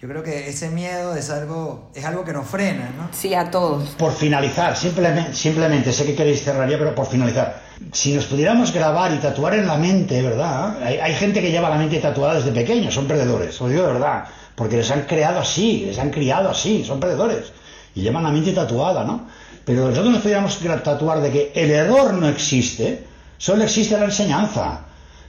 Yo 0.01 0.07
creo 0.07 0.23
que 0.23 0.47
ese 0.47 0.69
miedo 0.69 1.13
es 1.13 1.29
algo, 1.29 1.89
es 1.93 2.05
algo 2.05 2.23
que 2.23 2.31
nos 2.31 2.47
frena, 2.47 2.89
¿no? 2.97 3.09
Sí, 3.11 3.33
a 3.33 3.51
todos. 3.51 3.89
Por 3.97 4.13
finalizar, 4.13 4.77
simplemente, 4.77 5.33
simplemente 5.33 5.91
sé 5.91 6.05
que 6.05 6.15
queréis 6.15 6.41
cerrar 6.41 6.69
pero 6.69 6.95
por 6.95 7.05
finalizar. 7.05 7.61
Si 7.91 8.13
nos 8.13 8.23
pudiéramos 8.23 8.71
grabar 8.71 9.11
y 9.13 9.17
tatuar 9.17 9.55
en 9.55 9.67
la 9.67 9.75
mente, 9.75 10.21
¿verdad? 10.21 10.81
Hay, 10.81 10.99
hay 10.99 11.13
gente 11.15 11.41
que 11.41 11.51
lleva 11.51 11.69
la 11.69 11.75
mente 11.75 11.99
tatuada 11.99 12.35
desde 12.35 12.53
pequeños, 12.53 12.93
son 12.93 13.07
perdedores, 13.07 13.59
os 13.59 13.69
digo 13.69 13.87
de 13.87 13.91
verdad, 13.91 14.23
porque 14.55 14.77
les 14.77 14.89
han 14.89 15.01
creado 15.01 15.39
así, 15.39 15.83
les 15.87 15.99
han 15.99 16.11
criado 16.11 16.49
así, 16.49 16.85
son 16.85 17.01
perdedores. 17.01 17.51
Y 17.93 18.01
llevan 18.01 18.23
la 18.23 18.31
mente 18.31 18.53
tatuada, 18.53 19.03
¿no? 19.03 19.27
Pero 19.65 19.89
nosotros 19.89 20.13
nos 20.13 20.21
pudiéramos 20.21 20.57
tatuar 20.81 21.19
de 21.19 21.29
que 21.29 21.51
el 21.53 21.71
error 21.71 22.13
no 22.13 22.29
existe, 22.29 23.03
solo 23.37 23.65
existe 23.65 23.97
la 23.97 24.05
enseñanza. 24.05 24.79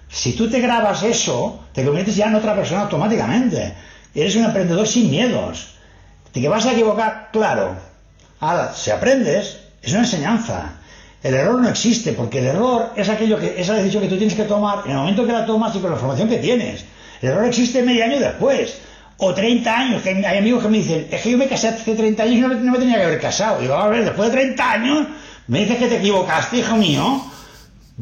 Si 0.09 0.35
tú 0.35 0.48
te 0.48 0.61
grabas 0.61 1.02
eso, 1.02 1.64
te 1.72 1.85
conviertes 1.85 2.14
ya 2.14 2.26
en 2.26 2.37
otra 2.37 2.54
persona 2.54 2.83
automáticamente. 2.83 3.74
Eres 4.14 4.37
un 4.37 4.44
emprendedor 4.44 4.87
sin 4.87 5.11
miedos. 5.11 5.75
¿De 6.33 6.40
que 6.40 6.49
vas 6.49 6.66
a 6.66 6.73
equivocar? 6.73 7.29
Claro. 7.33 7.77
Ahora, 8.40 8.73
si 8.75 8.90
aprendes, 8.90 9.59
es 9.83 9.92
una 9.92 10.01
enseñanza. 10.01 10.73
El 11.23 11.35
error 11.35 11.61
no 11.61 11.68
existe, 11.68 12.12
porque 12.12 12.38
el 12.38 12.46
error 12.46 12.92
es 12.96 13.09
aquello 13.09 13.38
que, 13.38 13.61
esa 13.61 13.75
decisión 13.75 14.03
que 14.03 14.09
tú 14.09 14.16
tienes 14.16 14.35
que 14.35 14.44
tomar 14.44 14.83
en 14.87 14.92
el 14.92 14.96
momento 14.99 15.27
que 15.27 15.33
la 15.33 15.44
tomas 15.44 15.75
y 15.77 15.79
con 15.81 15.90
la 15.90 15.96
información 15.96 16.29
que 16.29 16.38
tienes. 16.38 16.85
El 17.20 17.31
error 17.31 17.44
existe 17.44 17.83
medio 17.83 18.05
año 18.05 18.18
después. 18.18 18.79
O 19.18 19.35
30 19.35 19.79
años, 19.79 20.03
que 20.03 20.11
hay 20.11 20.38
amigos 20.38 20.62
que 20.62 20.70
me 20.70 20.79
dicen, 20.79 21.07
es 21.11 21.20
que 21.20 21.31
yo 21.31 21.37
me 21.37 21.46
casé 21.46 21.68
hace 21.68 21.94
30 21.94 22.23
años 22.23 22.37
y 22.37 22.40
no 22.40 22.49
me, 22.49 22.55
no 22.55 22.73
me 22.73 22.79
tenía 22.79 22.96
que 22.96 23.05
haber 23.05 23.20
casado. 23.20 23.61
Digo, 23.61 23.75
a 23.75 23.88
ver, 23.88 24.05
después 24.05 24.31
de 24.31 24.38
30 24.38 24.73
años, 24.73 25.07
me 25.46 25.61
dices 25.61 25.77
que 25.77 25.88
te 25.88 25.96
equivocaste, 25.99 26.57
hijo 26.57 26.77
mío. 26.77 27.23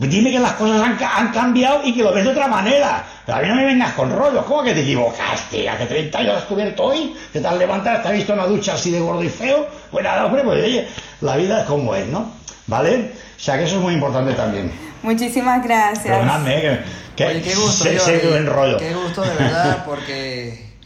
Dime 0.06 0.30
que 0.30 0.38
las 0.38 0.52
cosas 0.52 0.80
han, 0.80 1.32
cambiado 1.32 1.80
y 1.84 1.92
que 1.92 2.04
lo 2.04 2.12
ves 2.12 2.22
de 2.22 2.30
otra 2.30 2.46
manera. 2.46 3.04
Pero 3.26 3.38
a 3.38 3.40
mí 3.40 3.48
no 3.48 3.56
me 3.56 3.64
vengas 3.64 3.94
con 3.94 4.14
rollos. 4.14 4.44
¿Cómo 4.44 4.62
que 4.62 4.72
te 4.72 4.82
equivocaste? 4.82 5.68
Hace 5.68 5.86
30 5.86 6.18
años 6.18 6.34
has 6.34 6.40
descubierto 6.42 6.84
hoy 6.84 7.16
que 7.32 7.40
te 7.40 7.46
has 7.48 7.58
levantado, 7.58 8.00
te 8.00 8.08
has 8.08 8.14
visto 8.14 8.32
en 8.32 8.38
la 8.38 8.46
ducha 8.46 8.74
así 8.74 8.92
de 8.92 9.00
gordo 9.00 9.24
y 9.24 9.28
feo. 9.28 9.66
Pues 9.90 10.04
nada, 10.04 10.26
hombre, 10.26 10.44
pues 10.44 10.62
oye, 10.62 10.88
la 11.20 11.36
vida 11.36 11.62
es 11.62 11.66
como 11.66 11.96
es, 11.96 12.06
¿no? 12.06 12.30
¿Vale? 12.68 13.12
O 13.36 13.40
sea 13.40 13.58
que 13.58 13.64
eso 13.64 13.76
es 13.76 13.82
muy 13.82 13.94
importante 13.94 14.34
también. 14.34 14.70
Muchísimas 15.02 15.64
gracias. 15.64 16.04
Perdóname, 16.04 16.60
que, 16.60 16.80
que 17.16 17.26
oye, 17.26 17.42
qué 17.42 17.54
gusto, 17.56 17.84
que 17.84 18.40
rollo. 18.42 18.76
Qué 18.76 18.94
gusto, 18.94 19.22
de 19.22 19.34
verdad, 19.34 19.84
porque 19.84 20.76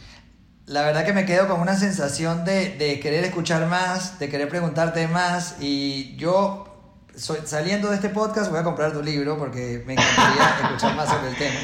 la 0.65 0.81
verdad 0.81 1.05
que 1.05 1.13
me 1.13 1.25
quedo 1.25 1.47
con 1.47 1.61
una 1.61 1.75
sensación 1.75 2.45
de, 2.45 2.69
de 2.77 2.99
querer 2.99 3.23
escuchar 3.25 3.67
más, 3.67 4.17
de 4.17 4.29
querer 4.29 4.49
preguntarte 4.49 5.07
más. 5.07 5.57
Y 5.59 6.15
yo 6.15 6.72
saliendo 7.15 7.89
de 7.89 7.95
este 7.95 8.09
podcast 8.09 8.49
voy 8.49 8.59
a 8.59 8.63
comprar 8.63 8.91
tu 8.91 9.01
libro 9.01 9.37
porque 9.37 9.83
me 9.85 9.93
encantaría 9.93 10.55
escuchar 10.63 10.95
más 10.95 11.09
sobre 11.09 11.29
el 11.29 11.35
tema. 11.37 11.59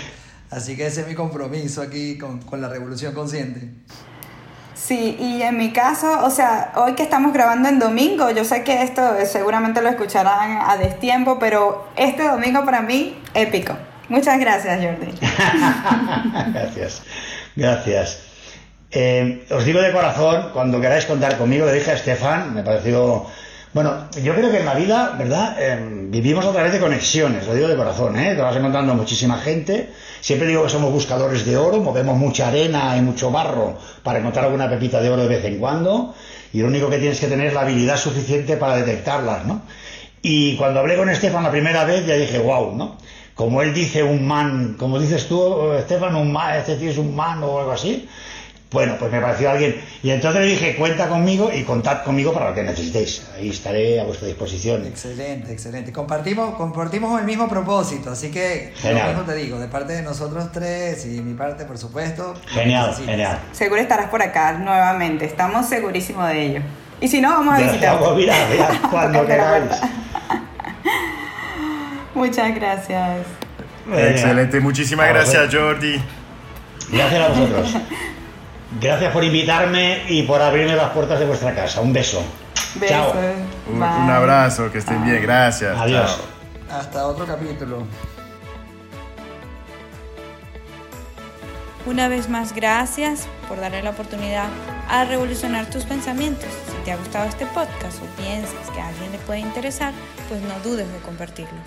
Así 0.52 0.76
que 0.76 0.88
ese 0.88 1.02
es 1.02 1.08
mi 1.08 1.16
compromiso 1.16 1.82
aquí 1.82 2.18
con, 2.18 2.42
con, 2.42 2.62
la 2.62 2.70
revolución 2.70 3.14
consciente. 3.14 3.70
Sí, 4.74 5.18
y 5.20 5.42
en 5.44 5.58
mi 5.58 5.72
caso, 5.72 6.26
o 6.26 6.32
sea, 6.32 6.72
hoy 6.76 6.94
que 6.94 7.04
estamos 7.04 7.34
grabando 7.34 7.70
en 7.70 7.78
domingo, 7.78 8.32
yo 8.32 8.44
sé 8.44 8.64
que 8.64 8.82
esto 8.82 9.02
seguramente 9.26 9.82
lo 9.82 9.90
escucharán 9.90 10.60
a 10.68 10.78
destiempo, 10.78 11.38
pero 11.38 11.88
este 11.96 12.28
domingo 12.28 12.66
para 12.66 12.82
mí, 12.82 13.22
épico. 13.34 13.78
Muchas 14.08 14.40
gracias, 14.40 14.84
Jordi. 14.84 15.14
gracias, 16.54 17.04
gracias. 17.56 18.20
Eh, 18.92 19.46
os 19.52 19.66
digo 19.66 19.82
de 19.82 19.92
corazón, 19.92 20.50
cuando 20.52 20.82
queráis 20.82 21.06
contar 21.06 21.38
conmigo, 21.38 21.68
le 21.68 21.74
dije 21.74 21.92
a 21.92 21.94
Estefan, 21.94 22.56
me 22.56 22.64
pareció 22.64 23.28
bueno, 23.72 24.08
yo 24.24 24.34
creo 24.34 24.50
que 24.50 24.60
en 24.60 24.66
la 24.66 24.74
vida, 24.74 25.16
¿verdad? 25.18 25.62
Em, 25.62 26.10
vivimos 26.10 26.44
a 26.44 26.52
través 26.52 26.74
de 26.74 26.80
conexiones, 26.80 27.46
lo 27.46 27.54
digo 27.54 27.68
de 27.68 27.76
corazón, 27.76 28.18
¿eh? 28.18 28.34
Te 28.34 28.42
vas 28.42 28.56
encontrando 28.56 28.96
muchísima 28.96 29.38
gente. 29.38 29.90
Siempre 30.22 30.48
digo 30.48 30.64
que 30.64 30.70
somos 30.70 30.92
buscadores 30.92 31.46
de 31.46 31.56
oro, 31.56 31.80
movemos 31.80 32.18
mucha 32.18 32.48
arena 32.48 32.98
y 32.98 33.02
mucho 33.02 33.30
barro 33.30 33.78
para 34.02 34.20
encontrar 34.20 34.46
alguna 34.46 34.68
pepita 34.68 35.00
de 35.00 35.10
oro 35.12 35.22
de 35.22 35.28
vez 35.28 35.46
en 35.46 35.60
cuando. 35.60 36.16
Y 36.52 36.62
lo 36.62 36.68
único 36.68 36.90
que 36.90 36.98
tienes 36.98 37.20
que 37.20 37.28
tener 37.28 37.48
es 37.48 37.54
la 37.54 37.62
habilidad 37.62 37.98
suficiente 37.98 38.58
para 38.58 38.76
detectarlas, 38.76 39.46
¿no? 39.46 39.62
Y 40.24 40.56
cuando 40.58 40.80
hablé 40.80 40.98
con 40.98 41.08
Estefan 41.08 41.44
la 41.44 41.52
primera 41.52 41.86
vez, 41.86 42.08
ya 42.08 42.16
dije, 42.16 42.40
wow, 42.40 42.76
¿no? 42.76 42.98
Como 43.36 43.62
él 43.62 43.74
dice 43.74 44.02
un 44.02 44.28
man, 44.28 44.76
como 44.80 45.00
dices 45.00 45.28
tú, 45.28 45.74
Estefan, 45.74 46.16
un 46.16 46.32
man, 46.32 46.58
este 46.58 46.76
tío 46.76 46.90
es 46.90 46.98
un 46.98 47.16
man 47.16 47.44
o 47.44 47.60
algo 47.60 47.72
así. 47.72 48.10
Bueno, 48.72 48.98
pues 49.00 49.12
me 49.12 49.20
pareció 49.20 49.50
alguien. 49.50 49.82
Y 50.04 50.12
entonces 50.12 50.42
le 50.42 50.48
dije, 50.48 50.76
cuenta 50.76 51.08
conmigo 51.10 51.50
y 51.52 51.64
contad 51.64 52.04
conmigo 52.04 52.32
para 52.32 52.50
lo 52.50 52.56
que 52.56 52.62
necesitéis. 52.62 53.26
Ahí 53.36 53.50
estaré 53.50 54.00
a 54.00 54.04
vuestra 54.04 54.28
disposición. 54.28 54.86
Excelente, 54.86 55.52
excelente. 55.52 55.92
Compartimos, 55.92 56.54
compartimos 56.54 57.20
el 57.20 57.26
mismo 57.26 57.50
propósito, 57.50 58.12
así 58.12 58.30
que 58.30 58.74
genial. 58.76 59.08
lo 59.08 59.14
mismo 59.14 59.34
te 59.34 59.40
digo, 59.40 59.60
de 59.60 59.68
parte 59.68 59.94
de 59.94 60.04
nosotros 60.04 60.52
tres 60.52 61.04
y 61.08 61.22
mi 61.22 61.34
parte, 61.34 61.66
por 61.66 61.80
supuesto. 61.80 62.36
Genial, 62.48 62.96
genial. 62.96 63.40
Seguro 63.54 63.82
estarás 63.82 64.10
por 64.10 64.22
acá 64.22 64.54
nuevamente, 64.54 65.26
estamos 65.26 65.68
segurísimos 65.68 66.28
de 66.30 66.46
ello. 66.46 66.62
Y 67.02 67.08
si 67.08 67.22
no, 67.22 67.30
vamos 67.30 67.56
a 67.56 67.58
visitar. 67.58 68.00
Mira, 68.16 68.36
mira, 68.52 68.82
cuando 68.92 69.26
queráis. 69.26 69.72
Muchas 72.14 72.54
gracias. 72.54 73.26
Excelente, 73.92 74.60
muchísimas 74.60 75.10
gracias, 75.10 75.56
Jordi. 75.56 76.00
Gracias 76.92 77.22
a 77.22 77.28
vosotros. 77.30 77.76
Gracias 78.80 79.12
por 79.12 79.24
invitarme 79.24 80.04
y 80.08 80.24
por 80.24 80.42
abrirme 80.42 80.76
las 80.76 80.92
puertas 80.92 81.20
de 81.20 81.26
vuestra 81.26 81.56
casa. 81.56 81.82
Un 81.82 81.92
beso. 81.92 82.24
Chao. 82.88 83.14
Un, 83.68 83.82
abrazo, 83.82 84.72
que 84.72 84.78
estén 84.78 85.04
bien. 85.04 85.22
Gracias. 85.22 85.78
Adiós. 85.78 86.20
Hasta 86.70 87.08
otro 87.08 87.26
capítulo. 87.26 87.84
Una 91.86 92.08
vez 92.08 92.30
más, 92.30 92.54
gracias 92.54 93.28
por 93.48 93.60
darle 93.60 93.82
la 93.82 93.90
oportunidad 93.90 94.48
a 94.88 95.06
revolucionar 95.06 95.68
tus 95.72 95.86
pensamientos. 95.86 96.50
Si 96.68 96.84
te 96.84 96.92
ha 96.92 96.98
gustado 96.98 97.28
este 97.28 97.48
podcast 97.48 98.00
o 98.04 98.22
piensas 98.22 98.70
que 98.76 98.80
a 98.80 98.90
alguien 98.90 99.12
le 99.12 99.18
puede 99.20 99.40
interesar, 99.40 99.94
pues 100.28 100.42
no 100.42 100.60
dudes 100.64 100.92
de 100.92 101.00
compartirlo. 101.00 101.58